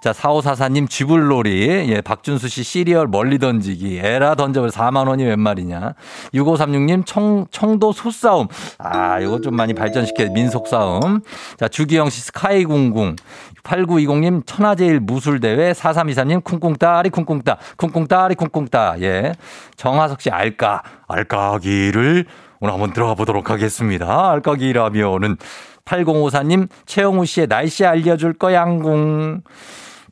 자, 0.00 0.12
4544님 0.12 0.88
쥐불놀이. 0.88 1.90
예, 1.90 2.00
박준수 2.00 2.48
씨 2.48 2.62
시리얼 2.62 3.08
멀리 3.08 3.38
던지기. 3.38 3.98
에라 3.98 4.36
던져볼 4.36 4.70
4만 4.70 5.06
원이 5.08 5.24
웬 5.24 5.38
말이냐. 5.40 5.94
6536님 6.32 7.04
청, 7.04 7.46
청도 7.50 7.92
소싸움. 7.92 8.46
아, 8.78 9.18
이거 9.18 9.40
좀 9.40 9.54
많이 9.56 9.74
발전시켜. 9.74 10.30
민속 10.32 10.68
싸움. 10.68 11.20
자, 11.58 11.68
주기영 11.68 12.08
씨 12.08 12.20
스카이 12.22 12.64
콩콩. 12.64 13.16
8920님 13.64 14.46
천하제일 14.46 15.00
무술대회. 15.00 15.72
4323님 15.72 16.44
쿵쿵따리 16.44 17.10
쿵쿵따. 17.10 17.58
쿵쿵따리 17.76 18.36
쿵쿵따. 18.36 19.00
예. 19.00 19.34
정하석 19.76 20.22
씨 20.22 20.30
알까. 20.30 20.82
알까기를 21.08 22.26
오늘 22.60 22.72
한번 22.72 22.92
들어가 22.92 23.14
보도록 23.14 23.50
하겠습니다. 23.50 24.30
알까기 24.30 24.72
라면은 24.72 25.36
8054님 25.84 26.68
최영우 26.86 27.24
씨의 27.24 27.46
날씨 27.46 27.84
알려줄 27.84 28.34
거 28.34 28.52
양궁. 28.52 29.42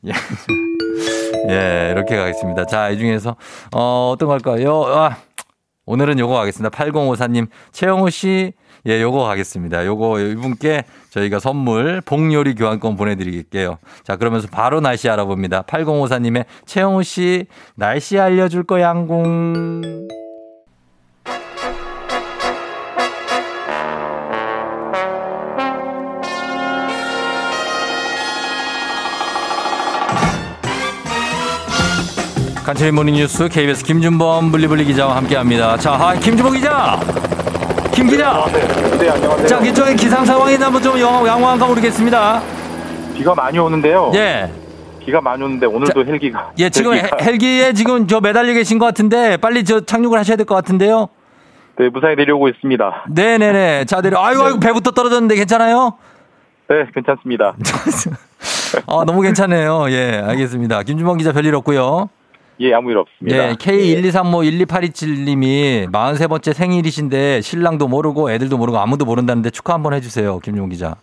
예. 0.07 0.11
예, 1.49 1.91
이렇게 1.91 2.15
가겠습니다. 2.15 2.65
자, 2.65 2.89
이 2.89 2.97
중에서, 2.97 3.35
어, 3.73 4.11
어떤 4.13 4.27
거 4.27 4.33
할까요? 4.33 4.83
아, 4.85 5.17
오늘은 5.85 6.17
요거 6.17 6.33
가겠습니다. 6.33 6.75
8054님, 6.75 7.47
최영우 7.71 8.09
씨, 8.09 8.53
예, 8.87 9.01
요거 9.01 9.23
가겠습니다. 9.23 9.85
요거 9.85 10.19
이분께 10.19 10.83
저희가 11.09 11.39
선물 11.39 12.01
복요리 12.01 12.55
교환권 12.55 12.95
보내드릴게요. 12.95 13.77
자, 14.03 14.15
그러면서 14.15 14.47
바로 14.51 14.79
날씨 14.79 15.09
알아봅니다. 15.09 15.63
8054님의 15.63 16.45
최영우 16.65 17.03
씨, 17.03 17.45
날씨 17.75 18.19
알려줄 18.19 18.63
거 18.63 18.79
양궁. 18.79 20.24
간추린 32.65 32.95
모닝뉴스 32.95 33.47
KBS 33.47 33.83
김준범 33.85 34.51
블리블리 34.51 34.85
기자와 34.85 35.17
함께합니다. 35.17 35.77
자, 35.77 35.91
하, 35.93 36.15
김준범 36.15 36.53
기자. 36.55 36.99
김 37.93 38.07
기자. 38.07 38.43
네, 38.99 39.07
안녕하세요. 39.09 39.47
자, 39.47 39.59
이쪽에 39.59 39.93
기상 39.95 40.25
상황이 40.25 40.55
한번 40.55 40.81
좀 40.81 40.99
영- 40.99 41.25
양호한가 41.27 41.67
모르겠습니다. 41.67 42.41
비가 43.13 43.35
많이 43.35 43.59
오는데요. 43.59 44.11
예. 44.15 44.51
비가 44.99 45.21
많이 45.21 45.43
오는데 45.43 45.67
오늘도 45.67 46.05
헬기가. 46.05 46.51
예, 46.57 46.69
지금 46.71 46.93
헬기가- 46.93 47.17
헬- 47.17 47.23
헬기에 47.27 47.73
지금 47.73 48.07
저 48.07 48.19
매달려 48.19 48.51
계신 48.53 48.79
것 48.79 48.85
같은데 48.87 49.37
빨리 49.37 49.63
저 49.63 49.81
착륙을 49.81 50.17
하셔야 50.17 50.35
될 50.35 50.47
것 50.47 50.55
같은데요. 50.55 51.09
네, 51.77 51.89
무사히 51.89 52.15
내려오고 52.15 52.47
있습니다. 52.49 53.05
네 53.11 53.37
네 53.37 53.51
네. 53.51 53.85
자, 53.85 54.01
내려. 54.01 54.19
아이고, 54.23 54.41
아이고, 54.43 54.59
배부터 54.59 54.89
떨어졌는데 54.89 55.35
괜찮아요? 55.35 55.93
네, 56.67 56.87
괜찮습니다. 56.95 57.53
아, 58.87 59.03
너무 59.05 59.21
괜찮네요. 59.21 59.85
예, 59.91 60.23
알겠습니다. 60.25 60.81
김준범 60.81 61.17
기자 61.19 61.31
별일 61.31 61.53
없고요. 61.55 62.09
예, 62.59 62.73
아무 62.73 62.91
일 62.91 62.97
없습니다. 62.97 63.49
예, 63.49 63.53
K123512827님이 63.53 65.91
43번째 65.91 66.53
생일이신데 66.53 67.41
신랑도 67.41 67.87
모르고 67.87 68.31
애들도 68.31 68.57
모르고 68.57 68.77
아무도 68.77 69.05
모른다는데 69.05 69.49
축하 69.49 69.73
한번 69.73 69.93
해주세요. 69.93 70.39
김준범 70.39 70.69
기자. 70.69 70.95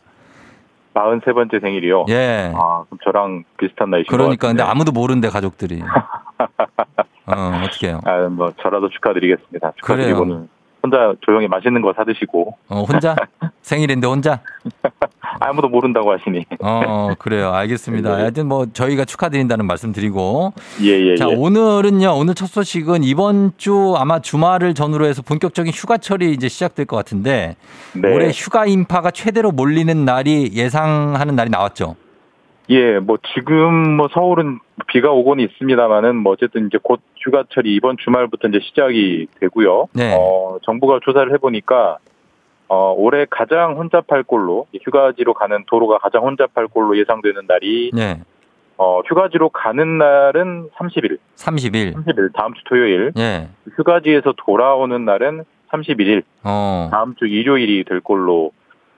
43번째 0.95 1.61
생일이요. 1.61 2.07
예. 2.09 2.53
아, 2.55 2.85
그럼 2.85 2.99
저랑 3.05 3.45
비슷한 3.59 3.91
나이신 3.91 4.07
것 4.07 4.17
그러니까 4.17 4.49
근데. 4.49 4.63
아무도 4.63 4.93
모른대 4.93 5.29
가족들이. 5.29 5.83
어, 7.27 7.63
어떻게 7.65 7.89
해요? 7.89 8.01
아, 8.05 8.29
뭐 8.29 8.53
저라도 8.61 8.89
축하드리겠습니다. 8.91 9.73
그래요. 9.83 10.09
축하드리고는 10.09 10.49
혼자 10.83 11.15
조용히 11.21 11.47
맛있는 11.49 11.81
거 11.81 11.93
사드시고 11.97 12.57
어, 12.69 12.83
혼자? 12.83 13.15
생일인데 13.63 14.07
혼자? 14.07 14.41
아무도 15.41 15.69
모른다고 15.69 16.13
하시니. 16.13 16.45
어, 16.61 17.11
그래요. 17.19 17.53
알겠습니다. 17.53 18.17
네. 18.17 18.23
하여튼 18.23 18.47
뭐 18.49 18.67
저희가 18.73 19.05
축하드린다는 19.05 19.67
말씀 19.67 19.93
드리고. 19.93 20.53
예, 20.83 20.89
예, 20.89 21.17
자, 21.17 21.29
예. 21.29 21.35
오늘은요. 21.35 22.15
오늘 22.17 22.35
첫 22.35 22.47
소식은 22.47 23.03
이번 23.03 23.53
주 23.57 23.95
아마 23.97 24.21
주말을 24.21 24.75
전후로 24.75 25.07
해서 25.07 25.23
본격적인 25.23 25.73
휴가철이 25.73 26.33
이제 26.33 26.49
시작될 26.49 26.87
것 26.87 26.97
같은데 26.97 27.57
네. 27.95 28.13
올해 28.15 28.31
휴가 28.31 28.67
인파가 28.67 29.11
최대로 29.11 29.53
몰리는 29.53 30.05
날이 30.05 30.51
예상하는 30.53 31.35
날이 31.35 31.51
나왔죠. 31.51 31.97
예, 32.73 32.99
뭐 32.99 33.19
지금 33.35 33.97
뭐 33.97 34.09
서울은 34.13 34.59
비가 34.87 35.11
오고는 35.11 35.45
있습니다만은 35.45 36.17
뭐 36.17 36.33
어쨌든 36.33 36.67
이제 36.67 36.79
곧 36.83 37.01
휴가철이 37.19 37.75
이번 37.75 37.97
주말부터 37.99 38.49
이제 38.49 38.61
시작이 38.63 39.27
되고요. 39.41 39.89
네. 39.93 40.15
어, 40.17 40.59
정부가 40.63 41.01
조사를 41.03 41.33
해보니까 41.35 41.99
어, 42.69 42.95
올해 42.97 43.27
가장 43.29 43.77
혼잡할 43.77 44.23
걸로 44.23 44.67
휴가지로 44.83 45.35
가는 45.35 45.63
도로가 45.67 45.99
가장 45.99 46.23
혼잡할 46.23 46.69
걸로 46.69 46.97
예상되는 46.97 47.43
날이 47.47 47.91
네. 47.93 48.23
어, 48.79 49.01
휴가지로 49.01 49.51
가는 49.51 49.99
날은 49.99 50.71
30일, 50.71 51.19
30일. 51.37 51.95
30일 51.95 52.33
다음 52.33 52.55
주 52.55 52.65
토요일. 52.65 53.13
예. 53.19 53.49
휴가지에서 53.77 54.33
돌아오는 54.39 55.05
날은 55.05 55.45
31일, 55.71 56.23
어. 56.45 56.89
다음 56.91 57.15
주 57.17 57.27
일요일이 57.27 57.85
될 57.85 58.01
걸로 58.01 58.53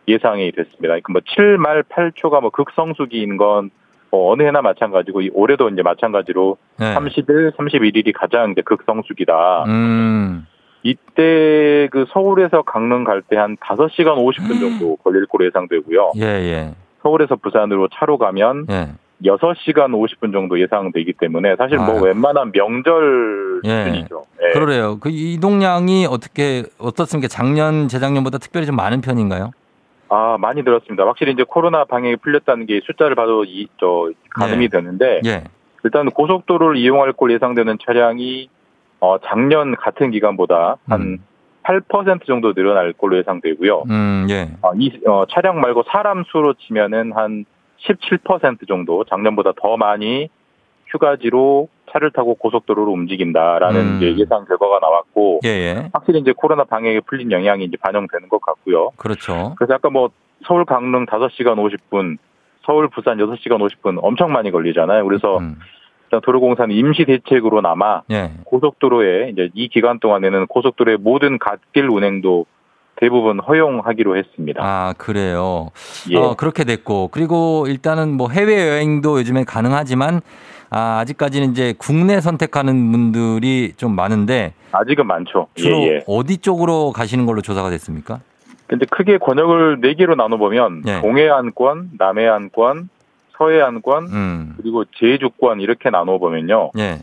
예상이 0.09 0.53
됐습니다. 0.53 0.89
그러니까 1.01 1.13
뭐 1.13 1.21
7말 1.23 1.83
8초가 1.85 2.41
뭐 2.41 2.51
극성수기인 2.51 3.37
건 3.37 3.71
뭐 4.11 4.31
어느 4.33 4.45
해나 4.45 4.63
마찬가지고 4.63 5.23
이 5.23 5.31
올해도 5.35 5.71
이제 5.71 5.83
마찬가지로 5.83 6.57
네. 6.79 6.95
30일, 6.95 7.57
31일이 7.57 8.13
가장 8.15 8.53
이제 8.53 8.63
극성수기다. 8.63 9.65
음. 9.67 10.47
이때 10.85 11.89
그 11.91 12.05
서울에서 12.13 12.63
강릉 12.63 13.03
갈 13.03 13.23
때 13.29 13.37
한 13.37 13.57
5시간 13.57 14.15
50분 14.17 14.61
정도 14.61 14.95
걸릴 15.03 15.27
거로 15.27 15.45
예상되고요. 15.47 16.13
예, 16.19 16.23
예. 16.23 16.75
서울에서 17.03 17.35
부산으로 17.37 17.89
차로 17.93 18.19
가면 18.19 18.67
예. 18.71 18.89
6시간 19.25 19.91
50분 19.91 20.33
정도 20.33 20.61
예상되기 20.61 21.15
때문에 21.15 21.57
사실 21.57 21.77
뭐 21.79 21.95
아유. 21.97 22.03
웬만한 22.05 22.53
명절 22.53 23.63
예. 23.65 23.85
수준이죠. 23.85 24.23
예. 24.47 24.53
그러래요. 24.53 24.99
그 25.01 25.09
이동량이 25.11 26.07
어떻게 26.09 26.63
어떻습니까? 26.79 27.27
작년, 27.27 27.89
재작년보다 27.89 28.39
특별히 28.39 28.65
좀 28.67 28.77
많은 28.77 29.01
편인가요? 29.01 29.51
아, 30.09 30.37
많이 30.39 30.63
들었습니다. 30.63 31.05
확실히 31.05 31.33
이제 31.33 31.45
코로나 31.47 31.85
방역이 31.85 32.17
풀렸다는 32.17 32.67
게 32.67 32.81
숫자를 32.85 33.15
봐도 33.15 33.45
이, 33.45 33.69
저, 33.79 34.11
가늠이 34.31 34.65
예. 34.65 34.69
되는데, 34.69 35.21
예. 35.25 35.45
일단 35.83 36.11
고속도로를 36.11 36.77
이용할 36.77 37.13
걸 37.13 37.33
예상되는 37.33 37.79
차량이, 37.85 38.49
어, 39.01 39.19
작년 39.25 39.77
같은 39.77 40.11
기간보다 40.11 40.77
한8% 40.89 42.27
정도 42.27 42.55
늘어날 42.55 42.93
걸로 42.93 43.19
예상되고요. 43.19 43.85
음, 43.91 44.27
예. 44.31 44.49
어, 44.63 44.73
이, 44.77 44.99
어, 45.07 45.25
차량 45.31 45.61
말고 45.61 45.85
사람 45.89 46.25
수로 46.25 46.55
치면은 46.55 47.13
한 47.13 47.45
17% 47.87 48.67
정도 48.67 49.05
작년보다 49.05 49.53
더 49.61 49.77
많이 49.77 50.29
휴가지로 50.87 51.69
차를 51.95 52.11
타고 52.11 52.35
고속도로로 52.35 52.93
움직인다라는 52.93 53.81
음. 53.81 53.97
이제 53.97 54.17
예상 54.21 54.45
결과가 54.45 54.81
나왔고, 54.81 55.41
예, 55.45 55.49
예. 55.49 55.91
확실히 55.93 56.19
이제 56.21 56.33
코로나 56.37 56.65
방역에 56.65 57.01
풀린 57.01 57.31
영향이 57.31 57.65
이제 57.65 57.77
반영되는 57.81 58.29
것 58.29 58.41
같고요. 58.41 58.91
그렇죠. 58.97 59.55
그래서 59.57 59.75
아까 59.75 59.91
뭐 59.91 60.11
서울 60.45 60.65
강릉 60.65 61.07
5시간 61.07 61.57
50분, 61.57 62.19
서울 62.67 62.89
부산 62.89 63.19
6시간 63.19 63.61
50분 63.61 63.99
엄청 64.03 64.33
많이 64.33 64.51
걸리잖아요. 64.51 65.05
그래서 65.05 65.39
음. 65.39 65.61
일단 66.07 66.21
도로공사는 66.21 66.75
임시 66.75 67.05
대책으로나마 67.05 68.03
예. 68.11 68.33
고속도로에 68.45 69.31
이제 69.31 69.51
이 69.55 69.69
기간 69.69 70.01
동안에는 70.01 70.49
고속도로의 70.49 70.99
모든 70.99 71.39
갓길 71.39 71.89
운행도 71.89 72.47
대부분 72.97 73.41
허용하기로 73.41 74.17
했습니다. 74.17 74.61
아, 74.63 74.95
그래요. 74.99 75.71
예. 76.11 76.17
어, 76.17 76.35
그렇게 76.35 76.65
됐고. 76.65 77.09
그리고 77.09 77.67
일단은 77.69 78.17
뭐 78.17 78.29
해외 78.31 78.69
여행도 78.69 79.19
요즘에 79.19 79.45
가능하지만 79.45 80.21
아, 80.77 80.99
아직까지는 80.99 81.53
이제 81.53 81.73
국내 81.79 82.21
선택하는 82.21 82.91
분들이 82.91 83.75
좀 83.77 83.95
많은데 83.95 84.55
아직은 84.73 85.07
많죠. 85.07 85.47
주로 85.55 85.77
예, 85.83 85.87
예. 85.87 86.05
어디 86.09 86.39
쪽으로 86.39 86.91
가시는 86.91 87.27
걸로 87.27 87.43
조사가 87.43 87.71
됐습니까? 87.71 88.19
근데 88.67 88.85
크게 88.91 89.19
권역을 89.19 89.81
네 89.81 89.95
개로 89.95 90.17
나눠 90.17 90.37
보면 90.37 90.83
예. 90.89 91.01
동해안권, 91.01 91.91
남해안권, 91.97 92.89
서해안권, 93.39 94.05
음. 94.07 94.55
그리고 94.57 94.85
제주권 94.99 95.61
이렇게 95.61 95.91
나눠 95.91 96.19
보면요. 96.19 96.73
예. 96.77 96.99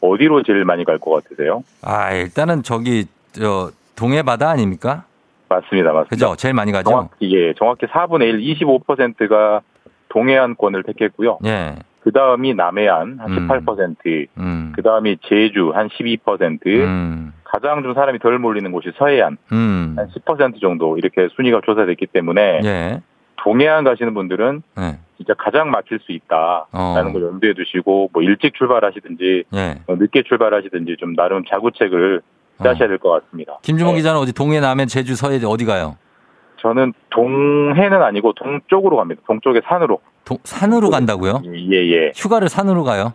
어디로 0.00 0.42
제일 0.42 0.64
많이 0.64 0.84
갈 0.84 0.98
것 0.98 1.22
같으세요? 1.22 1.62
아, 1.82 2.12
일단은 2.12 2.64
저기 2.64 3.06
저 3.30 3.70
동해 3.94 4.22
바다 4.24 4.50
아닙니까? 4.50 5.04
맞습니다. 5.48 5.92
맞습니다. 5.92 6.08
그죠? 6.08 6.34
제일 6.36 6.52
많이 6.52 6.72
가죠. 6.72 6.90
정확히 6.90 7.32
예, 7.36 7.54
정확히 7.54 7.86
4분의 7.86 8.22
1, 8.42 8.56
25%가 8.56 9.60
동해안권을 10.08 10.82
택했고요. 10.82 11.38
예. 11.44 11.76
그 12.00 12.12
다음이 12.12 12.54
남해안 12.54 13.18
한 13.20 13.30
음. 13.30 13.48
18%, 13.48 14.28
음. 14.38 14.72
그 14.74 14.82
다음이 14.82 15.18
제주 15.24 15.72
한 15.74 15.88
12%, 15.88 16.66
음. 16.66 17.32
가장 17.44 17.82
좀 17.82 17.94
사람이 17.94 18.18
덜 18.18 18.38
몰리는 18.38 18.70
곳이 18.72 18.92
서해안 18.96 19.36
음. 19.52 19.96
한10% 19.98 20.60
정도 20.60 20.96
이렇게 20.98 21.28
순위가 21.34 21.62
조사됐기 21.64 22.06
때문에 22.06 22.60
예. 22.64 23.00
동해안 23.36 23.84
가시는 23.84 24.14
분들은 24.14 24.62
예. 24.78 24.98
진짜 25.16 25.34
가장 25.34 25.70
막힐 25.70 25.98
수 26.00 26.12
있다라는 26.12 26.66
어. 26.72 27.12
걸 27.12 27.22
염두에 27.22 27.54
두시고 27.54 28.10
뭐 28.12 28.22
일찍 28.22 28.54
출발하시든지 28.54 29.44
예. 29.54 29.78
어, 29.86 29.94
늦게 29.96 30.22
출발하시든지 30.24 30.96
좀 30.98 31.16
나름 31.16 31.42
자구책을 31.48 32.20
짜셔야 32.62 32.88
될 32.88 32.98
것 32.98 33.10
같습니다. 33.24 33.58
김주모 33.62 33.92
네. 33.92 33.96
기자는 33.98 34.20
어디 34.20 34.32
동해, 34.32 34.60
남해, 34.60 34.86
제주, 34.86 35.14
서해 35.14 35.38
어디 35.44 35.64
가요? 35.64 35.96
저는 36.60 36.92
동해는 37.10 38.02
아니고 38.02 38.32
동쪽으로 38.32 38.96
갑니다. 38.96 39.22
동쪽의 39.26 39.62
산으로. 39.64 40.00
동- 40.28 40.36
산으로 40.44 40.90
간다고요? 40.90 41.40
예, 41.46 41.76
예. 41.90 42.12
휴가를 42.14 42.50
산으로 42.50 42.84
가요? 42.84 43.14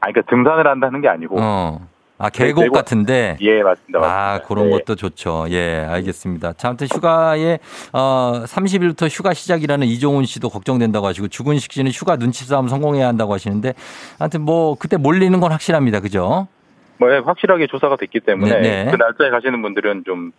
아, 0.00 0.06
그러니까 0.10 0.22
등산을 0.30 0.66
한다는 0.66 1.02
게 1.02 1.08
아니고. 1.08 1.36
어. 1.38 1.86
아, 2.16 2.30
계곡 2.30 2.62
계곡- 2.62 2.72
같은데. 2.72 3.36
예, 3.42 3.62
맞습니다. 3.62 3.98
맞습니다. 3.98 4.32
아, 4.32 4.40
그런 4.46 4.70
네. 4.70 4.78
것도 4.78 4.94
좋죠. 4.94 5.44
예, 5.50 5.84
알겠습니다. 5.90 6.54
자, 6.54 6.68
아무튼 6.68 6.86
휴가에, 6.90 7.58
어, 7.92 8.44
30일부터 8.46 9.08
휴가 9.10 9.34
시작이라는 9.34 9.86
이종훈 9.88 10.24
씨도 10.24 10.48
걱정된다고 10.48 11.06
하시고, 11.06 11.28
주근식 11.28 11.70
씨는 11.72 11.90
휴가 11.90 12.16
눈치 12.16 12.46
싸움 12.46 12.68
성공해야 12.68 13.08
한다고 13.08 13.34
하시는데, 13.34 13.74
아무튼 14.18 14.40
뭐, 14.40 14.74
그때 14.78 14.96
몰리는 14.96 15.38
건 15.40 15.52
확실합니다. 15.52 16.00
그죠? 16.00 16.48
뭐 16.96 17.12
예, 17.12 17.18
확실하게 17.18 17.66
조사가 17.66 17.96
됐기 17.96 18.20
때문에 18.20 18.54
네, 18.60 18.84
네. 18.84 18.90
그 18.90 18.96
날짜에 18.96 19.28
가시는 19.28 19.60
분들은 19.60 20.04
좀 20.06 20.30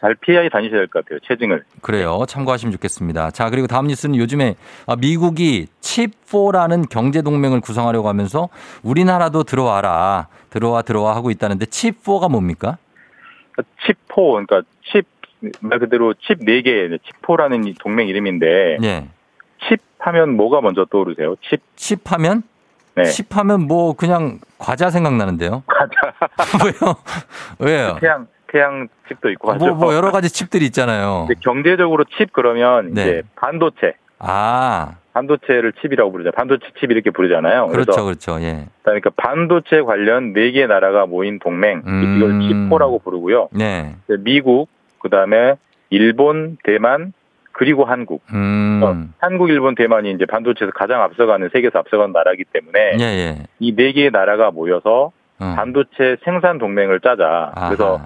잘 0.00 0.14
네. 0.14 0.20
피해 0.20 0.48
다니셔야 0.48 0.78
될 0.80 0.86
것 0.88 1.04
같아요. 1.04 1.18
체증을. 1.26 1.64
그래요. 1.82 2.24
참고하시면 2.28 2.72
좋겠습니다. 2.72 3.30
자, 3.32 3.50
그리고 3.50 3.66
다음 3.66 3.86
뉴스는 3.88 4.16
요즘에 4.16 4.54
아, 4.86 4.96
미국이 4.96 5.66
칩4라는 5.80 6.88
경제동맹을 6.88 7.60
구성하려고 7.60 8.08
하면서 8.08 8.48
우리나라도 8.82 9.42
들어와라. 9.44 10.28
들어와, 10.50 10.82
들어와 10.82 11.14
하고 11.16 11.30
있다는데 11.30 11.66
칩4가 11.66 12.30
뭡니까? 12.30 12.78
칩포 13.86 14.32
그러니까 14.32 14.62
칩 14.92 15.06
말 15.60 15.78
그대로 15.78 16.14
칩 16.14 16.40
4개, 16.40 16.98
칩포라는 17.04 17.64
이 17.64 17.74
동맹 17.74 18.08
이름인데 18.08 18.78
예. 18.82 19.08
칩 19.68 19.80
하면 20.00 20.36
뭐가 20.36 20.60
먼저 20.60 20.84
떠오르세요? 20.90 21.36
칩. 21.48 21.60
칩 21.76 22.00
하면? 22.12 22.42
네. 22.96 23.04
칩 23.04 23.36
하면 23.36 23.68
뭐 23.68 23.92
그냥 23.92 24.40
과자 24.58 24.90
생각나는데요. 24.90 25.62
과자. 25.66 26.12
왜요? 26.64 26.96
왜요? 27.60 27.96
태양 28.00 28.26
태양 28.50 28.88
칩도 29.08 29.30
있고 29.30 29.52
하죠. 29.52 29.66
뭐, 29.66 29.74
뭐 29.74 29.94
여러 29.94 30.10
가지 30.10 30.28
칩들이 30.32 30.64
있잖아요. 30.66 31.28
경제적으로 31.42 32.04
칩 32.16 32.32
그러면 32.32 32.92
네. 32.94 33.02
이제 33.02 33.22
반도체. 33.36 33.94
아, 34.18 34.96
반도체를 35.12 35.72
칩이라고 35.80 36.10
부르잖아요. 36.10 36.32
반도체 36.32 36.66
칩 36.80 36.90
이렇게 36.90 37.10
부르잖아요. 37.10 37.66
그렇죠, 37.68 38.04
그렇죠. 38.04 38.40
예. 38.40 38.66
그러니까 38.82 39.10
반도체 39.16 39.82
관련 39.82 40.32
네 40.32 40.50
개 40.52 40.66
나라가 40.66 41.06
모인 41.06 41.38
동맹 41.38 41.80
이걸 41.80 42.30
음. 42.30 42.40
Chip 42.40 42.59
Four라고 42.59 42.98
부르고요. 43.00 43.48
네. 43.52 43.94
미국, 44.20 44.68
그다음에 45.00 45.54
일본, 45.90 46.56
대만, 46.64 47.12
그리고 47.52 47.84
한국. 47.84 48.22
음. 48.32 48.80
어, 48.84 48.96
한국, 49.18 49.50
일본, 49.50 49.74
대만이 49.74 50.12
이제 50.12 50.26
반도체에서 50.26 50.72
가장 50.72 51.02
앞서가는 51.02 51.50
세계에서 51.52 51.78
앞서가는 51.80 52.12
나라이기 52.12 52.44
때문에 52.52 52.96
예, 53.00 53.04
예. 53.04 53.36
이네 53.58 53.92
개의 53.92 54.10
나라가 54.12 54.50
모여서 54.52 55.12
어. 55.40 55.54
반도체 55.56 56.16
생산 56.24 56.58
동맹을 56.58 57.00
짜자. 57.00 57.52
아하. 57.54 57.68
그래서 57.68 58.00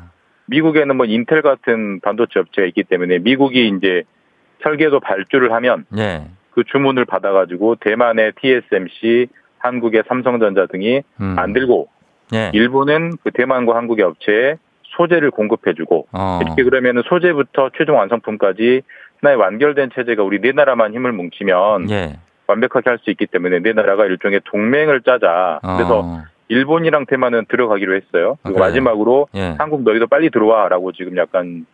미국에는 0.46 0.96
뭐 0.96 1.06
인텔 1.06 1.42
같은 1.42 2.00
반도체 2.00 2.40
업체가 2.40 2.66
있기 2.68 2.84
때문에 2.84 3.18
미국이 3.18 3.68
이제 3.68 4.04
설계도 4.62 5.00
발주를 5.00 5.52
하면 5.52 5.86
예. 5.96 6.24
그 6.50 6.64
주문을 6.64 7.04
받아가지고 7.04 7.76
대만의 7.76 8.32
TSMC, 8.40 9.28
한국의 9.58 10.04
삼성전자 10.08 10.66
등이 10.66 11.02
음. 11.20 11.24
만들고 11.34 11.88
예. 12.34 12.50
일본은 12.52 13.12
그 13.22 13.30
대만과 13.30 13.76
한국의 13.76 14.04
업체에 14.04 14.56
소재를 14.96 15.30
공급해주고 15.30 16.08
어. 16.12 16.40
이렇게 16.42 16.64
그러면은 16.64 17.02
소재부터 17.06 17.70
최종 17.76 17.96
완성품까지 17.96 18.82
하나의 19.20 19.38
완결된 19.38 19.90
체제가 19.94 20.22
우리 20.22 20.40
네 20.40 20.52
나라만 20.52 20.92
힘을 20.94 21.12
뭉치면 21.12 21.90
예. 21.90 22.18
완벽하게 22.46 22.90
할 22.90 22.98
수 22.98 23.10
있기 23.10 23.26
때문에 23.26 23.60
네 23.60 23.72
나라가 23.72 24.04
일종의 24.04 24.40
동맹을 24.44 25.02
짜자. 25.02 25.60
그래서 25.62 26.00
어. 26.00 26.22
일본이랑 26.52 27.06
대만은 27.06 27.46
들어가기로 27.48 27.94
했어요. 27.96 28.36
그리고 28.42 28.58
그래요? 28.58 28.68
마지막으로 28.68 29.28
예. 29.34 29.54
한국 29.58 29.82
너희도 29.82 30.06
빨리 30.06 30.30
들어와라고 30.30 30.92
지금 30.92 31.16
약간 31.16 31.66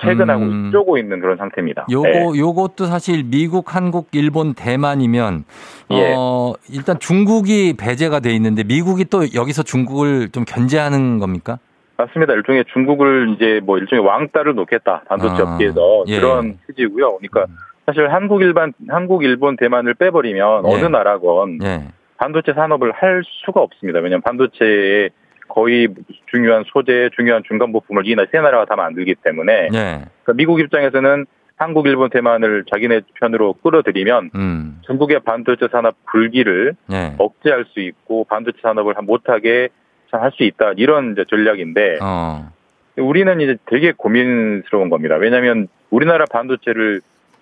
퇴근하고 0.00 0.42
음. 0.42 0.70
쪼고 0.72 0.98
있는 0.98 1.20
그런 1.20 1.36
상태입니다. 1.36 1.86
요거 1.90 2.08
네. 2.08 2.38
요것도 2.38 2.86
사실 2.86 3.24
미국, 3.24 3.74
한국, 3.74 4.08
일본, 4.12 4.54
대만이면 4.54 5.44
예. 5.92 6.14
어 6.16 6.54
일단 6.70 6.98
중국이 6.98 7.74
배제가 7.76 8.20
돼 8.20 8.30
있는데 8.34 8.64
미국이 8.64 9.04
또 9.04 9.22
여기서 9.34 9.62
중국을 9.62 10.30
좀 10.30 10.44
견제하는 10.44 11.18
겁니까? 11.18 11.58
맞습니다. 11.96 12.32
일종의 12.34 12.64
중국을 12.72 13.34
이제 13.34 13.60
뭐 13.64 13.78
일종의 13.78 14.04
왕따를 14.04 14.54
놓겠다 14.54 15.02
반도체 15.08 15.42
아, 15.42 15.52
업계에서 15.52 16.04
예. 16.06 16.20
그런 16.20 16.58
취지고요. 16.66 17.18
그러니까 17.18 17.46
사실 17.86 18.12
한국 18.12 18.42
일반 18.42 18.72
한국 18.88 19.24
일본 19.24 19.56
대만을 19.56 19.94
빼버리면 19.94 20.64
예. 20.64 20.74
어느 20.74 20.84
나라건 20.86 21.58
예. 21.64 21.88
반도체 22.18 22.52
산업을 22.52 22.92
할 22.92 23.22
수가 23.24 23.60
없습니다. 23.60 24.00
왜냐하면 24.00 24.22
반도체의 24.22 25.10
거의 25.48 25.88
중요한 26.30 26.64
소재, 26.66 27.08
중요한 27.16 27.42
중간 27.46 27.72
부품을 27.72 28.06
이세 28.06 28.40
나라가 28.40 28.66
다 28.66 28.76
만들기 28.76 29.14
때문에 29.22 29.68
예. 29.72 30.02
그러니까 30.22 30.32
미국 30.34 30.60
입장에서는 30.60 31.26
한국, 31.56 31.86
일본, 31.86 32.10
대만을 32.10 32.64
자기네 32.70 33.00
편으로 33.14 33.54
끌어들이면 33.54 34.30
음. 34.34 34.80
중국의 34.86 35.20
반도체 35.20 35.68
산업 35.72 35.96
불기를 36.12 36.74
예. 36.92 37.14
억제할 37.18 37.64
수 37.70 37.80
있고 37.80 38.24
반도체 38.24 38.58
산업을 38.62 38.94
못하게 39.02 39.68
참할수 40.10 40.42
있다 40.42 40.72
이런 40.76 41.16
전략인데 41.28 41.98
어. 42.02 42.50
우리는 42.96 43.40
이제 43.40 43.56
되게 43.66 43.92
고민스러운 43.96 44.90
겁니다. 44.90 45.16
왜냐하면 45.16 45.68
우리나라 45.90 46.24
반도체를 46.30 47.00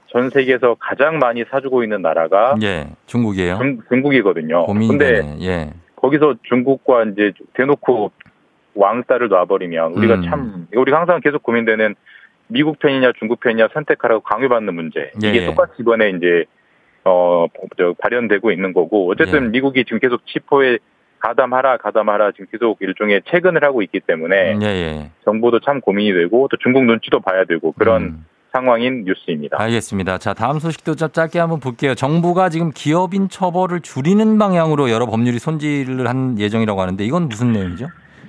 전 0.08 0.30
세계에서 0.30 0.76
가장 0.78 1.18
많이 1.18 1.44
사주고 1.50 1.82
있는 1.82 2.02
나라가 2.02 2.54
예. 2.62 2.86
중국이에요. 3.06 3.58
중, 3.58 3.78
중국이거든요. 3.88 4.64
고민이 4.66 4.88
근데 4.88 5.14
되네. 5.22 5.38
예. 5.42 5.70
거기서 5.96 6.36
중국과 6.42 7.04
이제 7.04 7.32
대놓고 7.54 8.12
왕따를 8.74 9.28
놔버리면 9.28 9.92
우리가 9.94 10.14
음. 10.16 10.22
참 10.22 10.66
우리가 10.74 10.98
항상 10.98 11.20
계속 11.20 11.42
고민되는 11.42 11.94
미국 12.48 12.78
편이냐 12.78 13.12
중국 13.18 13.40
편이냐 13.40 13.68
선택하라고 13.72 14.22
강요받는 14.22 14.74
문제 14.74 15.10
예, 15.22 15.28
이게 15.28 15.42
예. 15.42 15.46
똑같이 15.46 15.72
이번에 15.80 16.10
이제 16.10 16.44
어 17.04 17.46
저, 17.76 17.94
발현되고 17.98 18.50
있는 18.52 18.72
거고 18.72 19.10
어쨌든 19.10 19.46
예. 19.46 19.48
미국이 19.48 19.84
지금 19.84 19.98
계속 19.98 20.24
치포에 20.26 20.78
가담하라 21.18 21.78
가담하라 21.78 22.32
지금 22.32 22.46
계속 22.52 22.76
일종의 22.80 23.22
채근을 23.30 23.64
하고 23.64 23.82
있기 23.82 24.00
때문에 24.00 24.58
예, 24.62 24.66
예. 24.66 25.10
정부도 25.24 25.60
참 25.60 25.80
고민이 25.80 26.12
되고 26.12 26.48
또 26.48 26.56
중국 26.58 26.84
눈치도 26.84 27.20
봐야 27.20 27.44
되고 27.44 27.72
그런 27.72 28.02
음. 28.02 28.26
상황인 28.56 29.04
뉴스입니다. 29.04 29.58
알겠습니다. 29.60 30.16
자, 30.16 30.32
다음 30.32 30.58
소식도 30.58 30.94
좀 30.94 31.10
짧게 31.10 31.38
한번 31.38 31.60
볼게요. 31.60 31.94
정부가 31.94 32.48
지금 32.48 32.70
기업인 32.74 33.28
처벌을 33.28 33.80
줄이는 33.80 34.38
방향으로 34.38 34.90
여러 34.90 35.04
법률이 35.04 35.38
손질을 35.38 36.08
한 36.08 36.38
예정이라고 36.38 36.80
하는데 36.80 37.04
이건 37.04 37.28
무슨 37.28 37.52
내용이죠? 37.52 37.88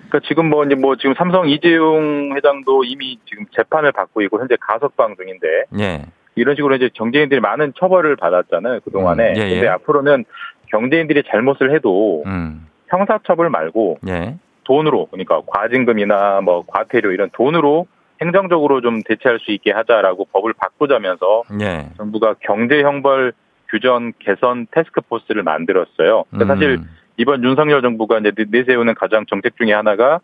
그러니까 0.09 0.27
지금 0.27 0.49
뭐 0.49 0.65
이제 0.65 0.75
뭐 0.75 0.97
지금 0.97 1.13
삼성 1.17 1.47
이재용 1.47 2.35
회장도 2.35 2.83
이미 2.83 3.17
지금 3.25 3.45
재판을 3.55 3.93
받고 3.93 4.21
있고 4.23 4.39
현재 4.39 4.57
가석방 4.59 5.15
중인데 5.15 5.47
예. 5.79 6.05
이런 6.35 6.55
식으로 6.55 6.75
이제 6.75 6.89
경제인들이 6.93 7.39
많은 7.39 7.73
처벌을 7.79 8.15
받았잖아요 8.17 8.81
그 8.83 8.91
동안에. 8.91 9.31
음, 9.31 9.37
예, 9.37 9.41
예. 9.49 9.53
근데 9.55 9.67
앞으로는 9.67 10.25
경제인들이 10.67 11.23
잘못을 11.29 11.73
해도 11.73 12.23
음. 12.25 12.67
형사처벌 12.89 13.49
말고 13.49 13.99
예. 14.09 14.35
돈으로 14.65 15.07
그러니까 15.07 15.41
과징금이나 15.47 16.41
뭐 16.41 16.65
과태료 16.67 17.11
이런 17.11 17.29
돈으로 17.31 17.87
행정적으로 18.21 18.81
좀 18.81 19.01
대체할 19.03 19.39
수 19.39 19.51
있게 19.51 19.71
하자라고 19.71 20.27
법을 20.31 20.53
바꾸자면서 20.53 21.43
예. 21.61 21.89
정부가 21.97 22.35
경제 22.41 22.81
형벌 22.81 23.33
규정 23.69 24.13
개선 24.19 24.65
태스크포스를 24.71 25.43
만들었어요. 25.43 26.23
그러니까 26.29 26.53
사실 26.53 26.77
음. 26.77 26.89
이번 27.17 27.43
윤석열 27.43 27.81
정부가 27.81 28.19
이제 28.19 28.31
내세우는 28.49 28.95
가장 28.95 29.25
정책 29.25 29.57
중에 29.57 29.73
하나가 29.73 30.19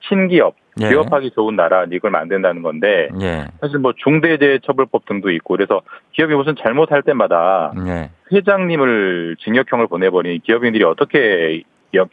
신기업, 0.00 0.54
예. 0.80 0.88
기업하기 0.88 1.32
좋은 1.32 1.56
나라 1.56 1.84
이걸 1.90 2.10
만든다는 2.10 2.62
건데 2.62 3.08
예. 3.20 3.46
사실 3.60 3.78
뭐 3.78 3.92
중대재해처벌법 3.96 5.06
등도 5.06 5.30
있고 5.30 5.54
그래서 5.54 5.82
기업이 6.12 6.34
무슨 6.34 6.54
잘못할 6.56 7.02
때마다 7.02 7.72
예. 7.86 8.10
회장님을 8.32 9.36
징역형을 9.40 9.88
보내버리니 9.88 10.40
기업인들이 10.40 10.84
어떻게 10.84 11.62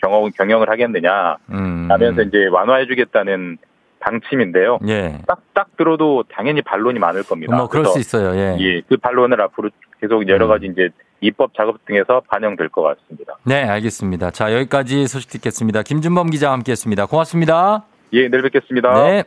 경영, 0.01 0.29
경영을 0.35 0.69
하겠느냐 0.69 1.37
음. 1.51 1.87
하면서 1.89 2.21
이제 2.21 2.47
완화해주겠다는 2.47 3.57
방침인데요. 4.05 4.79
예. 4.87 5.19
딱, 5.27 5.41
딱 5.53 5.75
들어도 5.77 6.23
당연히 6.31 6.61
반론이 6.61 6.99
많을 6.99 7.23
겁니다. 7.23 7.55
뭐 7.55 7.67
그럴 7.67 7.85
수 7.87 7.99
있어요. 7.99 8.35
예. 8.39 8.55
예, 8.59 8.81
그 8.87 8.97
반론을 8.97 9.41
앞으로 9.41 9.69
계속 9.99 10.27
여러 10.27 10.45
음. 10.45 10.49
가지 10.49 10.67
이제 10.67 10.89
입법 11.21 11.53
작업 11.55 11.83
등에서 11.85 12.21
반영될 12.27 12.69
것 12.69 12.83
같습니다. 12.83 13.37
네, 13.43 13.63
알겠습니다. 13.63 14.29
자, 14.31 14.53
여기까지 14.53 15.07
소식 15.07 15.29
듣겠습니다. 15.31 15.81
김준범 15.81 16.29
기자와 16.29 16.53
함께 16.53 16.71
했습니다. 16.71 17.07
고맙습니다. 17.07 17.83
예, 18.13 18.27
내일 18.29 18.43
뵙겠습니다. 18.43 18.93
네. 19.05 19.23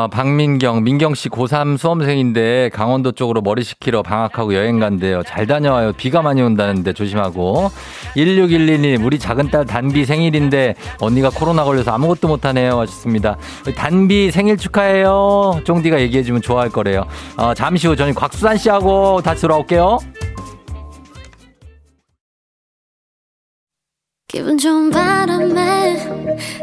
아, 0.00 0.06
박민경, 0.06 0.82
민경 0.82 1.14
씨 1.14 1.28
고3 1.28 1.76
수험생인데 1.76 2.70
강원도 2.72 3.12
쪽으로 3.12 3.42
머리 3.42 3.62
식히러 3.62 4.02
방학하고 4.02 4.54
여행 4.54 4.78
간대요. 4.78 5.22
잘 5.24 5.46
다녀와요. 5.46 5.92
비가 5.92 6.22
많이 6.22 6.40
온다는데 6.40 6.94
조심하고. 6.94 7.70
1612님, 8.16 9.04
우리 9.04 9.18
작은 9.18 9.50
딸 9.50 9.66
단비 9.66 10.06
생일인데 10.06 10.74
언니가 11.00 11.28
코로나 11.28 11.64
걸려서 11.64 11.90
아무것도 11.90 12.28
못하네요. 12.28 12.78
하셨습니다. 12.80 13.36
단비 13.76 14.30
생일 14.30 14.56
축하해요. 14.56 15.60
쫑디가 15.64 16.00
얘기해주면 16.00 16.40
좋아할 16.40 16.70
거래요. 16.70 17.04
어, 17.36 17.52
잠시 17.52 17.86
후 17.86 17.94
저는 17.94 18.14
곽수산 18.14 18.56
씨하고 18.56 19.20
다시 19.20 19.42
돌아올게요. 19.42 19.98
기분 24.28 24.56
좋은 24.56 24.90
바람에 24.90 25.96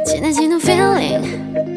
진해지는 0.05 0.59
feeling 0.59 1.76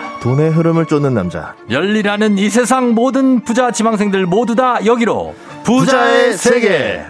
돈의 0.21 0.51
흐름을 0.51 0.85
쫓는 0.85 1.15
남자. 1.15 1.55
열리라는 1.69 2.37
이 2.37 2.49
세상 2.49 2.93
모든 2.93 3.39
부자 3.43 3.71
지망생들 3.71 4.27
모두 4.27 4.55
다 4.55 4.77
여기로 4.85 5.33
부자의 5.63 6.33
세계. 6.33 7.03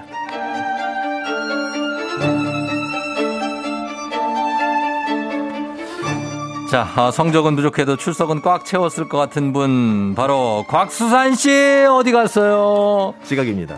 자, 6.71 6.87
아, 6.95 7.11
성적은 7.11 7.57
부족해도 7.57 7.97
출석은 7.97 8.41
꽉 8.43 8.63
채웠을 8.63 9.09
것 9.09 9.17
같은 9.17 9.51
분 9.51 10.15
바로 10.15 10.63
곽수산 10.69 11.35
씨 11.35 11.85
어디 11.89 12.13
갔어요? 12.13 13.13
지각입니다. 13.25 13.75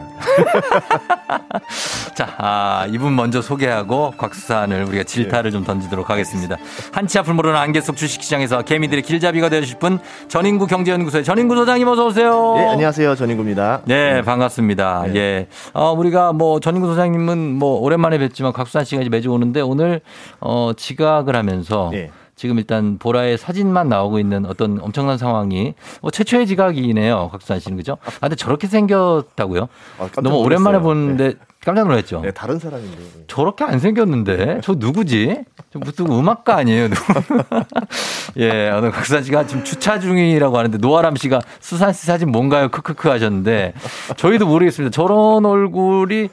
자, 2.14 2.36
아, 2.38 2.86
이분 2.92 3.16
먼저 3.16 3.42
소개하고 3.42 4.14
곽수산을 4.16 4.84
우리가 4.84 5.06
질타를 5.06 5.50
좀 5.50 5.64
던지도록 5.64 6.12
하겠습니다. 6.12 6.58
한치 6.92 7.18
앞을 7.18 7.34
모르는 7.34 7.58
안개 7.58 7.82
속 7.82 7.98
주식시장에서 7.98 8.62
개미들의 8.62 9.02
길잡이가 9.02 9.50
되실 9.50 9.80
분 9.80 9.98
전인구 10.28 10.68
경제연구소의 10.68 11.24
전인구 11.24 11.56
소장님 11.56 11.88
어서 11.88 12.06
오세요. 12.06 12.58
예, 12.60 12.66
안녕하세요. 12.66 13.16
전인구입니다. 13.16 13.82
네, 13.86 14.22
반갑습니다. 14.22 15.06
네. 15.08 15.16
예. 15.16 15.48
어, 15.74 15.94
우리가 15.94 16.32
뭐 16.34 16.60
전인구 16.60 16.86
소장님은 16.90 17.56
뭐 17.56 17.80
오랜만에 17.80 18.20
뵀지만 18.20 18.54
곽수산 18.54 18.86
씨가 18.86 19.02
이제 19.02 19.10
매주 19.10 19.32
오는데 19.32 19.62
오늘 19.62 20.02
어, 20.40 20.74
지각을 20.78 21.36
하면서 21.36 21.90
예. 21.96 22.12
지금 22.36 22.58
일단 22.58 22.98
보라의 22.98 23.38
사진만 23.38 23.90
나오고 23.90 24.20
있는 24.20 24.46
어떤 24.46 24.80
엄청난 24.82 25.18
상황이 25.18 25.76
뭐 26.02 26.12
최초의 26.12 26.48
지각이네요. 26.48 27.30
곽수산 27.32 27.60
씨는 27.60 27.78
그죠? 27.78 27.98
아, 28.06 28.20
근데 28.22 28.36
저렇게 28.36 28.68
생겼다고요? 28.68 29.70
아, 30.00 30.10
너무 30.22 30.38
오랜만에. 30.38 30.80
보는데 30.80 31.34
깜짝 31.64 31.88
놀랐죠? 31.88 32.22
네, 32.22 32.32
다른 32.32 32.60
사람인데. 32.60 32.98
저렇게 33.28 33.64
안 33.64 33.80
생겼는데 33.80 34.60
저 34.64 34.74
누구지? 34.74 35.44
저 35.72 35.80
무슨 35.80 36.08
음악가 36.12 36.58
아니에요? 36.58 36.90
예, 38.38 38.70
오늘 38.72 38.92
박수산 38.92 39.24
씨가 39.24 39.46
지금 39.48 39.64
주차 39.64 40.00
중이라고 40.00 40.58
하는데 40.58 40.78
노아람 40.78 41.16
씨가 41.16 41.40
수산 41.60 41.94
씨 41.94 42.06
사진 42.06 42.32
뭔가요? 42.32 42.70
크크크 42.70 43.08
하셨는데 43.08 43.74
저희도 44.18 44.46
모르겠습니다. 44.48 44.92
저런 44.92 45.46
얼굴이 45.46 46.30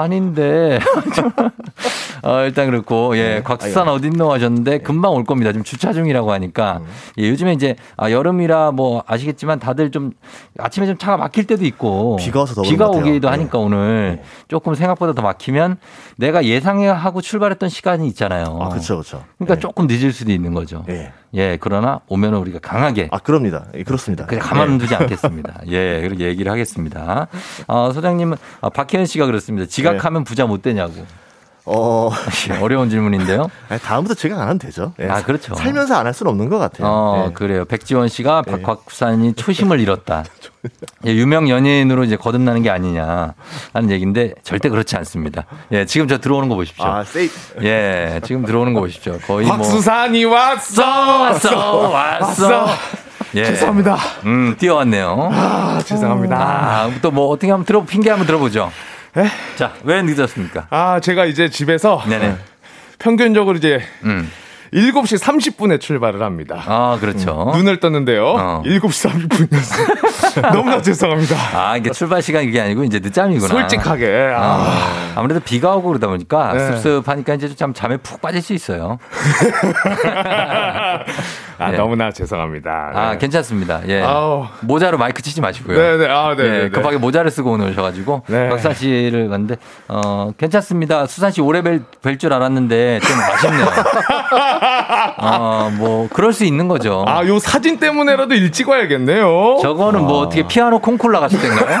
아닌데. 0.00 0.78
어, 2.24 2.40
일단 2.44 2.66
그렇고, 2.66 3.16
예, 3.18 3.42
곽수산 3.44 3.88
어딨노 3.88 4.32
하셨는데, 4.32 4.78
금방 4.78 5.12
올 5.12 5.24
겁니다. 5.24 5.52
지금 5.52 5.64
주차 5.64 5.92
중이라고 5.92 6.32
하니까. 6.32 6.80
예, 7.18 7.28
요즘에 7.28 7.52
이제, 7.52 7.76
아, 7.96 8.10
여름이라 8.10 8.70
뭐 8.72 9.02
아시겠지만 9.06 9.58
다들 9.58 9.90
좀 9.90 10.12
아침에 10.58 10.86
좀 10.86 10.96
차가 10.96 11.16
막힐 11.16 11.46
때도 11.46 11.64
있고. 11.66 12.16
비가 12.16 12.40
와서 12.40 12.54
더 12.54 12.62
비가. 12.62 12.88
오기도 12.88 13.28
네. 13.28 13.36
하니까 13.36 13.58
오늘 13.58 14.22
조금 14.48 14.74
생각보다 14.74 15.12
더 15.12 15.22
막히면 15.22 15.76
내가 16.16 16.44
예상하고 16.44 17.20
출발했던 17.20 17.68
시간이 17.68 18.06
있잖아요. 18.08 18.58
아, 18.60 18.68
그렇죠, 18.68 18.94
그렇죠. 18.96 19.24
그러니까 19.38 19.58
조금 19.58 19.86
늦을 19.86 20.12
수도 20.12 20.32
있는 20.32 20.54
거죠. 20.54 20.84
예. 20.88 21.12
예, 21.34 21.56
그러나 21.60 22.00
오면은 22.08 22.38
우리가 22.38 22.58
강하게. 22.58 23.08
아, 23.10 23.18
그럽니다. 23.18 23.66
예, 23.74 23.82
그렇습니다. 23.82 24.26
그냥 24.26 24.44
가만 24.44 24.74
예. 24.74 24.78
두지 24.78 24.94
않겠습니다. 24.94 25.62
예, 25.68 26.00
그렇게 26.02 26.26
얘기를 26.26 26.52
하겠습니다. 26.52 27.28
어, 27.66 27.90
소장님은, 27.92 28.36
아, 28.60 28.68
박혜연 28.68 29.06
씨가 29.06 29.26
그렇습니다. 29.26 29.66
지각하면 29.66 30.24
부자 30.24 30.46
못 30.46 30.62
되냐고. 30.62 30.92
어. 31.64 32.10
예, 32.50 32.58
어려운 32.58 32.90
질문인데요. 32.90 33.48
아니, 33.68 33.80
다음부터 33.80 34.14
제가 34.14 34.34
안 34.36 34.42
하면 34.42 34.58
되죠. 34.58 34.92
예. 35.00 35.06
아, 35.08 35.22
그렇죠. 35.22 35.54
살면서 35.54 35.94
안 35.96 36.06
할 36.06 36.12
수는 36.14 36.30
없는 36.32 36.48
것 36.48 36.58
같아요. 36.58 36.86
어, 36.88 37.26
예. 37.28 37.32
그래요. 37.32 37.64
백지원 37.64 38.08
씨가 38.08 38.42
박곽산이 38.42 39.34
초심을 39.34 39.78
잃었다. 39.80 40.24
예, 41.06 41.12
유명 41.14 41.48
연예인으로 41.48 42.04
이제 42.04 42.16
거듭나는 42.16 42.62
게 42.62 42.70
아니냐 42.70 43.34
하는 43.72 43.90
얘기인데 43.90 44.34
절대 44.42 44.68
그렇지 44.68 44.96
않습니다. 44.96 45.44
예, 45.72 45.84
지금 45.86 46.08
저 46.08 46.18
들어오는 46.18 46.48
거 46.48 46.54
보십시오. 46.56 46.84
아, 46.84 47.04
세이. 47.04 47.30
예, 47.62 48.20
지금 48.24 48.44
들어오는 48.44 48.74
거 48.74 48.80
보십시오. 48.80 49.18
거의 49.26 49.46
뭐. 49.46 49.56
박수산이 49.56 50.24
왔어 50.24 50.82
왔어, 51.22 51.88
왔어. 51.88 52.66
예. 53.34 53.44
죄송합니다. 53.46 53.96
음, 54.26 54.56
뛰어왔네요. 54.58 55.30
아, 55.32 55.80
죄송합니다. 55.84 56.36
아, 56.36 56.90
또뭐 57.00 57.28
어떻게 57.28 57.50
한번 57.50 57.64
들어, 57.64 57.84
핑계 57.84 58.10
한번 58.10 58.26
들어보죠. 58.26 58.70
자, 59.56 59.74
왜 59.84 60.02
늦었습니까? 60.02 60.66
아, 60.70 61.00
제가 61.00 61.26
이제 61.26 61.48
집에서 61.48 62.02
네네. 62.08 62.36
평균적으로 62.98 63.58
이제 63.58 63.82
음. 64.04 64.30
7시 64.72 65.18
30분에 65.22 65.78
출발을 65.78 66.22
합니다. 66.22 66.62
아, 66.66 66.96
그렇죠. 66.98 67.52
눈을 67.54 67.78
떴는데요. 67.78 68.24
어. 68.26 68.62
7시 68.64 69.10
30분이었어요. 69.28 70.40
너무나 70.54 70.80
죄송합니다. 70.80 71.36
아, 71.54 71.76
이게 71.76 71.90
출발 71.90 72.22
시간 72.22 72.42
이게 72.44 72.58
아니고 72.58 72.82
이제 72.84 72.98
늦잠이구나. 72.98 73.48
솔직하게. 73.48 74.32
아. 74.34 74.42
아, 74.42 75.12
아무래도 75.16 75.40
비가 75.40 75.74
오고 75.76 75.88
그러다 75.88 76.06
보니까 76.06 76.54
네. 76.54 76.58
습습하니까 76.76 77.34
이제 77.34 77.54
좀 77.54 77.74
잠에 77.74 77.98
푹 77.98 78.22
빠질 78.22 78.40
수 78.40 78.54
있어요. 78.54 78.98
아, 81.58 81.72
예. 81.72 81.76
너무나 81.76 82.10
죄송합니다. 82.10 82.92
아, 82.94 83.10
네. 83.12 83.18
괜찮습니다. 83.18 83.82
예. 83.88 84.00
아우. 84.02 84.46
모자로 84.60 84.96
마이크 84.96 85.20
치지 85.20 85.42
마시고요. 85.42 85.76
네네. 85.76 86.10
아, 86.10 86.34
네. 86.34 86.44
예, 86.44 86.48
네, 86.48 86.58
네. 86.64 86.68
급하게 86.70 86.96
모자를 86.96 87.30
쓰고 87.30 87.52
오늘 87.52 87.68
오셔가지고 87.70 88.22
네. 88.28 88.48
박사 88.48 88.72
씨를 88.72 89.28
봤는데 89.28 89.56
어 89.88 90.32
괜찮습니다. 90.38 91.06
수산 91.06 91.30
씨 91.30 91.42
오래 91.42 91.60
뵐 91.60 92.18
줄 92.18 92.32
알았는데 92.32 93.00
좀 93.00 93.18
아쉽네요. 93.20 93.66
어뭐 95.18 96.08
그럴 96.12 96.32
수 96.32 96.44
있는 96.44 96.68
거죠. 96.68 97.04
아, 97.06 97.26
요 97.26 97.38
사진 97.38 97.78
때문에라도 97.78 98.34
일찍 98.34 98.68
와야겠네요. 98.68 99.58
저거는 99.62 100.02
뭐 100.02 100.18
어떻게 100.18 100.46
피아노 100.46 100.78
콩쿨 100.78 101.12
나갔을 101.12 101.40
때인가요? 101.40 101.80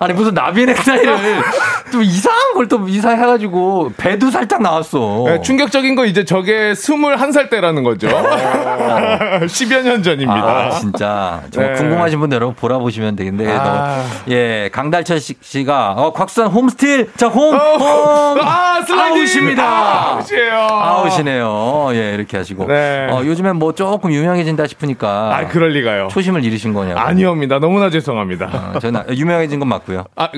아니 0.00 0.12
무슨 0.14 0.32
나비 0.34 0.64
넥타이를 0.66 1.16
좀 1.92 2.02
이상한 2.02 2.54
걸 2.54 2.68
또 2.68 2.86
이사해가지고 2.86 3.92
배도 3.96 4.30
살짝 4.30 4.60
나왔어. 4.60 5.24
네, 5.26 5.40
충격적인 5.40 5.94
거 5.94 6.04
이제 6.04 6.24
저게 6.24 6.72
21살 6.72 7.48
때라는 7.48 7.82
거죠. 7.82 8.08
10여 8.08 9.82
년 9.82 10.02
전입니다. 10.02 10.44
아, 10.44 10.70
진짜. 10.70 11.40
네. 11.50 11.72
궁금하신 11.74 12.20
분들 12.20 12.36
여러분 12.36 12.54
보라 12.54 12.78
보시면 12.78 13.16
되겠는데. 13.16 13.50
아. 13.58 14.04
예, 14.28 14.68
강달철 14.72 15.20
씨- 15.20 15.36
씨가, 15.40 15.92
어, 15.92 16.12
곽수산 16.12 16.48
홈스틸. 16.48 17.10
자, 17.16 17.28
홈, 17.28 17.54
어, 17.54 17.58
홈. 17.58 18.40
아, 18.42 18.82
슬라이딩. 18.86 19.18
아웃입니다. 19.20 19.64
아웃이에요. 20.12 20.54
아웃이네요. 20.54 21.88
예, 21.92 22.14
이렇게 22.14 22.36
하시고. 22.36 22.66
네. 22.66 23.06
어, 23.10 23.22
요즘엔 23.24 23.56
뭐 23.56 23.72
조금 23.74 24.12
유명해진다 24.12 24.66
싶으니까. 24.66 25.36
아, 25.36 25.46
그럴 25.48 25.70
리가요. 25.70 26.08
초심을 26.10 26.44
잃으신 26.44 26.74
거냐고. 26.74 26.98
아니옵니다. 27.00 27.58
너무나 27.60 27.88
죄송합니다. 27.90 28.72
어, 28.74 28.78
저는 28.78 29.04
유명해진 29.16 29.58
건 29.58 29.68
맞고 29.68 29.87
요. 29.94 30.04
아, 30.16 30.30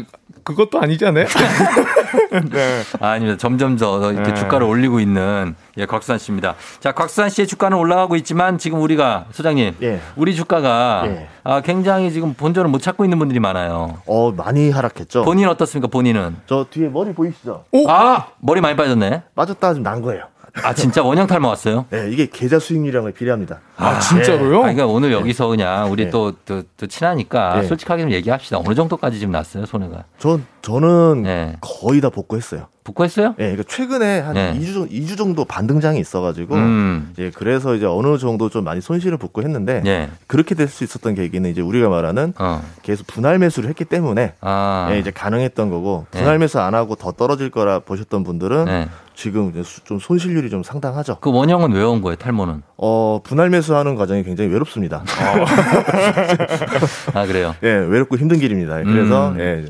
그것도 0.45 0.81
아니잖아요. 0.81 1.27
네. 2.51 2.83
아, 3.01 3.09
아닙니다. 3.11 3.37
점점 3.37 3.77
더 3.77 4.13
이렇게 4.13 4.31
네. 4.31 4.35
주가를 4.35 4.67
올리고 4.67 5.01
있는 5.01 5.55
예, 5.77 5.87
곽수산 5.87 6.19
씨입니다. 6.19 6.55
자, 6.81 6.93
곽수산 6.93 7.29
씨의 7.29 7.47
주가는 7.47 7.77
올라가고 7.77 8.17
있지만 8.17 8.59
지금 8.59 8.81
우리가 8.81 9.27
소장님, 9.33 9.77
예. 9.83 10.01
우리 10.17 10.35
주가가 10.35 11.03
예. 11.07 11.29
아, 11.45 11.61
굉장히 11.61 12.13
지금 12.13 12.35
본전을 12.35 12.71
못 12.71 12.81
찾고 12.81 13.05
있는 13.05 13.19
분들이 13.19 13.41
많아요. 13.41 13.99
어, 14.07 14.33
많이 14.33 14.71
하락했죠. 14.71 15.25
본인 15.25 15.49
어떻습니까? 15.49 15.89
본인은? 15.89 16.37
저 16.47 16.67
뒤에 16.69 16.89
머리 16.89 17.13
보이시죠? 17.13 17.65
아, 17.89 18.29
머리 18.39 18.61
많이 18.61 18.77
빠졌네. 18.77 19.23
빠졌다 19.35 19.75
좀난 19.75 20.01
거예요. 20.03 20.25
아, 20.63 20.75
진짜 20.75 21.03
원형 21.03 21.27
탈모 21.27 21.49
왔어요? 21.49 21.87
네, 21.91 22.11
이게 22.11 22.27
계좌 22.31 22.59
수익률이랑 22.59 23.13
비례합니다. 23.13 23.61
아, 23.77 23.99
진짜로요? 23.99 24.59
아, 24.59 24.61
그러니까 24.63 24.87
오늘 24.87 25.13
여기서 25.13 25.49
그냥 25.49 25.91
우리 25.91 26.05
예. 26.05 26.11
또, 26.11 26.33
또, 26.45 26.63
또 26.77 26.87
친하니까 26.87 27.63
예. 27.63 27.67
솔직하게 27.67 28.03
좀 28.03 28.11
얘기합시다. 28.13 28.59
어느 28.59 28.75
정도까지 28.75 29.19
지금 29.19 29.33
났어요, 29.33 29.65
손해가? 29.67 30.05
전 30.19 30.45
저는 30.63 31.23
네. 31.23 31.57
거의 31.61 32.01
다 32.03 32.11
복구했어요. 32.11 32.67
복구했어요? 32.85 33.29
예, 33.39 33.43
그러니까 33.45 33.63
최근에 33.67 34.21
한 34.21 34.35
네. 34.35 34.59
2주, 34.59 34.75
정- 34.75 34.89
2주 34.89 35.17
정도 35.17 35.45
반등장이 35.45 35.99
있어가지고, 36.01 36.55
음. 36.57 37.11
이제 37.13 37.31
그래서 37.35 37.75
이제 37.75 37.87
어느 37.87 38.19
정도 38.19 38.49
좀 38.51 38.65
많이 38.65 38.81
손실을 38.81 39.17
복구했는데, 39.17 39.83
예. 39.87 40.11
그렇게 40.27 40.55
될 40.55 40.69
수 40.69 40.85
있었던 40.85 41.15
계기는 41.15 41.49
이제 41.51 41.61
우리가 41.63 41.89
말하는 41.89 42.33
어. 42.39 42.63
계속 42.83 43.07
분할 43.07 43.39
매수를 43.39 43.69
했기 43.71 43.85
때문에, 43.85 44.35
아. 44.41 44.89
예, 44.93 44.99
이제 44.99 45.11
가능했던 45.11 45.71
거고, 45.71 46.07
네. 46.11 46.19
분할 46.21 46.39
매수 46.39 46.59
안 46.61 46.75
하고 46.75 46.95
더 46.97 47.13
떨어질 47.13 47.51
거라 47.51 47.79
보셨던 47.81 48.23
분들은 48.25 48.65
네. 48.67 48.89
지금 49.21 49.53
좀 49.85 49.99
손실률이 49.99 50.49
좀 50.49 50.63
상당하죠. 50.63 51.19
그 51.21 51.31
원형은 51.31 51.73
왜 51.73 51.85
온 51.85 52.01
거예요, 52.01 52.17
탈모는? 52.17 52.63
어, 52.79 53.21
분할 53.23 53.51
매수하는 53.51 53.95
과정이 53.95 54.23
굉장히 54.25 54.51
외롭습니다. 54.51 55.05
아, 57.13 57.27
그래요? 57.27 57.55
예, 57.63 57.69
외롭고 57.69 58.17
힘든 58.17 58.39
길입니다. 58.39 58.83
그래서 58.83 59.29
음. 59.33 59.41
예, 59.41 59.65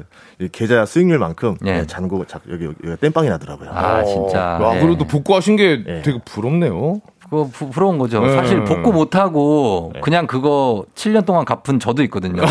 이 0.45 0.49
계좌 0.53 0.87
수익률만큼 0.87 1.57
예. 1.67 1.81
예, 1.81 1.87
잔고 1.87 2.25
자, 2.27 2.39
여기 2.49 2.67
여기 2.67 2.77
땜빵이 3.01 3.29
나더라고요. 3.29 3.71
아, 3.73 4.05
진짜. 4.05 4.59
와, 4.61 4.77
예. 4.77 4.81
그래도 4.81 5.05
복구하신 5.05 5.57
게 5.57 5.83
예. 5.87 6.03
되게 6.03 6.21
부럽네요. 6.25 7.01
그거 7.25 7.49
부, 7.53 7.71
부러운 7.71 7.99
거죠. 7.99 8.21
네. 8.21 8.37
사실 8.37 8.63
복구 8.65 8.93
못하고 8.93 9.93
그냥 10.01 10.29
그거 10.29 10.85
7년 10.95 11.27
동안 11.27 11.45
갚은 11.45 11.81
저도 11.81 12.05
있거든요. 12.05 12.43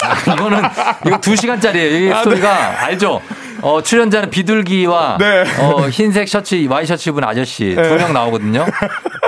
아, 0.00 0.32
이거는, 0.34 0.58
이거 1.06 1.16
2시간짜리예요. 1.18 2.08
이 2.08 2.12
아, 2.12 2.18
스토리가. 2.18 2.84
알죠? 2.84 3.20
어, 3.62 3.82
출연자는 3.82 4.30
비둘기와 4.30 5.18
네. 5.18 5.44
어, 5.60 5.88
흰색 5.88 6.28
셔츠, 6.28 6.66
와이셔츠 6.68 7.10
입은 7.10 7.24
아저씨 7.24 7.74
두명 7.74 8.12
나오거든요. 8.12 8.66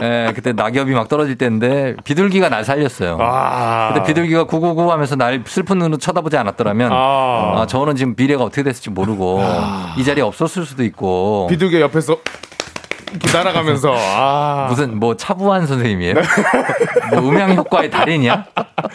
예, 0.03 0.33
그때 0.35 0.53
낙엽이 0.53 0.93
막 0.93 1.09
떨어질 1.09 1.37
때인데 1.37 1.97
비둘기가 2.05 2.49
날 2.49 2.65
살렸어요. 2.65 3.19
아. 3.21 3.93
근데 3.93 4.07
비둘기가 4.07 4.45
구구구 4.45 4.91
하면서 4.91 5.17
날 5.17 5.43
슬픈 5.47 5.79
눈으로 5.79 5.99
쳐다보지 5.99 6.37
않았더라면 6.37 6.93
아. 6.93 6.97
아, 7.57 7.67
저는 7.69 7.97
지금 7.97 8.15
미래가 8.17 8.45
어떻게 8.45 8.63
됐을지 8.63 8.91
모르고 8.91 9.43
이 9.97 10.05
자리에 10.05 10.23
없었을 10.23 10.65
수도 10.65 10.85
있고 10.85 11.47
비둘기 11.49 11.81
옆에서 11.81 12.19
이렇게 13.13 13.33
날아가면서 13.37 13.93
아. 13.97 14.67
무슨 14.71 14.99
뭐 14.99 15.17
차부한 15.17 15.67
선생님이에요? 15.67 16.15
뭐 17.11 17.29
음향 17.29 17.55
효과의 17.57 17.91
달인이야? 17.91 18.45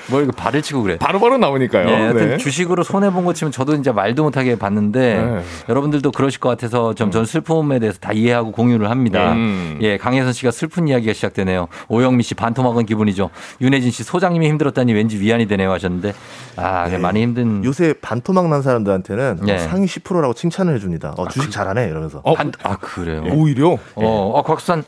뭐 0.09 0.21
이거 0.21 0.31
발을 0.31 0.61
치고 0.61 0.81
그래. 0.83 0.97
바로바로 0.97 1.37
나오니까요. 1.37 1.87
예, 1.89 1.93
하여튼 1.95 2.29
네. 2.29 2.37
주식으로 2.37 2.83
손해 2.83 3.09
본 3.11 3.25
거 3.25 3.33
치면 3.33 3.51
저도 3.51 3.73
이제 3.75 3.91
말도 3.91 4.23
못하게 4.23 4.55
봤는데 4.55 5.15
네. 5.19 5.43
여러분들도 5.67 6.11
그러실 6.11 6.39
것 6.39 6.49
같아서 6.49 6.93
좀 6.93 7.09
전 7.15 7.23
슬픔에 7.25 7.79
대해서 7.79 7.97
다 7.99 8.11
이해하고 8.11 8.51
공유를 8.51 8.89
합니다. 8.89 9.31
음. 9.33 9.77
예, 9.81 9.97
강혜선 9.97 10.33
씨가 10.33 10.51
슬픈 10.51 10.87
이야기가 10.87 11.13
시작되네요. 11.13 11.67
오영미 11.87 12.23
씨 12.23 12.33
반토막은 12.35 12.85
기분이죠. 12.85 13.29
윤혜진 13.61 13.91
씨 13.91 14.03
소장님이 14.03 14.47
힘들었다니 14.49 14.91
왠지 14.93 15.19
위안이 15.19 15.45
되네요 15.47 15.71
하셨는데 15.71 16.13
아 16.57 16.89
예. 16.91 16.97
많이 16.97 17.21
힘든. 17.21 17.63
요새 17.63 17.93
반토막 18.01 18.49
난 18.49 18.61
사람들한테는 18.61 19.39
예. 19.47 19.53
어, 19.53 19.57
상위 19.59 19.85
10%라고 19.85 20.33
칭찬을 20.33 20.75
해줍니다. 20.75 21.13
어, 21.17 21.27
주식 21.29 21.51
잘하네 21.51 21.85
이러면서. 21.87 22.19
어, 22.23 22.33
반, 22.33 22.51
아 22.63 22.75
그래요. 22.77 23.23
오히려 23.31 23.77
어, 23.95 24.04
어 24.07 24.43
곽수산 24.43 24.83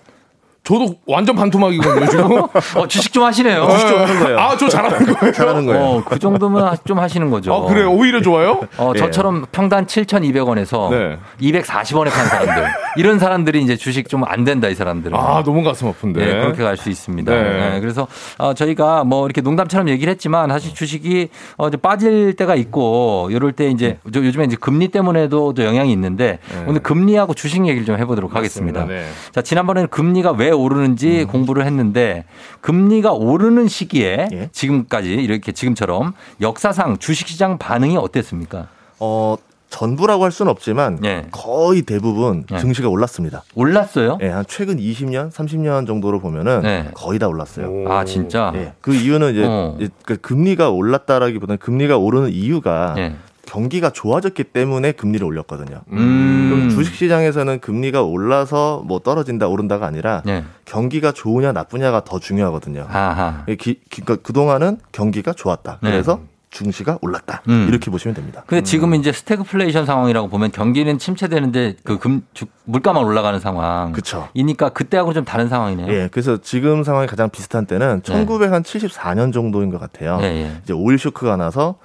저도 0.68 0.96
완전 1.08 1.34
반토막이거든요, 1.38 2.06
지금. 2.08 2.42
어, 2.76 2.88
주식 2.90 3.14
좀 3.14 3.24
하시네요. 3.24 3.70
주식 3.70 3.88
좀 3.88 4.00
하는 4.02 4.20
거예요. 4.22 4.38
아, 4.38 4.58
저 4.58 4.68
잘하는 4.68 5.14
거예요. 5.16 5.32
잘하는 5.34 5.66
거예요. 5.66 5.82
어, 5.82 6.04
그 6.04 6.20
정도면 6.20 6.62
하- 6.68 6.76
좀 6.76 7.00
하시는 7.00 7.30
거죠. 7.30 7.54
아, 7.54 7.66
그래요? 7.70 7.90
오히려 7.90 8.22
좋아요? 8.22 8.60
어, 8.78 8.92
예. 8.94 9.00
저처럼 9.00 9.46
평단 9.54 9.86
7,200원에서 9.86 10.90
네. 10.90 11.18
240원에 11.40 12.10
파는 12.10 12.26
사람들. 12.30 12.68
이런 12.98 13.18
사람들이 13.18 13.62
이제 13.62 13.78
주식 13.78 14.10
좀 14.10 14.18
안 14.28 14.44
된다, 14.44 14.68
이 14.68 14.76
사람들은. 14.76 15.16
아, 15.18 15.42
너무 15.46 15.64
가슴 15.64 15.88
아픈데. 15.88 16.20
네, 16.26 16.32
그렇게 16.42 16.62
갈 16.64 16.76
수 16.76 16.90
있습니다. 16.90 17.32
네. 17.34 17.70
네, 17.72 17.80
그래서 17.80 18.08
어, 18.38 18.54
저희가 18.54 19.06
뭐 19.06 19.26
이렇게 19.26 19.40
농담처럼 19.42 19.88
얘기를 19.88 20.12
했지만 20.12 20.50
사실 20.50 20.74
주식이 20.74 21.30
어, 21.56 21.70
좀 21.70 21.80
빠질 21.80 22.34
때가 22.36 22.56
있고 22.56 23.30
이럴 23.32 23.54
때 23.54 23.70
이제 23.70 24.00
저 24.14 24.20
요즘에 24.20 24.44
이제 24.46 24.58
금리 24.60 24.90
때문에도 24.90 25.54
또 25.54 25.64
영향이 25.64 25.92
있는데 25.94 26.40
네. 26.52 26.64
오늘 26.68 26.82
금리하고 26.82 27.36
주식 27.36 27.66
얘기를 27.66 27.86
좀 27.86 27.98
해보도록 27.98 28.36
하겠습니다. 28.36 28.86
네. 28.86 28.96
음. 28.96 29.12
자, 29.32 29.42
지난번에는 29.42 29.88
금리가 29.90 30.32
왜 30.32 30.52
오르는지 30.58 31.26
공부를 31.26 31.66
했는데 31.66 32.26
금리가 32.62 33.14
오르는 33.14 33.68
시기에 33.68 34.28
예. 34.32 34.50
지금까지 34.52 35.14
이렇게 35.14 35.52
지금처럼 35.52 36.14
역사상 36.42 36.98
주식시장 36.98 37.58
반응이 37.58 37.98
어땠습니까? 37.98 38.68
어, 39.00 39.38
전부라고 39.70 40.24
할 40.24 40.32
수는 40.32 40.50
없지만 40.50 41.00
예. 41.04 41.28
거의 41.32 41.82
대부분 41.82 42.46
예. 42.52 42.58
증시가 42.58 42.88
올랐습니다. 42.90 43.44
올랐어요? 43.54 44.18
예, 44.22 44.30
한 44.30 44.46
최근 44.48 44.78
20년, 44.78 45.32
30년 45.32 45.86
정도로 45.86 46.20
보면은 46.20 46.62
네. 46.62 46.90
거의 46.94 47.20
다 47.20 47.28
올랐어요. 47.28 47.90
아, 47.90 48.06
진짜? 48.06 48.52
예, 48.56 48.74
그 48.82 48.96
이유는 48.96 49.32
이제, 49.34 49.44
어. 49.46 49.78
그 50.06 50.18
금리가 50.18 50.70
올랐다라기보다는 50.70 51.58
금리가 51.58 51.98
오르는 51.98 52.30
이유가 52.32 52.96
예. 52.98 53.16
경기가 53.52 53.90
좋아졌기 53.90 54.44
때문에 54.44 54.92
금리를 54.92 55.26
올렸거든요. 55.26 55.82
음. 55.92 56.50
그럼 56.52 56.70
주식시장에서는 56.70 57.60
금리가 57.60 58.04
올라서 58.04 58.84
뭐 58.86 59.00
떨어진다 59.00 59.48
오른다가 59.48 59.88
아니라 59.88 60.22
예. 60.28 60.44
경기가 60.66 61.12
좋으냐 61.14 61.54
나쁘냐가 61.54 62.04
더 62.04 62.20
중요하거든요. 62.20 62.86
아하. 62.90 63.46
기, 63.48 63.56
기, 63.56 63.80
그러니까 64.02 64.18
그동안은 64.18 64.78
경기가 64.92 65.32
좋았다. 65.34 65.80
네. 65.82 65.92
그래서 65.92 66.20
증시가 66.50 66.98
올랐다. 67.02 67.42
음. 67.50 67.68
이렇게 67.70 67.90
보시면 67.92 68.16
됩니다. 68.16 68.44
근데 68.48 68.64
지금 68.64 68.94
이제 68.96 69.12
스태그플레이션 69.12 69.86
상황이라고 69.86 70.28
보면 70.30 70.52
경기는 70.52 70.98
침체되는데 70.98 71.76
그 71.84 72.00
금, 72.00 72.22
주- 72.34 72.46
물가만 72.66 73.04
올라가는 73.04 73.38
상황. 73.40 73.92
그쵸. 73.92 74.28
이니까 74.34 74.70
그때하고는 74.70 75.14
좀 75.14 75.26
다른 75.26 75.50
상황이네요. 75.50 75.88
예, 75.94 76.10
그래서 76.12 76.38
지금 76.42 76.84
상황이 76.84 77.06
가장 77.08 77.30
비슷한 77.30 77.66
때는 77.66 78.02
네. 78.02 78.26
1974년 78.26 79.34
정도인 79.34 79.70
것 79.72 79.80
같아요. 79.80 80.20
예, 80.22 80.26
예. 80.26 80.52
이제 80.64 80.74
오일 80.74 80.98
쇼크가 80.98 81.36
나서 81.38 81.76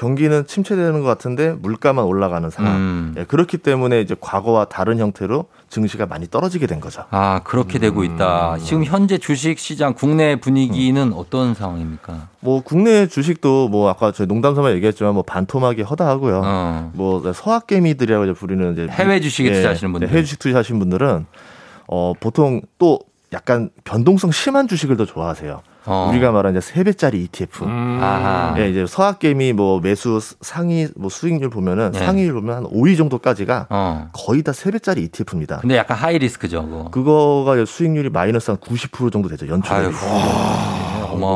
경기는 0.00 0.46
침체되는 0.46 1.02
것 1.02 1.06
같은데 1.06 1.52
물가만 1.60 2.06
올라가는 2.06 2.48
상황. 2.48 2.74
음. 2.74 3.14
예, 3.18 3.24
그렇기 3.24 3.58
때문에 3.58 4.00
이제 4.00 4.16
과거와 4.18 4.64
다른 4.64 4.98
형태로 4.98 5.44
증시가 5.68 6.06
많이 6.06 6.26
떨어지게 6.26 6.66
된 6.66 6.80
거죠. 6.80 7.04
아, 7.10 7.42
그렇게 7.44 7.78
되고 7.78 8.02
있다. 8.02 8.56
지금 8.64 8.82
현재 8.84 9.18
주식 9.18 9.58
시장 9.58 9.92
국내 9.92 10.36
분위기는 10.40 11.12
어떤 11.12 11.52
상황입니까? 11.52 12.28
뭐 12.40 12.62
국내 12.62 13.08
주식도 13.08 13.68
뭐 13.68 13.90
아까 13.90 14.10
저희 14.10 14.26
농담삼아 14.26 14.72
얘기했지만 14.72 15.12
뭐 15.12 15.22
반토막이 15.22 15.82
허다하고요. 15.82 16.40
어. 16.42 16.90
뭐 16.94 17.30
서학개미들이라고 17.34 18.32
부르는 18.32 18.72
이제 18.72 18.88
해외 18.90 19.20
주식에 19.20 19.52
투자하시는 19.52 19.92
분들. 19.92 20.08
네, 20.08 20.14
해외 20.14 20.24
주식 20.24 20.38
투자하시는 20.38 20.78
분들은 20.78 21.26
어 21.88 22.14
보통 22.18 22.62
또 22.78 23.00
약간 23.34 23.68
변동성 23.84 24.30
심한 24.30 24.66
주식을 24.66 24.96
더 24.96 25.04
좋아하세요. 25.04 25.60
어. 25.86 26.08
우리가 26.10 26.30
말하는 26.32 26.58
이제 26.60 26.72
세 26.72 26.84
배짜리 26.84 27.22
ETF. 27.24 27.64
아하. 27.66 28.54
예, 28.58 28.70
이제 28.70 28.84
서학개미 28.86 29.52
뭐 29.52 29.80
매수 29.80 30.20
상위 30.40 30.88
뭐 30.96 31.08
수익률 31.10 31.50
보면은 31.50 31.92
네. 31.92 31.98
상위율 31.98 32.34
보면 32.34 32.56
한 32.56 32.64
5위 32.64 32.96
정도까지가 32.96 33.66
어. 33.70 34.08
거의 34.12 34.42
다 34.42 34.52
세 34.52 34.70
배짜리 34.70 35.02
ETF입니다. 35.04 35.58
근데 35.60 35.76
약간 35.76 35.96
high 35.96 36.18
risk죠, 36.18 36.64
그거. 36.66 36.90
그거가 36.90 37.64
수익률이 37.64 38.10
마이너스 38.10 38.50
한 38.50 38.58
90% 38.58 39.10
정도 39.12 39.28
되죠. 39.28 39.46
연초에. 39.48 39.90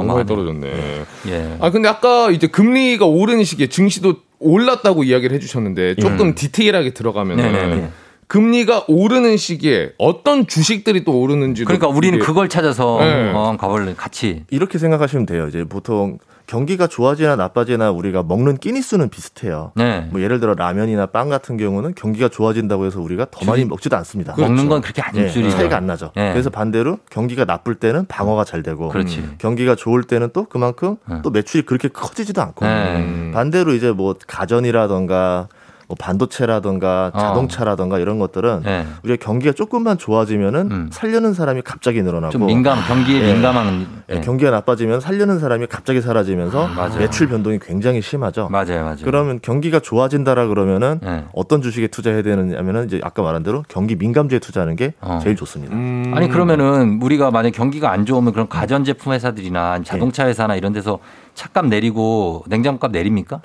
많이 0.07 0.27
떨어졌네. 0.27 1.05
예. 1.29 1.57
아 1.61 1.71
근데 1.71 1.89
아까 1.89 2.31
이제 2.31 2.47
금리가 2.47 3.07
오르는 3.07 3.45
시기에 3.45 3.69
증시도 3.69 4.17
올랐다고 4.39 5.05
이야기를 5.05 5.35
해주셨는데 5.37 5.97
조금 5.97 6.35
디테일하게 6.35 6.93
들어가면은 6.95 7.45
음. 7.45 7.53
네네네. 7.53 7.91
금리가 8.35 8.87
오르는 8.89 9.37
시기에 9.37 9.93
어떤 9.97 10.49
주식들이 10.49 11.05
또 11.05 11.21
오르는지 11.21 11.65
그러니까 11.65 11.87
우리는 11.87 12.19
그걸 12.19 12.49
찾아서 12.49 12.99
네. 12.99 13.31
어, 13.33 13.57
가볼래 13.57 13.95
같이. 13.97 14.43
이렇게 14.51 14.77
생각하시면 14.77 15.25
돼요. 15.25 15.47
이제 15.47 15.63
보통 15.63 16.19
경기가 16.49 16.89
좋아지나 16.89 17.37
나빠지나 17.37 17.93
우리가 17.93 18.25
먹는 18.25 18.57
끼니 18.57 18.83
수는 18.83 19.09
비슷해요. 19.09 19.71
네. 19.77 20.09
뭐 20.11 20.21
예를 20.21 20.41
들어 20.41 20.55
라면이나 20.55 21.07
빵 21.07 21.29
같은 21.29 21.57
경우는 21.57 21.95
경기가 21.95 22.29
좋아진다고 22.29 22.87
해서 22.87 23.01
우리가 23.01 23.29
더 23.31 23.47
많이 23.47 23.65
먹지도 23.65 23.97
않습니다. 23.99 24.35
먹는 24.37 24.69
건 24.69 24.81
그렇게 24.81 25.01
안 25.01 25.17
예, 25.17 25.29
줄이죠. 25.31 25.57
차이가 25.57 25.77
안 25.77 25.87
나죠. 25.87 26.11
예. 26.17 26.33
그래서 26.33 26.51
반대로 26.51 26.99
경기가 27.11 27.45
나쁠 27.45 27.77
때는 27.77 28.07
방어가 28.07 28.43
잘 28.43 28.65
되고 28.65 28.89
그렇지. 28.89 29.21
음, 29.21 29.35
경기가 29.39 29.77
좋을 29.77 30.03
때는 30.03 30.31
또 30.33 30.47
그만큼 30.47 30.97
예. 31.09 31.21
또 31.23 31.31
매출이 31.31 31.67
그렇게 31.67 31.87
커지지도 31.87 32.43
않고 32.43 32.67
네. 32.67 33.31
반대로 33.33 33.75
이제 33.75 33.93
뭐 33.93 34.17
가전이라던가 34.27 35.47
뭐 35.89 35.97
반도체라던가 35.99 37.11
어. 37.15 37.19
자동차라던가 37.19 37.99
이런 37.99 38.19
것들은 38.19 38.63
네. 38.65 38.87
우리가 39.03 39.25
경기가 39.25 39.53
조금만 39.53 39.99
좋아지면은 39.99 40.71
음. 40.71 40.91
살려는 40.93 41.35
사람이 41.35 41.63
갑자기 41.63 42.03
늘어나고 42.03 42.33
좀 42.33 42.47
민감, 42.47 42.79
경기에 42.87 43.21
예. 43.23 43.33
민감한. 43.33 43.87
예, 44.11 44.17
예. 44.17 44.21
경기가 44.21 44.51
나빠지면 44.51 45.01
살려는 45.01 45.39
사람이 45.39 45.67
갑자기 45.67 46.01
사라지면서 46.01 46.69
맞아요. 46.69 46.99
매출 46.99 47.29
변동이 47.29 47.59
굉장히 47.59 48.01
심하죠. 48.03 48.49
맞아요, 48.51 48.85
맞아요. 48.85 48.99
그러면 49.05 49.41
경기가 49.43 49.81
좋아진다라 49.81 50.47
그러면은 50.47 51.01
예. 51.05 51.25
어떤 51.33 51.63
주식에 51.63 51.87
투자해야 51.89 52.23
되느냐면은 52.23 52.87
이제 52.87 53.01
아까 53.03 53.23
말한 53.23 53.43
대로 53.43 53.65
경기 53.69 53.97
민감주에 53.97 54.39
투자하는 54.39 54.77
게 54.77 54.95
어. 55.01 55.21
제일 55.23 55.37
좋습니다. 55.37 55.75
아니 56.17 56.29
그러면은 56.29 57.01
우리가 57.03 57.31
만약 57.31 57.51
경기가 57.51 57.91
안 57.91 58.07
좋으면 58.07 58.33
그런 58.33 58.49
가전제품 58.49 59.13
회사들이나 59.13 59.79
네. 59.79 59.85
자동차 59.85 60.27
회사나 60.27 60.57
이런 60.57 60.73
데서 60.73 60.99
차값 61.35 61.67
내리고 61.67 62.45
냉장고값 62.49 62.91
내립니까? 62.93 63.41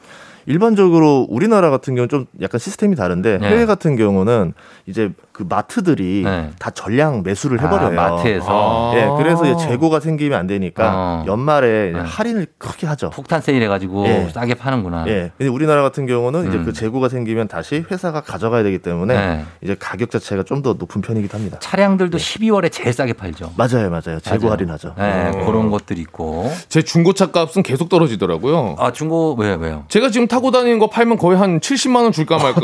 일반적으로 0.50 1.28
우리나라 1.30 1.70
같은 1.70 1.93
경우는 1.93 2.10
좀 2.10 2.26
약간 2.41 2.58
시스템이 2.58 2.95
다른데 2.95 3.38
네. 3.38 3.50
해외 3.50 3.66
같은 3.68 3.95
경우는 3.95 4.54
이제 4.88 5.12
그 5.40 5.46
마트들이 5.48 6.24
네. 6.26 6.50
다 6.60 6.70
전량 6.70 7.24
매수를 7.24 7.62
해버려요. 7.62 7.98
아, 7.98 8.10
마트에서. 8.12 8.92
예, 8.96 9.08
그래서 9.24 9.46
이제 9.46 9.68
재고가 9.68 10.02
생기면 10.02 10.38
안 10.38 10.48
되니까 10.48 10.92
어. 10.94 11.24
연말에 11.26 11.92
이제 11.92 11.98
네. 11.98 12.06
할인을 12.06 12.48
크게 12.58 12.88
하죠. 12.88 13.10
폭탄 13.12 13.40
세일 13.40 13.64
해가지고 13.64 14.06
예. 14.08 14.28
싸게 14.34 14.56
파는구나. 14.56 15.06
예. 15.08 15.32
근데 15.38 15.50
우리나라 15.50 15.82
같은 15.82 16.06
경우는 16.06 16.50
이제 16.50 16.58
음. 16.58 16.66
그 16.66 16.74
재고가 16.74 17.08
생기면 17.08 17.48
다시 17.48 17.86
회사가 17.90 18.20
가져가야 18.20 18.64
되기 18.64 18.80
때문에 18.80 19.16
네. 19.16 19.46
이제 19.62 19.78
가격 19.80 20.12
자체가 20.12 20.44
좀 20.44 20.60
더 20.60 20.74
높은 20.74 21.00
편이기도 21.00 21.38
합니다. 21.38 21.58
차량들도 21.62 22.18
12월에 22.18 22.70
제일 22.70 22.92
싸게 22.92 23.14
팔죠. 23.14 23.54
맞아요, 23.56 23.90
맞아요. 23.90 24.20
재고 24.20 24.48
맞아요. 24.48 24.52
할인하죠. 24.52 24.94
네, 24.98 25.32
어. 25.34 25.46
그런 25.46 25.72
것들이 25.72 26.02
있고. 26.02 26.52
제 26.68 26.82
중고차 26.82 27.28
값은 27.28 27.64
계속 27.64 27.88
떨어지더라고요. 27.88 28.76
아 28.78 28.92
중고 28.92 29.36
왜 29.40 29.56
왜요? 29.56 29.86
제가 29.88 30.10
지금 30.10 30.28
타고 30.28 30.52
다니는 30.52 30.80
거 30.80 30.90
팔면 30.90 31.18
거의 31.18 31.38
한 31.38 31.62
70만 31.62 32.04
원 32.04 32.12
줄까 32.12 32.38
말까. 32.40 32.60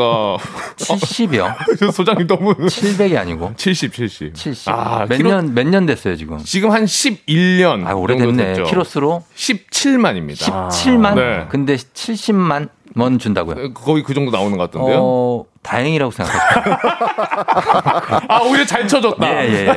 70이요? 0.76 1.56
소장님 1.94 2.28
너무 2.28 2.54
700이 2.68 3.18
아니고 3.18 3.54
70, 3.58 3.94
70. 3.94 4.34
70. 4.36 4.70
아, 4.70 5.06
몇 5.08 5.18
키로- 5.18 5.30
년 5.30 5.54
몇 5.54 5.68
년 5.68 5.86
됐어요 5.86 6.16
지금? 6.16 6.38
지금 6.44 6.72
한 6.72 6.86
11년. 6.86 7.86
아 7.88 7.94
오래됐네. 7.94 8.64
키로수로 8.64 9.24
17만입니다. 9.36 10.70
17만. 10.70 11.16
네. 11.16 11.46
근데 11.50 11.76
70만 11.76 12.70
원 12.98 13.20
준다고요? 13.20 13.74
거의 13.74 14.04
그 14.04 14.14
정도 14.14 14.32
나오는 14.32 14.58
것 14.58 14.72
같던데요. 14.72 14.98
어, 15.02 15.44
다행이라고 15.64 16.12
생각하죠. 16.12 16.78
아, 18.30 18.40
오히려 18.44 18.66
잘 18.66 18.88
쳐줬다. 18.88 19.44
예, 19.44 19.50
예, 19.50 19.68
예. 19.68 19.76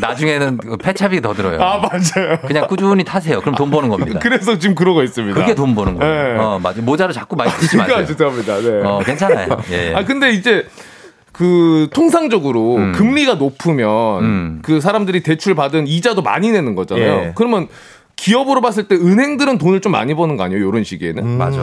나중에는 0.00 0.58
그 0.58 0.76
폐차비 0.76 1.20
더 1.20 1.32
들어요. 1.34 1.60
아, 1.60 1.78
맞아요. 1.78 2.38
그냥 2.46 2.66
꾸준히 2.68 3.02
타세요. 3.04 3.40
그럼 3.40 3.54
돈 3.56 3.70
버는 3.70 3.88
겁니다. 3.88 4.20
그래서 4.22 4.58
지금 4.58 4.74
그러고 4.74 5.02
있습니다. 5.02 5.38
그게 5.40 5.54
돈 5.54 5.74
버는 5.74 5.96
거예요. 5.96 6.32
네. 6.34 6.38
어, 6.38 6.58
맞아. 6.62 6.80
모자로 6.82 7.12
자꾸 7.12 7.34
많이 7.36 7.50
쓰지 7.52 7.76
그러니까 7.78 8.00
마세요. 8.00 8.16
죄송합니다. 8.16 8.58
네. 8.60 8.82
어, 8.88 9.00
괜찮아요. 9.04 9.48
예. 9.72 9.94
아, 9.94 10.04
근데 10.04 10.30
이제 10.32 10.68
그 11.36 11.88
통상적으로 11.92 12.76
음. 12.76 12.92
금리가 12.92 13.34
높으면 13.34 14.24
음. 14.24 14.58
그 14.62 14.80
사람들이 14.80 15.22
대출 15.22 15.54
받은 15.54 15.86
이자도 15.86 16.22
많이 16.22 16.50
내는 16.50 16.74
거잖아요. 16.74 17.06
예. 17.06 17.32
그러면 17.34 17.68
기업으로 18.16 18.62
봤을 18.62 18.88
때 18.88 18.94
은행들은 18.94 19.58
돈을 19.58 19.82
좀 19.82 19.92
많이 19.92 20.14
버는 20.14 20.38
거 20.38 20.44
아니에요? 20.44 20.66
이런 20.66 20.82
시기에는? 20.82 21.22
음. 21.22 21.36
맞아. 21.36 21.60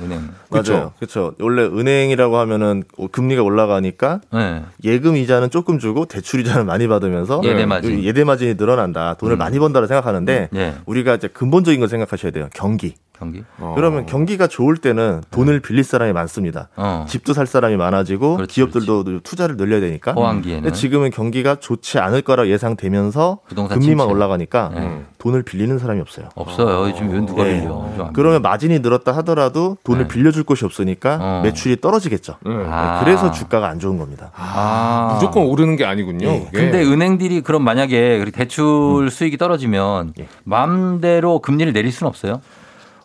은행. 0.00 0.28
그쵸? 0.50 0.72
맞아요. 0.72 0.92
그렇죠. 0.98 1.34
원래 1.38 1.62
은행이라고 1.62 2.36
하면은 2.38 2.82
금리가 3.12 3.44
올라가니까 3.44 4.20
네. 4.32 4.62
예금 4.82 5.16
이자는 5.16 5.50
조금 5.50 5.78
주고 5.78 6.06
대출 6.06 6.40
이자는 6.40 6.66
많이 6.66 6.88
받으면서 6.88 7.40
예대 7.44 7.64
마진. 7.64 8.00
이 8.00 8.04
예대 8.04 8.24
마진이 8.24 8.54
늘어난다. 8.54 9.14
돈을 9.14 9.36
음. 9.36 9.38
많이 9.38 9.60
번다고 9.60 9.86
생각하는데 9.86 10.48
예. 10.52 10.74
우리가 10.86 11.14
이제 11.14 11.28
근본적인 11.28 11.78
걸 11.78 11.88
생각하셔야 11.88 12.32
돼요. 12.32 12.48
경기. 12.52 12.96
경기. 13.18 13.42
그러면 13.74 14.06
경기가 14.06 14.46
좋을 14.46 14.76
때는 14.76 15.22
돈을 15.30 15.60
빌릴 15.60 15.84
사람이 15.84 16.12
많습니다. 16.12 16.68
어. 16.76 17.06
집도 17.08 17.32
살 17.32 17.46
사람이 17.46 17.76
많아지고 17.76 18.38
기업들도 18.48 19.20
투자를 19.20 19.56
늘려야 19.56 19.80
되니까. 19.80 20.12
호황기에는. 20.12 20.62
근데 20.62 20.76
지금은 20.76 21.10
경기가 21.10 21.56
좋지 21.56 21.98
않을 21.98 22.22
거라 22.22 22.46
예상되면서 22.48 23.38
부동산 23.48 23.78
금리만 23.78 24.06
침체. 24.06 24.12
올라가니까 24.14 24.70
네. 24.74 25.04
돈을 25.18 25.42
빌리는 25.42 25.78
사람이 25.78 26.00
없어요. 26.00 26.28
없어요. 26.34 26.88
요즘 26.88 27.08
이건 27.10 27.26
누가 27.26 27.44
네. 27.44 27.60
빌려. 27.60 28.10
그러면 28.12 28.42
마진이 28.42 28.80
늘었다 28.80 29.12
하더라도 29.18 29.76
돈을 29.84 30.02
네. 30.02 30.08
빌려줄 30.08 30.44
곳이 30.44 30.64
없으니까 30.64 31.18
어. 31.20 31.40
매출이 31.42 31.80
떨어지겠죠. 31.80 32.36
네, 32.44 32.52
아. 32.68 33.00
그래서 33.02 33.30
주가가 33.30 33.68
안 33.68 33.78
좋은 33.78 33.98
겁니다. 33.98 34.30
아. 34.36 35.12
무조건 35.14 35.44
오르는 35.46 35.76
게 35.76 35.84
아니군요. 35.84 36.26
예. 36.28 36.44
그게. 36.52 36.58
근데 36.70 36.84
은행들이 36.84 37.40
그럼 37.40 37.62
만약에 37.64 38.24
대출 38.32 38.64
음. 39.04 39.08
수익이 39.08 39.36
떨어지면 39.38 40.12
예. 40.20 40.28
마음대로 40.44 41.40
금리를 41.40 41.72
내릴 41.72 41.92
수는 41.92 42.08
없어요. 42.08 42.40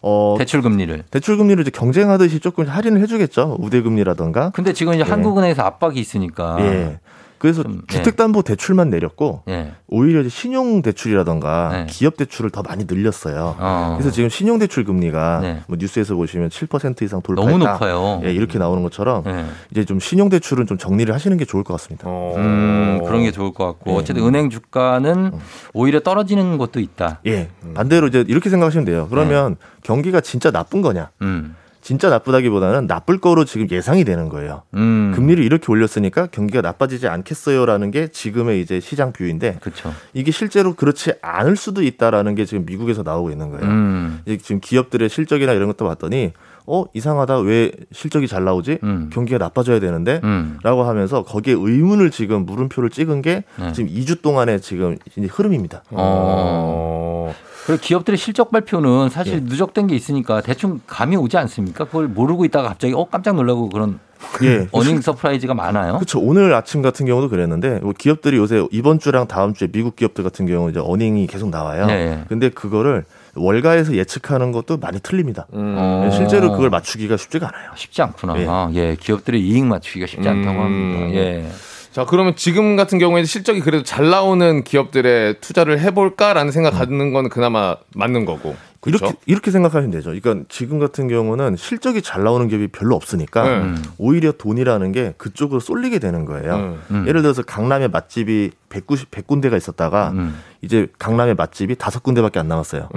어, 0.02 0.36
대출 0.38 0.62
금리를. 0.62 1.04
대출 1.12 1.38
금리를 1.38 1.62
이제 1.62 1.72
경쟁하듯이 1.72 2.39
조금 2.39 2.68
할인을 2.68 3.02
해주겠죠. 3.02 3.58
우대 3.60 3.82
금리라던가. 3.82 4.49
근데 4.52 4.74
지금 4.74 4.93
이제 4.93 5.04
예. 5.06 5.10
한국은행에서 5.10 5.62
압박이 5.64 5.99
있으니까. 5.99 6.58
예. 6.62 6.99
그래서 7.42 7.64
좀, 7.64 7.82
예. 7.92 7.96
주택담보대출만 7.98 8.92
내렸고 8.92 9.42
예. 9.50 9.72
오히려 9.88 10.20
이제 10.20 10.30
신용대출이라던가 10.30 11.70
네. 11.72 11.86
기업대출을 11.89 12.52
더 12.52 12.62
많이 12.62 12.86
늘렸어요. 12.88 13.56
어. 13.58 13.96
그래서 13.98 14.12
지금 14.12 14.30
신용대출 14.30 14.86
금리가 14.86 15.39
네. 15.42 15.62
뭐 15.66 15.76
뉴스에서 15.80 16.14
보시면 16.14 16.50
7% 16.50 17.02
이상 17.02 17.24
돌파했다. 17.24 17.52
너무 17.52 17.64
높아요. 17.64 18.22
예, 18.26 18.32
이렇게 18.32 18.60
나오는 18.60 18.84
것처럼 18.84 19.24
예. 19.26 19.46
이제 19.72 19.86
좀 19.86 20.00
신용대출은 20.00 20.68
좀 20.68 20.78
정리를 20.78 21.12
하시는 21.12 21.36
게 21.36 21.46
좋을 21.46 21.64
것 21.64 21.74
같습니다. 21.74 22.04
어. 22.08 22.36
음, 22.38 23.02
그런 23.08 23.24
게 23.24 23.32
좋을 23.32 23.54
것 23.54 23.66
같고 23.66 23.89
예. 23.89 23.96
어쨌든 23.96 24.24
은행 24.24 24.52
주가는 24.52 25.32
오히려 25.74 26.00
떨어지는 26.00 26.60
것도 26.60 26.80
있다. 26.80 27.22
예. 27.26 27.50
반대로 27.74 28.06
이제 28.06 28.24
이렇게 28.28 28.52
생각하시면 28.52 28.86
돼요. 28.86 29.08
그러면 29.10 29.56
경기가 29.82 30.22
진짜 30.22 30.52
나쁜 30.52 30.84
거냐? 30.84 31.10
음. 31.24 31.56
진짜 31.82 32.10
나쁘다기보다는 32.10 32.88
나쁠 32.88 33.20
거로 33.20 33.44
지금 33.44 33.68
예상이 33.70 34.04
되는 34.04 34.30
거예요. 34.30 34.62
음. 34.76 35.12
금리를 35.16 35.44
이렇게 35.44 35.72
올렸으니까 35.72 36.28
경기가 36.28 36.62
나빠지지 36.62 37.08
않겠어요라는 37.08 37.92
게 37.92 38.08
지금의 38.08 38.62
이제 38.62 38.80
시장 38.80 39.12
뷰인데 39.12 39.58
그렇죠. 39.62 39.94
이게 40.14 40.32
실제로 40.32 40.74
그렇지 40.74 41.14
않을 41.22 41.56
수도 41.56 41.82
있다라는 41.84 42.36
게 42.36 42.46
지금 42.46 42.66
미국에서 42.66 43.04
나오고 43.04 43.32
있는 43.32 43.50
거예요. 43.50 43.66
음. 43.66 44.22
이제 44.26 44.38
지금 44.38 44.62
기업들의 44.62 45.10
실적이나 45.10 45.54
이런 45.54 45.68
것도 45.68 45.86
봤더니 45.86 46.34
어 46.68 46.86
이상하다 46.94 47.40
왜 47.40 47.72
실적이 47.92 48.28
잘 48.28 48.44
나오지 48.44 48.78
음. 48.84 49.10
경기가 49.12 49.40
나빠져야 49.40 49.80
되는데 49.80 50.22
음. 50.24 50.60
라고 50.62 50.84
하면서 50.84 51.24
거기에 51.24 51.56
의문을 51.58 52.12
지금 52.12 52.46
물음표를 52.46 52.92
찍은 52.92 53.24
게 53.24 53.44
네. 53.60 53.72
지금 53.74 53.90
2주 53.90 54.22
동안의 54.22 54.62
지금 54.62 54.98
흐름입니다. 55.18 55.84
어. 55.90 57.34
그리고 57.72 57.82
기업들의 57.82 58.17
실적 58.17 58.51
발표는 58.51 59.09
사실 59.09 59.36
예. 59.36 59.39
누적된 59.39 59.88
게 59.88 59.95
있으니까 59.95 60.41
대충 60.41 60.82
감이 60.88 61.15
오지 61.15 61.38
않습니까? 61.38 61.86
그걸 61.86 62.07
모르고 62.09 62.43
있다가 62.43 62.67
갑자기 62.67 62.93
어 62.93 63.05
깜짝 63.05 63.36
놀라고 63.36 63.69
그런 63.69 63.99
예. 64.43 64.67
earning 64.72 64.99
surprise가 64.99 65.54
많아요. 65.53 65.95
그렇죠. 65.95 66.19
오늘 66.19 66.53
아침 66.53 66.82
같은 66.82 67.05
경우도 67.05 67.30
그랬는데 67.30 67.80
뭐 67.82 67.93
기업들이 67.97 68.36
요새 68.38 68.65
이번 68.72 68.99
주랑 68.99 69.28
다음 69.28 69.53
주에 69.53 69.69
미국 69.72 69.95
기업들 69.95 70.24
같은 70.24 70.45
경우 70.47 70.69
이제 70.69 70.82
earning이 70.84 71.28
계속 71.28 71.49
나와요. 71.49 71.86
네. 71.86 72.26
근데 72.28 72.49
그거를 72.49 73.05
월가에서 73.36 73.95
예측하는 73.95 74.51
것도 74.51 74.78
많이 74.78 74.99
틀립니다. 74.99 75.47
어. 75.51 76.01
네, 76.03 76.11
실제로 76.11 76.51
그걸 76.51 76.69
맞추기가 76.69 77.15
쉽지가 77.15 77.47
않아요. 77.47 77.72
쉽지 77.76 78.01
않구나. 78.01 78.69
예, 78.74 78.97
기업들의 78.99 79.39
이익 79.39 79.65
맞추기가 79.65 80.07
쉽지 80.07 80.28
않다고 80.28 80.59
음. 80.59 80.65
합니다. 80.65 81.15
예. 81.15 81.49
자, 81.92 82.06
그러면 82.06 82.36
지금 82.36 82.76
같은 82.76 83.00
경우에는 83.00 83.26
실적이 83.26 83.60
그래도 83.60 83.84
잘 83.84 84.10
나오는 84.10 84.64
기업들에 84.64 85.34
투자를 85.42 85.80
해볼까라는 85.80 86.52
생각 86.52 86.72
갖는 86.72 87.12
건 87.12 87.30
그나마 87.30 87.76
맞는 87.96 88.26
거고. 88.26 88.56
그렇죠? 88.80 89.06
이렇게 89.06 89.18
이렇게 89.28 89.52
생각하시면 89.52 89.92
되죠. 89.92 90.10
그러니까 90.10 90.46
지금 90.50 90.80
같은 90.80 91.08
경우는 91.08 91.56
실적이 91.56 92.02
잘 92.02 92.24
나오는 92.24 92.48
기업이 92.48 92.70
별로 92.70 92.96
없으니까 92.96 93.44
네. 93.44 93.50
음. 93.50 93.84
오히려 94.00 94.32
돈이라는 94.32 94.92
게 94.92 95.14
그쪽으로 95.18 95.60
쏠리게 95.60 96.00
되는 96.00 96.26
거예요. 96.26 96.56
음. 96.56 96.82
음. 96.89 97.08
예를 97.08 97.22
들어서 97.22 97.44
강남에 97.44 97.89
맛집이 97.89 98.50
190, 98.70 99.12
100군데가 99.12 99.56
있었다가 99.56 100.12
음. 100.12 100.36
이제 100.62 100.88
강남에 100.98 101.36
맛집이 101.36 101.76
다섯 101.76 102.02
군데밖에 102.02 102.39
안 102.39 102.48
남았어요. 102.48 102.89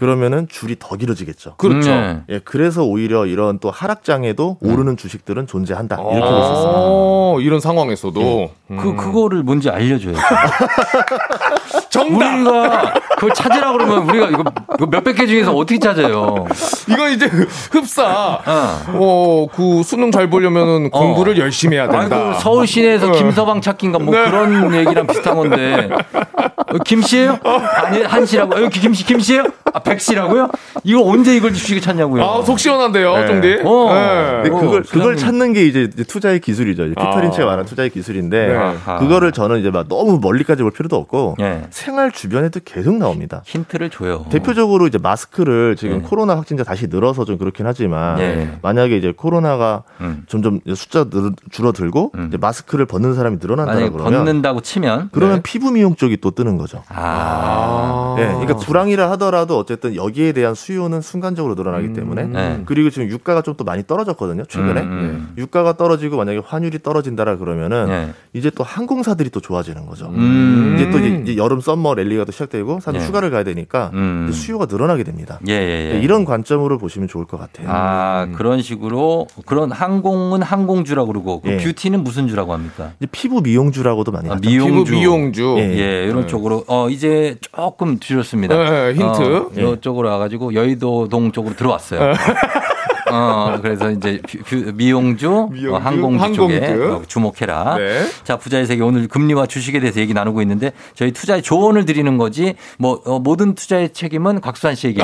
음. 0.00 0.10
그러면은 0.10 0.48
줄이 0.48 0.76
더 0.78 0.96
길어지겠죠. 0.96 1.56
그렇죠. 1.56 1.90
네. 1.90 2.20
예, 2.30 2.40
그래서 2.42 2.82
오히려 2.84 3.26
이런 3.26 3.58
또 3.58 3.70
하락장에도 3.70 4.56
오르는 4.62 4.96
주식들은 4.96 5.46
존재한다. 5.46 5.96
이렇게 5.96 6.16
있습니다. 6.16 6.72
어, 6.74 7.38
이런 7.40 7.60
상황에서도. 7.60 8.50
음. 8.70 8.76
그 8.78 8.96
그거를 8.96 9.42
뭔지 9.42 9.68
알려줘요. 9.68 10.14
정답! 11.90 12.34
우리가 12.36 12.94
그걸 13.16 13.34
찾으라 13.34 13.72
그러면 13.72 14.08
우리가 14.08 14.28
이거, 14.28 14.44
이거 14.78 14.86
몇백 14.86 15.16
개 15.16 15.26
중에서 15.26 15.52
어떻게 15.52 15.78
찾아요? 15.78 16.46
이건 16.88 17.12
이제 17.12 17.26
흡사. 17.72 18.40
어. 18.46 18.84
어, 18.94 19.46
그 19.52 19.82
수능 19.82 20.10
잘 20.10 20.30
보려면은 20.30 20.90
공부를 20.90 21.36
열심히 21.38 21.76
해야 21.76 21.88
된다. 21.88 22.16
아니, 22.16 22.34
그 22.34 22.40
서울 22.40 22.66
시내에서 22.66 23.08
어. 23.08 23.12
김서방 23.12 23.60
찾기인가 23.60 23.98
뭐 23.98 24.14
네. 24.14 24.24
그런 24.30 24.74
얘기랑 24.74 25.06
비슷한 25.06 25.36
건데. 25.36 25.90
어, 26.14 26.78
김씨예요? 26.84 27.38
아니 27.42 28.02
한씨라고. 28.02 28.54
어, 28.54 28.62
여기 28.62 28.80
김씨 28.80 29.04
김씨예요? 29.04 29.44
아 29.72 29.80
백씨라고요? 29.94 30.48
이거 30.84 31.02
언제 31.04 31.36
이걸 31.36 31.52
주식에 31.52 31.80
찾냐고요? 31.80 32.22
아, 32.24 32.42
속 32.42 32.58
시원한데요, 32.58 33.16
네. 33.16 33.26
쫑디? 33.26 33.48
어. 33.64 33.92
네. 33.94 34.42
근데 34.42 34.50
그걸 34.50 34.80
어, 34.80 34.82
그걸 34.88 35.02
그냥- 35.14 35.16
찾는 35.16 35.52
게 35.52 35.66
이제 35.66 35.88
투자의 35.88 36.40
기술이죠. 36.40 36.86
이제 36.86 36.94
피터린치가 36.94 37.42
아. 37.42 37.46
말하는 37.46 37.64
투자의 37.66 37.90
기술인데 37.90 38.46
네. 38.48 38.74
그거를 38.98 39.32
저는 39.32 39.60
이제 39.60 39.70
막 39.70 39.88
너무 39.88 40.18
멀리까지 40.20 40.62
볼 40.62 40.70
필요도 40.72 40.96
없고 40.96 41.36
예. 41.40 41.62
생활 41.70 42.10
주변에도 42.12 42.60
계속 42.64 42.94
나옵니다. 42.96 43.42
힌트를 43.46 43.90
줘요. 43.90 44.26
대표적으로 44.30 44.86
이제 44.86 44.98
마스크를 44.98 45.76
지금 45.76 46.02
네. 46.02 46.08
코로나 46.08 46.36
확진자 46.36 46.64
다시 46.64 46.86
늘어서 46.88 47.24
좀 47.24 47.38
그렇긴 47.38 47.66
하지만 47.66 48.16
네. 48.16 48.58
만약에 48.62 48.96
이제 48.96 49.12
코로나가 49.16 49.82
음. 50.00 50.24
점점 50.28 50.60
숫자 50.74 51.04
늘, 51.08 51.32
줄어들고 51.50 52.12
음. 52.14 52.26
이제 52.28 52.36
마스크를 52.36 52.86
벗는 52.86 53.14
사람이 53.14 53.38
늘어난다 53.40 53.72
만약에 53.72 53.90
그러면 53.90 54.12
벗는다고 54.12 54.60
치면 54.60 55.08
그러면 55.12 55.36
네. 55.36 55.42
피부 55.42 55.70
미용 55.70 55.94
쪽이 55.96 56.18
또 56.18 56.30
뜨는 56.32 56.56
거죠. 56.58 56.82
아. 56.88 58.16
예, 58.18 58.26
그러니까 58.26 58.56
불황이라 58.56 59.10
하더라도 59.12 59.58
어쨌든 59.58 59.79
여기에 59.94 60.32
대한 60.32 60.54
수요는 60.54 61.02
순간적으로 61.02 61.54
늘어나기 61.54 61.92
때문에 61.92 62.24
네. 62.24 62.62
그리고 62.66 62.90
지금 62.90 63.08
유가가 63.08 63.42
좀 63.42 63.60
또 63.60 63.64
많이 63.64 63.86
떨어졌거든요 63.86 64.44
최근에 64.46 64.80
음, 64.80 64.90
음. 64.90 65.34
유가가 65.36 65.76
떨어지고 65.76 66.16
만약에 66.16 66.40
환율이 66.44 66.78
떨어진다라 66.82 67.36
그러면은 67.36 67.86
네. 67.86 68.10
이제 68.32 68.50
또 68.50 68.64
항공사들이 68.64 69.28
또 69.28 69.40
좋아지는 69.40 69.84
거죠. 69.84 70.06
음. 70.06 70.76
이제 70.76 70.90
또 70.90 70.98
이제, 70.98 71.08
이제 71.22 71.36
여름 71.36 71.60
summer 71.60 71.94
rally가 71.94 72.24
또 72.24 72.32
시작되고 72.32 72.80
사실 72.80 73.00
네. 73.00 73.06
휴가를 73.06 73.30
가야 73.30 73.44
되니까 73.44 73.90
음. 73.92 74.28
이제 74.28 74.38
수요가 74.38 74.64
늘어나게 74.64 75.04
됩니다. 75.04 75.38
예, 75.46 75.52
예, 75.52 75.94
예. 75.94 76.00
이런 76.00 76.24
관점으로 76.24 76.78
보시면 76.78 77.08
좋을 77.08 77.26
것 77.26 77.38
같아요. 77.38 77.66
아, 77.70 78.28
그런 78.34 78.62
식으로 78.62 79.26
그런 79.44 79.72
항공은 79.72 80.42
항공주라고 80.42 81.08
그러고 81.08 81.40
그 81.42 81.50
예. 81.50 81.56
뷰티는 81.58 82.02
무슨 82.02 82.28
주라고 82.28 82.54
합니까? 82.54 82.92
이제 82.98 83.08
피부 83.12 83.42
미용주라고도 83.42 84.10
많이 84.10 84.30
아. 84.30 84.36
미용주. 84.40 84.84
피부 84.84 84.96
미용주. 84.96 85.56
예. 85.58 85.78
예, 85.78 86.04
이런 86.04 86.22
네. 86.22 86.26
쪽으로 86.26 86.64
어 86.66 86.88
이제 86.88 87.36
조금 87.42 87.98
줄였습니다. 87.98 88.56
네, 88.56 88.90
힌트. 88.92 89.02
어, 89.02 89.50
이쪽으로 89.60 90.08
와가지고 90.10 90.54
여의도동 90.54 91.32
쪽으로 91.32 91.54
들어왔어요. 91.56 92.14
어, 93.12 93.58
그래서 93.62 93.90
이제 93.90 94.20
뷰- 94.28 94.38
뷰- 94.44 94.72
미용주, 94.74 95.48
미용주, 95.52 95.74
어, 95.74 95.78
항공주, 95.78 96.34
쪽에 96.34 96.60
항공주. 96.60 96.92
어, 96.94 97.02
주목해라. 97.06 97.76
네. 97.78 98.06
자, 98.24 98.36
부자의 98.36 98.66
세계 98.66 98.82
오늘 98.82 99.08
금리와 99.08 99.46
주식에 99.46 99.80
대해서 99.80 100.00
얘기 100.00 100.14
나누고 100.14 100.40
있는데 100.42 100.72
저희 100.94 101.12
투자에 101.12 101.40
조언을 101.40 101.84
드리는 101.84 102.16
거지 102.18 102.54
뭐 102.78 103.00
어, 103.04 103.18
모든 103.18 103.54
투자의 103.54 103.92
책임은 103.92 104.40
곽수산 104.40 104.74
씨에게. 104.74 105.02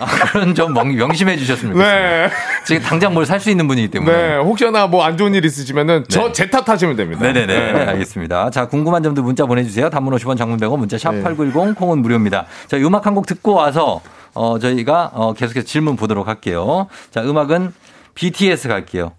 아, 0.00 0.06
그런 0.30 0.54
점 0.54 0.72
명- 0.74 0.94
명심해 0.94 1.36
주셨으면 1.36 1.74
좋겠습니다. 1.74 2.08
네. 2.08 2.30
지금 2.64 2.82
당장 2.82 3.12
뭘 3.14 3.26
살 3.26 3.40
수 3.40 3.50
있는 3.50 3.66
분이기 3.66 3.88
때문에. 3.88 4.12
네. 4.16 4.36
혹시나 4.36 4.86
뭐 4.86 5.02
안 5.04 5.16
좋은 5.16 5.34
일 5.34 5.44
있으시면은 5.44 6.04
저 6.08 6.30
제 6.32 6.48
탓하시면 6.48 6.94
됩니다. 6.94 7.20
네네 7.22 7.46
네. 7.46 7.72
알겠습니다. 7.84 8.50
자, 8.50 8.66
궁금한 8.68 9.02
점도 9.02 9.22
문자 9.24 9.44
보내주세요. 9.44 9.90
단문 9.90 10.14
50원, 10.14 10.36
장문 10.38 10.58
100원, 10.60 10.78
문자 10.78 10.96
샵 10.98 11.10
8910, 11.22 11.74
콩은 11.74 11.98
무료입니다. 12.02 12.46
자, 12.68 12.76
음악 12.76 13.06
한 13.06 13.14
곡 13.14 13.26
듣고 13.26 13.54
와서, 13.54 14.00
어, 14.34 14.58
저희가, 14.58 15.10
어, 15.14 15.32
계속해서 15.34 15.66
질문 15.66 15.96
보도록 15.96 16.28
할게요. 16.28 16.88
자, 17.10 17.22
음악은 17.22 17.72
BTS 18.14 18.68
갈게요. 18.68 19.12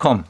Come. 0.00 0.22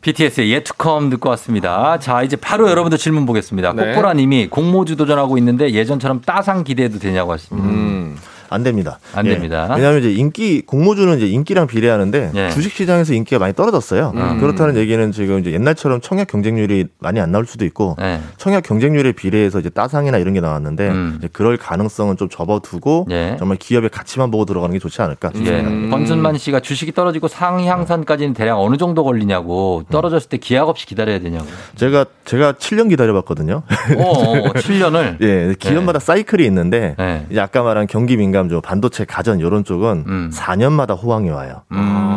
BTS의 0.00 0.64
come 0.80 1.10
듣고 1.10 1.28
왔습니다. 1.30 1.98
자, 1.98 2.22
이제 2.22 2.36
바로 2.36 2.70
여러분들 2.70 2.98
질문 2.98 3.26
보겠습니다. 3.26 3.74
네. 3.74 3.92
꼬꼬라 3.92 4.14
님이 4.14 4.48
공모주 4.48 4.96
도전하고 4.96 5.36
있는데 5.38 5.72
예전처럼 5.72 6.22
따상 6.22 6.64
기대해도 6.64 6.98
되냐고 6.98 7.32
하십니다. 7.32 7.68
음. 7.68 8.16
안 8.50 8.64
됩니다. 8.64 8.98
안 9.14 9.24
예. 9.26 9.30
됩니다. 9.30 9.68
왜냐하면 9.70 10.00
이제 10.00 10.12
인기 10.12 10.60
공모주는 10.62 11.16
이제 11.16 11.28
인기랑 11.28 11.68
비례하는데 11.68 12.32
예. 12.34 12.50
주식 12.50 12.72
시장에서 12.72 13.14
인기가 13.14 13.38
많이 13.38 13.54
떨어졌어요. 13.54 14.12
음. 14.14 14.40
그렇다는 14.40 14.76
얘기는 14.76 15.12
지금 15.12 15.38
이제 15.38 15.52
옛날처럼 15.52 16.00
청약 16.00 16.26
경쟁률이 16.26 16.88
많이 16.98 17.20
안 17.20 17.30
나올 17.30 17.46
수도 17.46 17.64
있고 17.64 17.94
네. 17.98 18.20
청약 18.38 18.64
경쟁률에 18.64 19.12
비례해서 19.12 19.60
이제 19.60 19.70
따상이나 19.70 20.18
이런 20.18 20.34
게 20.34 20.40
나왔는데 20.40 20.88
음. 20.88 21.20
그럴 21.32 21.56
가능성은 21.56 22.16
좀 22.16 22.28
접어두고 22.28 23.06
예. 23.10 23.36
정말 23.38 23.56
기업의 23.56 23.90
가치만 23.90 24.32
보고 24.32 24.44
들어가는 24.44 24.72
게 24.72 24.80
좋지 24.80 25.00
않을까 25.00 25.30
예. 25.36 25.38
싶습니다. 25.38 25.96
권순만 25.96 26.36
씨가 26.36 26.58
주식이 26.58 26.90
떨어지고 26.90 27.28
상향선까지는 27.28 28.34
대략 28.34 28.58
어느 28.58 28.76
정도 28.76 29.04
걸리냐고 29.04 29.84
떨어졌을 29.90 30.28
때 30.28 30.38
기약 30.38 30.68
없이 30.68 30.86
기다려야 30.86 31.20
되냐고. 31.20 31.46
제가 31.76 32.04
제가 32.24 32.54
7년 32.54 32.88
기다려봤거든요. 32.88 33.62
어, 33.96 34.02
어 34.02 34.52
7년을. 34.54 35.20
예, 35.20 35.54
기업마다 35.56 36.00
사이클이 36.00 36.44
있는데 36.46 36.96
네. 36.98 37.26
이제 37.30 37.40
아까 37.40 37.62
말한 37.62 37.86
경기 37.86 38.16
민감 38.16 38.39
미 38.39 38.39
감, 38.40 38.48
좀 38.48 38.60
반도체 38.62 39.04
가전 39.04 39.38
이런 39.38 39.64
쪽은 39.64 40.04
음. 40.06 40.30
4년마다 40.32 41.00
호황이 41.00 41.28
와요. 41.28 41.62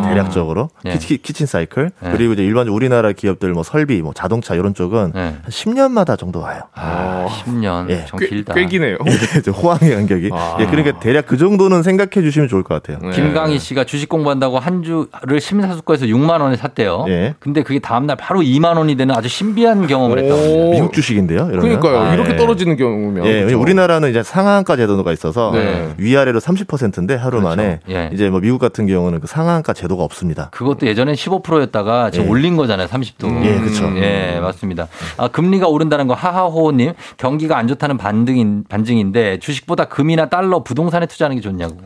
대략적으로 0.03 0.69
예. 0.85 0.97
키, 0.97 1.17
친 1.19 1.45
사이클 1.45 1.91
예. 2.05 2.11
그리고 2.11 2.33
이제 2.33 2.43
일반 2.43 2.67
우리나라 2.67 3.11
기업들 3.11 3.51
뭐 3.53 3.63
설비, 3.63 4.01
뭐 4.01 4.13
자동차 4.13 4.55
이런 4.55 4.73
쪽은 4.73 5.11
한 5.13 5.41
10년마다 5.49 6.17
정도 6.17 6.39
와요. 6.39 6.61
아, 6.75 7.27
10년. 7.29 7.89
예. 7.89 8.05
좀 8.05 8.19
길다. 8.19 8.53
꽤 8.53 8.65
기네요. 8.65 8.97
예, 9.05 9.51
호황의 9.51 9.95
간격이. 9.95 10.29
아. 10.31 10.57
예, 10.59 10.65
그러니까 10.67 10.99
대략 10.99 11.25
그 11.27 11.37
정도는 11.37 11.83
생각해 11.83 12.11
주시면 12.11 12.47
좋을 12.47 12.63
것 12.63 12.81
같아요. 12.81 13.11
김강희 13.11 13.59
씨가 13.59 13.83
주식 13.83 14.07
공부한다고 14.07 14.59
한 14.59 14.83
주를 14.83 15.41
심사숙고해서 15.41 16.05
6만 16.05 16.41
원에 16.41 16.55
샀대요. 16.55 17.05
예. 17.09 17.35
근데 17.39 17.63
그게 17.63 17.79
다음 17.79 18.05
날 18.05 18.15
바로 18.15 18.41
2만 18.41 18.77
원이 18.77 18.95
되는 18.95 19.13
아주 19.15 19.27
신비한 19.27 19.87
경험을 19.87 20.19
했다고 20.19 20.41
합니다. 20.41 20.69
미국 20.71 20.93
주식인데요. 20.93 21.49
이러면. 21.51 21.61
그러니까요. 21.61 21.99
아, 21.99 22.13
이렇게 22.13 22.33
예. 22.33 22.35
떨어지는 22.37 22.77
경우면. 22.77 23.25
예, 23.25 23.39
그렇죠. 23.41 23.59
우리나라는 23.59 24.09
이제 24.09 24.23
상한가 24.23 24.75
제도가 24.75 25.11
있어서 25.11 25.51
네. 25.53 25.93
위 25.97 26.12
아래로 26.17 26.39
30%인데 26.39 27.15
하루 27.15 27.39
그렇죠. 27.39 27.55
만에 27.55 27.79
예. 27.89 28.09
이제 28.13 28.29
뭐 28.29 28.39
미국 28.39 28.59
같은 28.59 28.87
경우는 28.87 29.19
그 29.19 29.27
상한가 29.27 29.73
제도가 29.73 30.03
없습니다. 30.03 30.49
그것도 30.51 30.87
예전엔 30.87 31.15
15%였다가 31.15 32.11
지금 32.11 32.25
예. 32.25 32.29
올린 32.29 32.55
거잖아요, 32.55 32.87
30도. 32.87 33.45
예, 33.45 33.59
그쵸. 33.59 33.91
예, 33.97 34.39
맞습니다. 34.41 34.87
아, 35.17 35.27
금리가 35.27 35.67
오른다는 35.67 36.07
거 36.07 36.13
하하호 36.13 36.71
님 36.71 36.93
경기가 37.17 37.57
안 37.57 37.67
좋다는 37.67 37.97
반등인 37.97 38.65
반증인데 38.69 39.39
주식보다 39.39 39.85
금이나 39.85 40.29
달러, 40.29 40.63
부동산에 40.63 41.05
투자하는 41.05 41.37
게 41.37 41.41
좋냐고. 41.41 41.77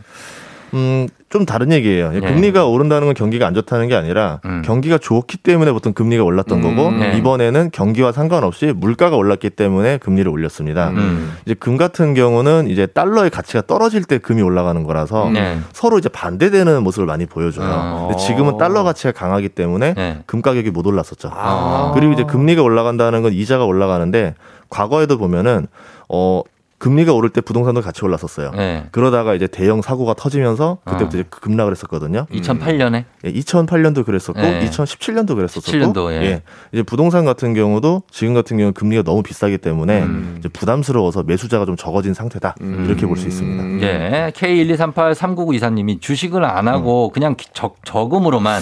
음, 0.73 1.07
좀 1.29 1.45
다른 1.45 1.71
얘기예요. 1.71 2.11
예. 2.13 2.19
금리가 2.19 2.65
오른다는 2.65 3.07
건 3.07 3.13
경기가 3.13 3.45
안 3.47 3.53
좋다는 3.53 3.87
게 3.87 3.95
아니라 3.95 4.39
음. 4.45 4.61
경기가 4.65 4.97
좋기 4.97 5.37
때문에 5.37 5.71
보통 5.71 5.93
금리가 5.93 6.23
올랐던 6.23 6.61
거고 6.61 6.91
네. 6.91 7.17
이번에는 7.17 7.71
경기와 7.71 8.11
상관없이 8.11 8.73
물가가 8.75 9.17
올랐기 9.17 9.49
때문에 9.51 9.97
금리를 9.97 10.29
올렸습니다. 10.31 10.89
음. 10.89 11.35
이제 11.45 11.53
금 11.53 11.75
같은 11.75 12.13
경우는 12.13 12.67
이제 12.69 12.85
달러의 12.85 13.29
가치가 13.29 13.61
떨어질 13.61 14.03
때 14.03 14.17
금이 14.17 14.41
올라가는 14.41 14.81
거라서 14.83 15.29
네. 15.29 15.59
서로 15.73 15.97
이제 15.97 16.07
반대되는 16.09 16.81
모습을 16.83 17.05
많이 17.05 17.25
보여줘요. 17.25 17.69
어. 17.69 18.07
근데 18.09 18.23
지금은 18.23 18.57
달러 18.57 18.83
가치가 18.83 19.11
강하기 19.11 19.49
때문에 19.49 19.93
네. 19.95 20.23
금 20.25 20.41
가격이 20.41 20.71
못 20.71 20.87
올랐었죠. 20.87 21.29
아. 21.33 21.91
그리고 21.93 22.13
이제 22.13 22.23
금리가 22.23 22.61
올라간다는 22.61 23.21
건 23.21 23.33
이자가 23.33 23.65
올라가는데 23.65 24.35
과거에도 24.69 25.17
보면은 25.17 25.67
어 26.09 26.41
금리가 26.79 27.11
오를 27.11 27.29
때 27.31 27.41
부동산도 27.41 27.81
같이 27.81 28.05
올랐었어요. 28.05 28.51
네. 28.51 28.85
그러다가 28.91 29.33
이제 29.33 29.47
대형 29.47 29.81
사고가 29.81 30.13
터지면서 30.13 30.77
그때부터 30.85 31.17
어. 31.17 31.19
이제 31.21 31.23
급락을 31.29 31.71
했었거든요. 31.71 32.27
2008년에 32.31 33.05
예, 33.25 33.33
2008년도 33.33 34.05
그랬었고 34.05 34.39
네. 34.39 34.63
2017년도 34.69 35.35
그랬었고 35.35 35.71
17년도, 35.71 36.11
예. 36.11 36.43
이제 36.71 36.83
부동산 36.83 37.25
같은 37.25 37.55
경우도 37.55 38.03
지금 38.11 38.35
같은 38.35 38.57
경우 38.57 38.67
는 38.67 38.73
금리가 38.73 39.01
너무 39.01 39.23
비싸기 39.23 39.57
때문에 39.57 40.03
음. 40.03 40.35
이제 40.37 40.49
부담스러워서 40.49 41.23
매수자가 41.23 41.65
좀 41.65 41.75
적어진 41.75 42.13
상태다 42.13 42.55
이렇게 42.59 43.07
볼 43.07 43.17
수 43.17 43.27
있습니다. 43.27 43.85
예. 43.87 44.31
K123839924 44.35 45.73
님이 45.73 45.99
주식을 45.99 46.43
안 46.45 46.67
하고 46.67 47.09
그냥 47.09 47.35
기- 47.35 47.47
적, 47.53 47.77
저금으로만 47.85 48.61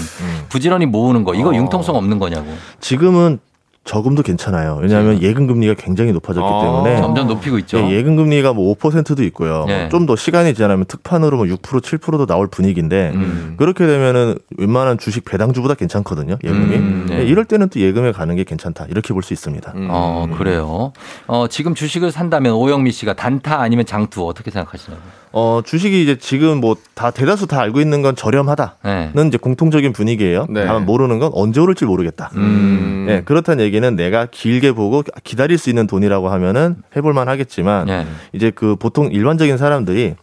부지런히 0.49 0.85
모으는 0.85 1.23
거 1.25 1.33
이거 1.35 1.53
융통성 1.53 1.95
없는 1.95 2.19
거냐고. 2.19 2.47
지금은 2.79 3.39
저금도 3.85 4.23
괜찮아요. 4.23 4.79
왜냐하면 4.81 5.21
예금 5.21 5.45
금리가 5.45 5.75
굉장히 5.77 6.11
높아졌기 6.11 6.47
아, 6.51 6.61
때문에 6.63 6.97
점점 6.97 7.27
높이고 7.27 7.59
있죠. 7.59 7.77
예, 7.77 7.91
예금 7.91 8.15
금리가 8.15 8.51
뭐 8.53 8.75
5%도 8.75 9.23
있고요. 9.25 9.65
예. 9.69 9.89
좀더 9.91 10.15
시간이 10.15 10.55
지나면 10.55 10.85
특판으로 10.85 11.37
뭐 11.37 11.45
6% 11.45 11.59
7%도 11.81 12.25
나올 12.25 12.47
분위기인데 12.47 13.11
음. 13.13 13.53
그렇게 13.57 13.85
되면은 13.85 14.39
웬만한 14.57 14.97
주식 14.97 15.23
배당주보다 15.23 15.75
괜찮거든요. 15.75 16.37
예금이. 16.43 16.75
음, 16.75 17.05
네. 17.09 17.19
예, 17.19 17.25
이럴 17.25 17.45
때는 17.45 17.69
또 17.69 17.79
예금에 17.79 18.11
가는 18.11 18.35
게 18.35 18.43
괜찮다. 18.43 18.87
이렇게 18.89 19.13
볼 19.13 19.21
수 19.21 19.33
있습니다. 19.33 19.73
어, 19.89 20.27
그래요. 20.37 20.91
어, 21.27 21.47
지금 21.47 21.73
주식을 21.75 22.11
산다면 22.11 22.53
오영미 22.53 22.91
씨가 22.91 23.13
단타 23.13 23.59
아니면 23.61 23.85
장투 23.85 24.27
어떻게 24.27 24.49
생각하시나요? 24.51 24.99
어, 25.37 25.61
주식이 25.65 26.01
이제 26.01 26.17
지금 26.17 26.61
뭐 26.61 26.75
다 26.95 27.11
대다수 27.11 27.45
다 27.45 27.59
알고 27.59 27.81
있는 27.81 28.01
건 28.01 28.15
저렴하다는 28.15 28.71
네. 29.13 29.27
이제 29.27 29.37
공통적인 29.37 29.91
분위기예요. 29.91 30.45
네. 30.49 30.65
다만 30.65 30.85
모르는 30.85 31.19
건 31.19 31.29
언제 31.33 31.59
오를지 31.59 31.83
모르겠다. 31.83 32.31
음. 32.35 33.05
예, 33.09 33.21
그렇다는 33.25 33.63
얘기는 33.65 33.95
내가 33.97 34.27
길게 34.31 34.71
보고 34.71 35.03
기다릴 35.25 35.57
수 35.57 35.69
있는 35.69 35.87
돈이라고 35.87 36.29
하면은 36.29 36.77
해볼만 36.95 37.27
하겠지만 37.27 37.85
네. 37.87 38.05
이제 38.31 38.49
그 38.49 38.77
보통 38.77 39.11
일반적인 39.11 39.57
사람들이 39.57 40.15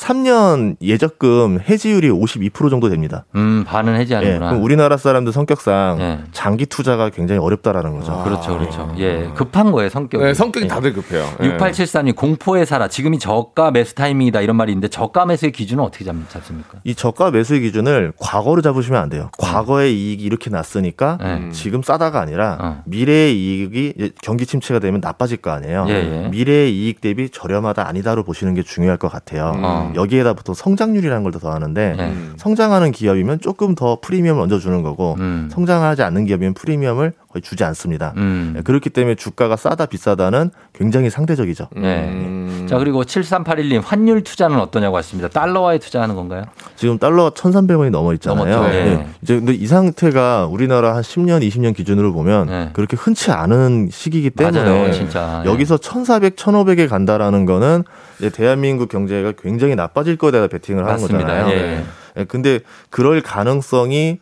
3년 0.00 0.76
예적금 0.80 1.60
해지율이 1.68 2.08
52% 2.10 2.70
정도 2.70 2.88
됩니다. 2.88 3.26
음, 3.36 3.64
반은 3.66 3.94
예, 3.96 3.98
해지하는구나. 4.00 4.50
그럼 4.50 4.62
우리나라 4.64 4.96
사람들 4.96 5.32
성격상 5.32 6.00
예. 6.00 6.18
장기 6.32 6.64
투자가 6.64 7.10
굉장히 7.10 7.40
어렵다라는 7.40 7.98
거죠. 7.98 8.22
그렇죠, 8.24 8.58
그렇죠. 8.58 8.94
예, 8.98 9.30
급한 9.34 9.70
거예요, 9.70 9.90
성격이. 9.90 10.24
네, 10.24 10.34
성격이 10.34 10.64
예. 10.64 10.68
다들 10.68 10.94
급해요. 10.94 11.28
예. 11.42 11.56
6873님 11.58 12.16
공포에 12.16 12.64
살아 12.64 12.88
지금이 12.88 13.18
저가 13.18 13.70
매수 13.72 13.94
타이밍이다 13.94 14.40
이런 14.40 14.56
말이 14.56 14.72
있는데 14.72 14.88
저가 14.88 15.26
매수의 15.26 15.52
기준은 15.52 15.84
어떻게 15.84 16.04
잡, 16.04 16.16
잡습니까? 16.30 16.78
이 16.84 16.94
저가 16.94 17.30
매수의 17.30 17.60
기준을 17.60 18.14
과거로 18.18 18.62
잡으시면 18.62 19.00
안 19.00 19.10
돼요. 19.10 19.28
과거의 19.38 19.94
이익이 19.94 20.24
이렇게 20.24 20.48
났으니까 20.48 21.18
네. 21.20 21.50
지금 21.52 21.82
싸다가 21.82 22.20
아니라 22.20 22.56
어. 22.58 22.82
미래의 22.86 23.36
이익이 23.38 24.12
경기 24.22 24.46
침체가 24.46 24.80
되면 24.80 25.00
나빠질 25.00 25.38
거 25.38 25.50
아니에요. 25.50 25.84
예, 25.88 25.92
예. 26.24 26.28
미래의 26.28 26.74
이익 26.74 27.02
대비 27.02 27.28
저렴하다 27.28 27.86
아니다로 27.86 28.24
보시는 28.24 28.54
게 28.54 28.62
중요할 28.62 28.96
것 28.96 29.10
같아요. 29.12 29.89
어. 29.90 29.94
여기에다 30.02 30.32
보통 30.34 30.54
성장률이라는 30.54 31.22
걸 31.22 31.30
더 31.32 31.38
더하는데 31.38 31.94
네. 31.96 32.14
성장하는 32.38 32.90
기업이면 32.92 33.40
조금 33.40 33.74
더 33.74 33.98
프리미엄을 34.00 34.42
얹어주는 34.42 34.82
거고 34.82 35.16
음. 35.20 35.48
성장하지 35.52 36.02
않는 36.02 36.24
기업이면 36.26 36.54
프리미엄을 36.54 37.12
거의 37.32 37.42
주지 37.42 37.62
않습니다. 37.64 38.12
음. 38.16 38.54
예, 38.56 38.62
그렇기 38.62 38.90
때문에 38.90 39.14
주가가 39.14 39.56
싸다 39.56 39.86
비싸다는 39.86 40.50
굉장히 40.72 41.10
상대적이죠. 41.10 41.68
네. 41.76 42.08
음. 42.08 42.66
자, 42.68 42.76
그리고 42.78 43.04
7381님 43.04 43.82
환율 43.84 44.22
투자는 44.24 44.58
어떠냐고 44.58 44.96
하십니다. 44.96 45.28
달러화에 45.28 45.78
투자하는 45.78 46.16
건가요? 46.16 46.44
지금 46.74 46.98
달러가 46.98 47.30
1,300원이 47.30 47.90
넘어 47.90 48.12
있잖아요. 48.14 48.62
네. 48.64 48.84
네. 48.84 49.06
이제 49.22 49.36
근데 49.36 49.52
이 49.52 49.66
상태가 49.66 50.46
우리나라 50.46 50.96
한 50.96 51.02
10년, 51.02 51.46
20년 51.46 51.74
기준으로 51.74 52.12
보면 52.12 52.46
네. 52.48 52.70
그렇게 52.72 52.96
흔치 52.96 53.30
않은 53.30 53.88
시기이기 53.92 54.30
때문에 54.30 54.62
맞아요, 54.64 54.92
진짜. 54.92 55.42
예. 55.44 55.48
여기서 55.50 55.78
1,400, 55.78 56.34
1,500에 56.34 56.88
간다라는 56.88 57.46
거는 57.46 57.84
대한민국 58.32 58.88
경제가 58.88 59.32
굉장히 59.40 59.76
나빠질 59.76 60.16
거에 60.16 60.32
대해 60.32 60.48
베팅을 60.48 60.82
하는 60.84 60.94
맞습니다. 60.94 61.18
거잖아요. 61.26 61.48
예. 61.50 61.84
예, 62.16 62.24
근데 62.24 62.58
그럴 62.90 63.20
가능성이 63.22 64.18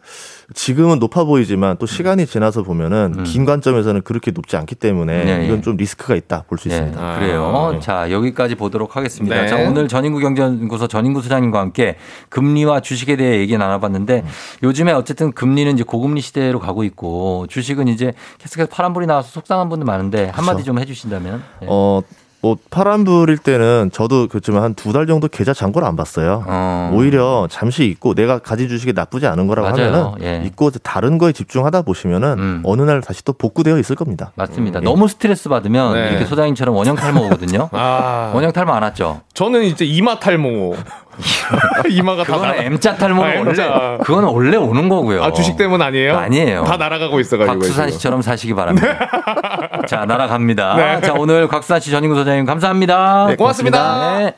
지금은 0.55 0.99
높아 0.99 1.25
보이지만 1.25 1.77
또 1.79 1.85
시간이 1.85 2.27
지나서 2.27 2.63
보면은 2.63 3.23
긴 3.25 3.45
관점에서는 3.45 4.01
그렇게 4.01 4.31
높지 4.31 4.57
않기 4.57 4.77
때문에 4.77 5.21
음. 5.21 5.27
네, 5.27 5.45
이건 5.45 5.59
예. 5.59 5.61
좀 5.61 5.77
리스크가 5.77 6.15
있다 6.15 6.45
볼수 6.49 6.71
예, 6.71 6.75
있습니다. 6.75 7.19
그래요. 7.19 7.71
네. 7.75 7.81
자, 7.81 8.11
여기까지 8.11 8.55
보도록 8.55 8.97
하겠습니다. 8.97 9.43
네. 9.43 9.47
자, 9.47 9.57
오늘 9.57 9.89
전인구 9.89 10.21
경제연구소 10.21 10.89
전인구 10.89 11.21
소장님과 11.21 11.61
함께 11.61 11.97
금리와 12.31 12.81
주식에 12.81 13.17
대해 13.17 13.41
얘기 13.41 13.59
나눠봤는데 13.59 14.25
요즘에 14.63 14.93
어쨌든 14.93 15.33
금리는 15.33 15.75
이제 15.75 15.83
고금리 15.83 16.23
시대로 16.23 16.61
가고 16.61 16.83
있고 16.85 17.47
주식은 17.49 17.89
이제 17.89 18.15
계속해서 18.39 18.71
파란불이 18.71 19.07
나와서 19.07 19.29
속상한 19.29 19.69
분들 19.69 19.85
많은데 19.85 20.31
한마디 20.33 20.65
좀 20.65 20.79
해주신다면. 20.79 21.43
예. 21.63 21.67
어, 21.69 22.01
뭐 22.41 22.57
파란 22.71 23.03
불일 23.05 23.37
때는 23.39 23.91
저도 23.93 24.29
그렇지만 24.29 24.63
한 24.63 24.75
두 24.75 24.93
달 24.93 25.07
정도 25.09 25.27
계좌 25.27 25.53
잔고를 25.53 25.87
안 25.89 25.97
봤어요. 25.97 26.45
어. 26.47 26.93
오히려 26.95 27.49
잠시 27.51 27.85
잊고 27.87 28.15
내가 28.15 28.39
가진 28.39 28.69
주식이 28.69 28.93
나쁘지 28.93 29.27
않은 29.27 29.49
거라고 29.49 29.69
맞아요. 29.71 29.93
하면은 29.93 30.13
예. 30.23 30.47
잊고 30.47 30.71
다른 30.71 31.19
거에 31.19 31.33
집중하다 31.33 31.83
보시면은 31.83 32.39
음. 32.39 32.63
어느 32.65 32.83
날 32.83 33.01
다시 33.01 33.25
또 33.25 33.33
복구되어 33.33 33.77
있을 33.81 33.97
겁니다. 33.97 34.31
맞습니다. 34.37 34.79
너무 34.81 35.09
스트레스 35.09 35.49
받으면 35.49 35.95
네. 35.95 36.11
이렇게 36.11 36.27
소장님처럼 36.27 36.75
원형 36.77 36.95
탈모 36.95 37.27
오거든요. 37.27 37.69
아, 37.73 38.31
원형 38.35 38.53
탈모 38.53 38.73
안 38.73 38.83
왔죠? 38.85 39.21
저는 39.35 39.65
이제 39.65 39.85
이마 39.85 40.21
탈모. 40.21 40.77
이마가 41.91 42.25
다 42.25 42.35
그거는 42.35 42.65
M자 42.73 42.95
탈모는 42.97 43.23
아, 43.23 43.39
원래 43.39 43.51
M자. 43.51 43.99
그거는 44.03 44.29
원래 44.29 44.57
오는 44.57 44.89
거고요. 44.89 45.23
아, 45.25 45.33
주식 45.33 45.57
때문 45.57 45.81
아니에요? 45.83 46.17
아니에요. 46.17 46.65
다 46.65 46.77
날아가고 46.77 47.21
있어가지고. 47.21 47.59
곽수산. 47.59 47.91
씨처럼 47.91 48.23
사시기 48.23 48.55
바랍니다. 48.55 49.09
자, 49.89 50.05
날아갑니다. 50.05 50.75
네. 50.77 51.01
자, 51.07 51.15
오늘 51.15 51.49
곽수산 51.49 51.81
씨 51.81 51.91
전인구 51.91 52.15
소장님 52.17 52.45
감사합니다. 52.45 53.27
네, 53.29 53.37
고맙습니다. 53.37 54.19
네. 54.19 54.35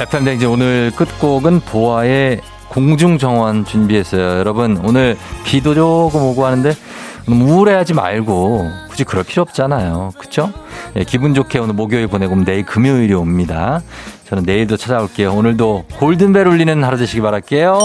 FM 0.00 0.24
댕지 0.24 0.46
오늘 0.46 0.90
끝곡은 0.96 1.60
보아의 1.60 2.40
공중정원 2.68 3.64
준비했어요. 3.64 4.38
여러분, 4.38 4.80
오늘 4.84 5.16
비도 5.44 5.74
조금 5.74 6.22
오고 6.22 6.44
하는데 6.44 6.72
우울해하지 7.26 7.94
말고 7.94 8.70
굳이 8.90 9.04
그럴 9.04 9.24
필요 9.24 9.42
없잖아요. 9.42 10.12
그쵸? 10.18 10.52
예, 10.96 11.04
기분 11.04 11.34
좋게 11.34 11.58
오늘 11.58 11.74
목요일 11.74 12.06
보내고 12.06 12.36
내일 12.44 12.64
금요일이 12.64 13.14
옵니다. 13.14 13.82
저는 14.28 14.44
내일도 14.44 14.76
찾아올게요. 14.76 15.32
오늘도 15.34 15.84
골든벨 15.98 16.46
울리는 16.46 16.82
하루 16.84 16.96
되시기 16.96 17.20
바랄게요. 17.20 17.78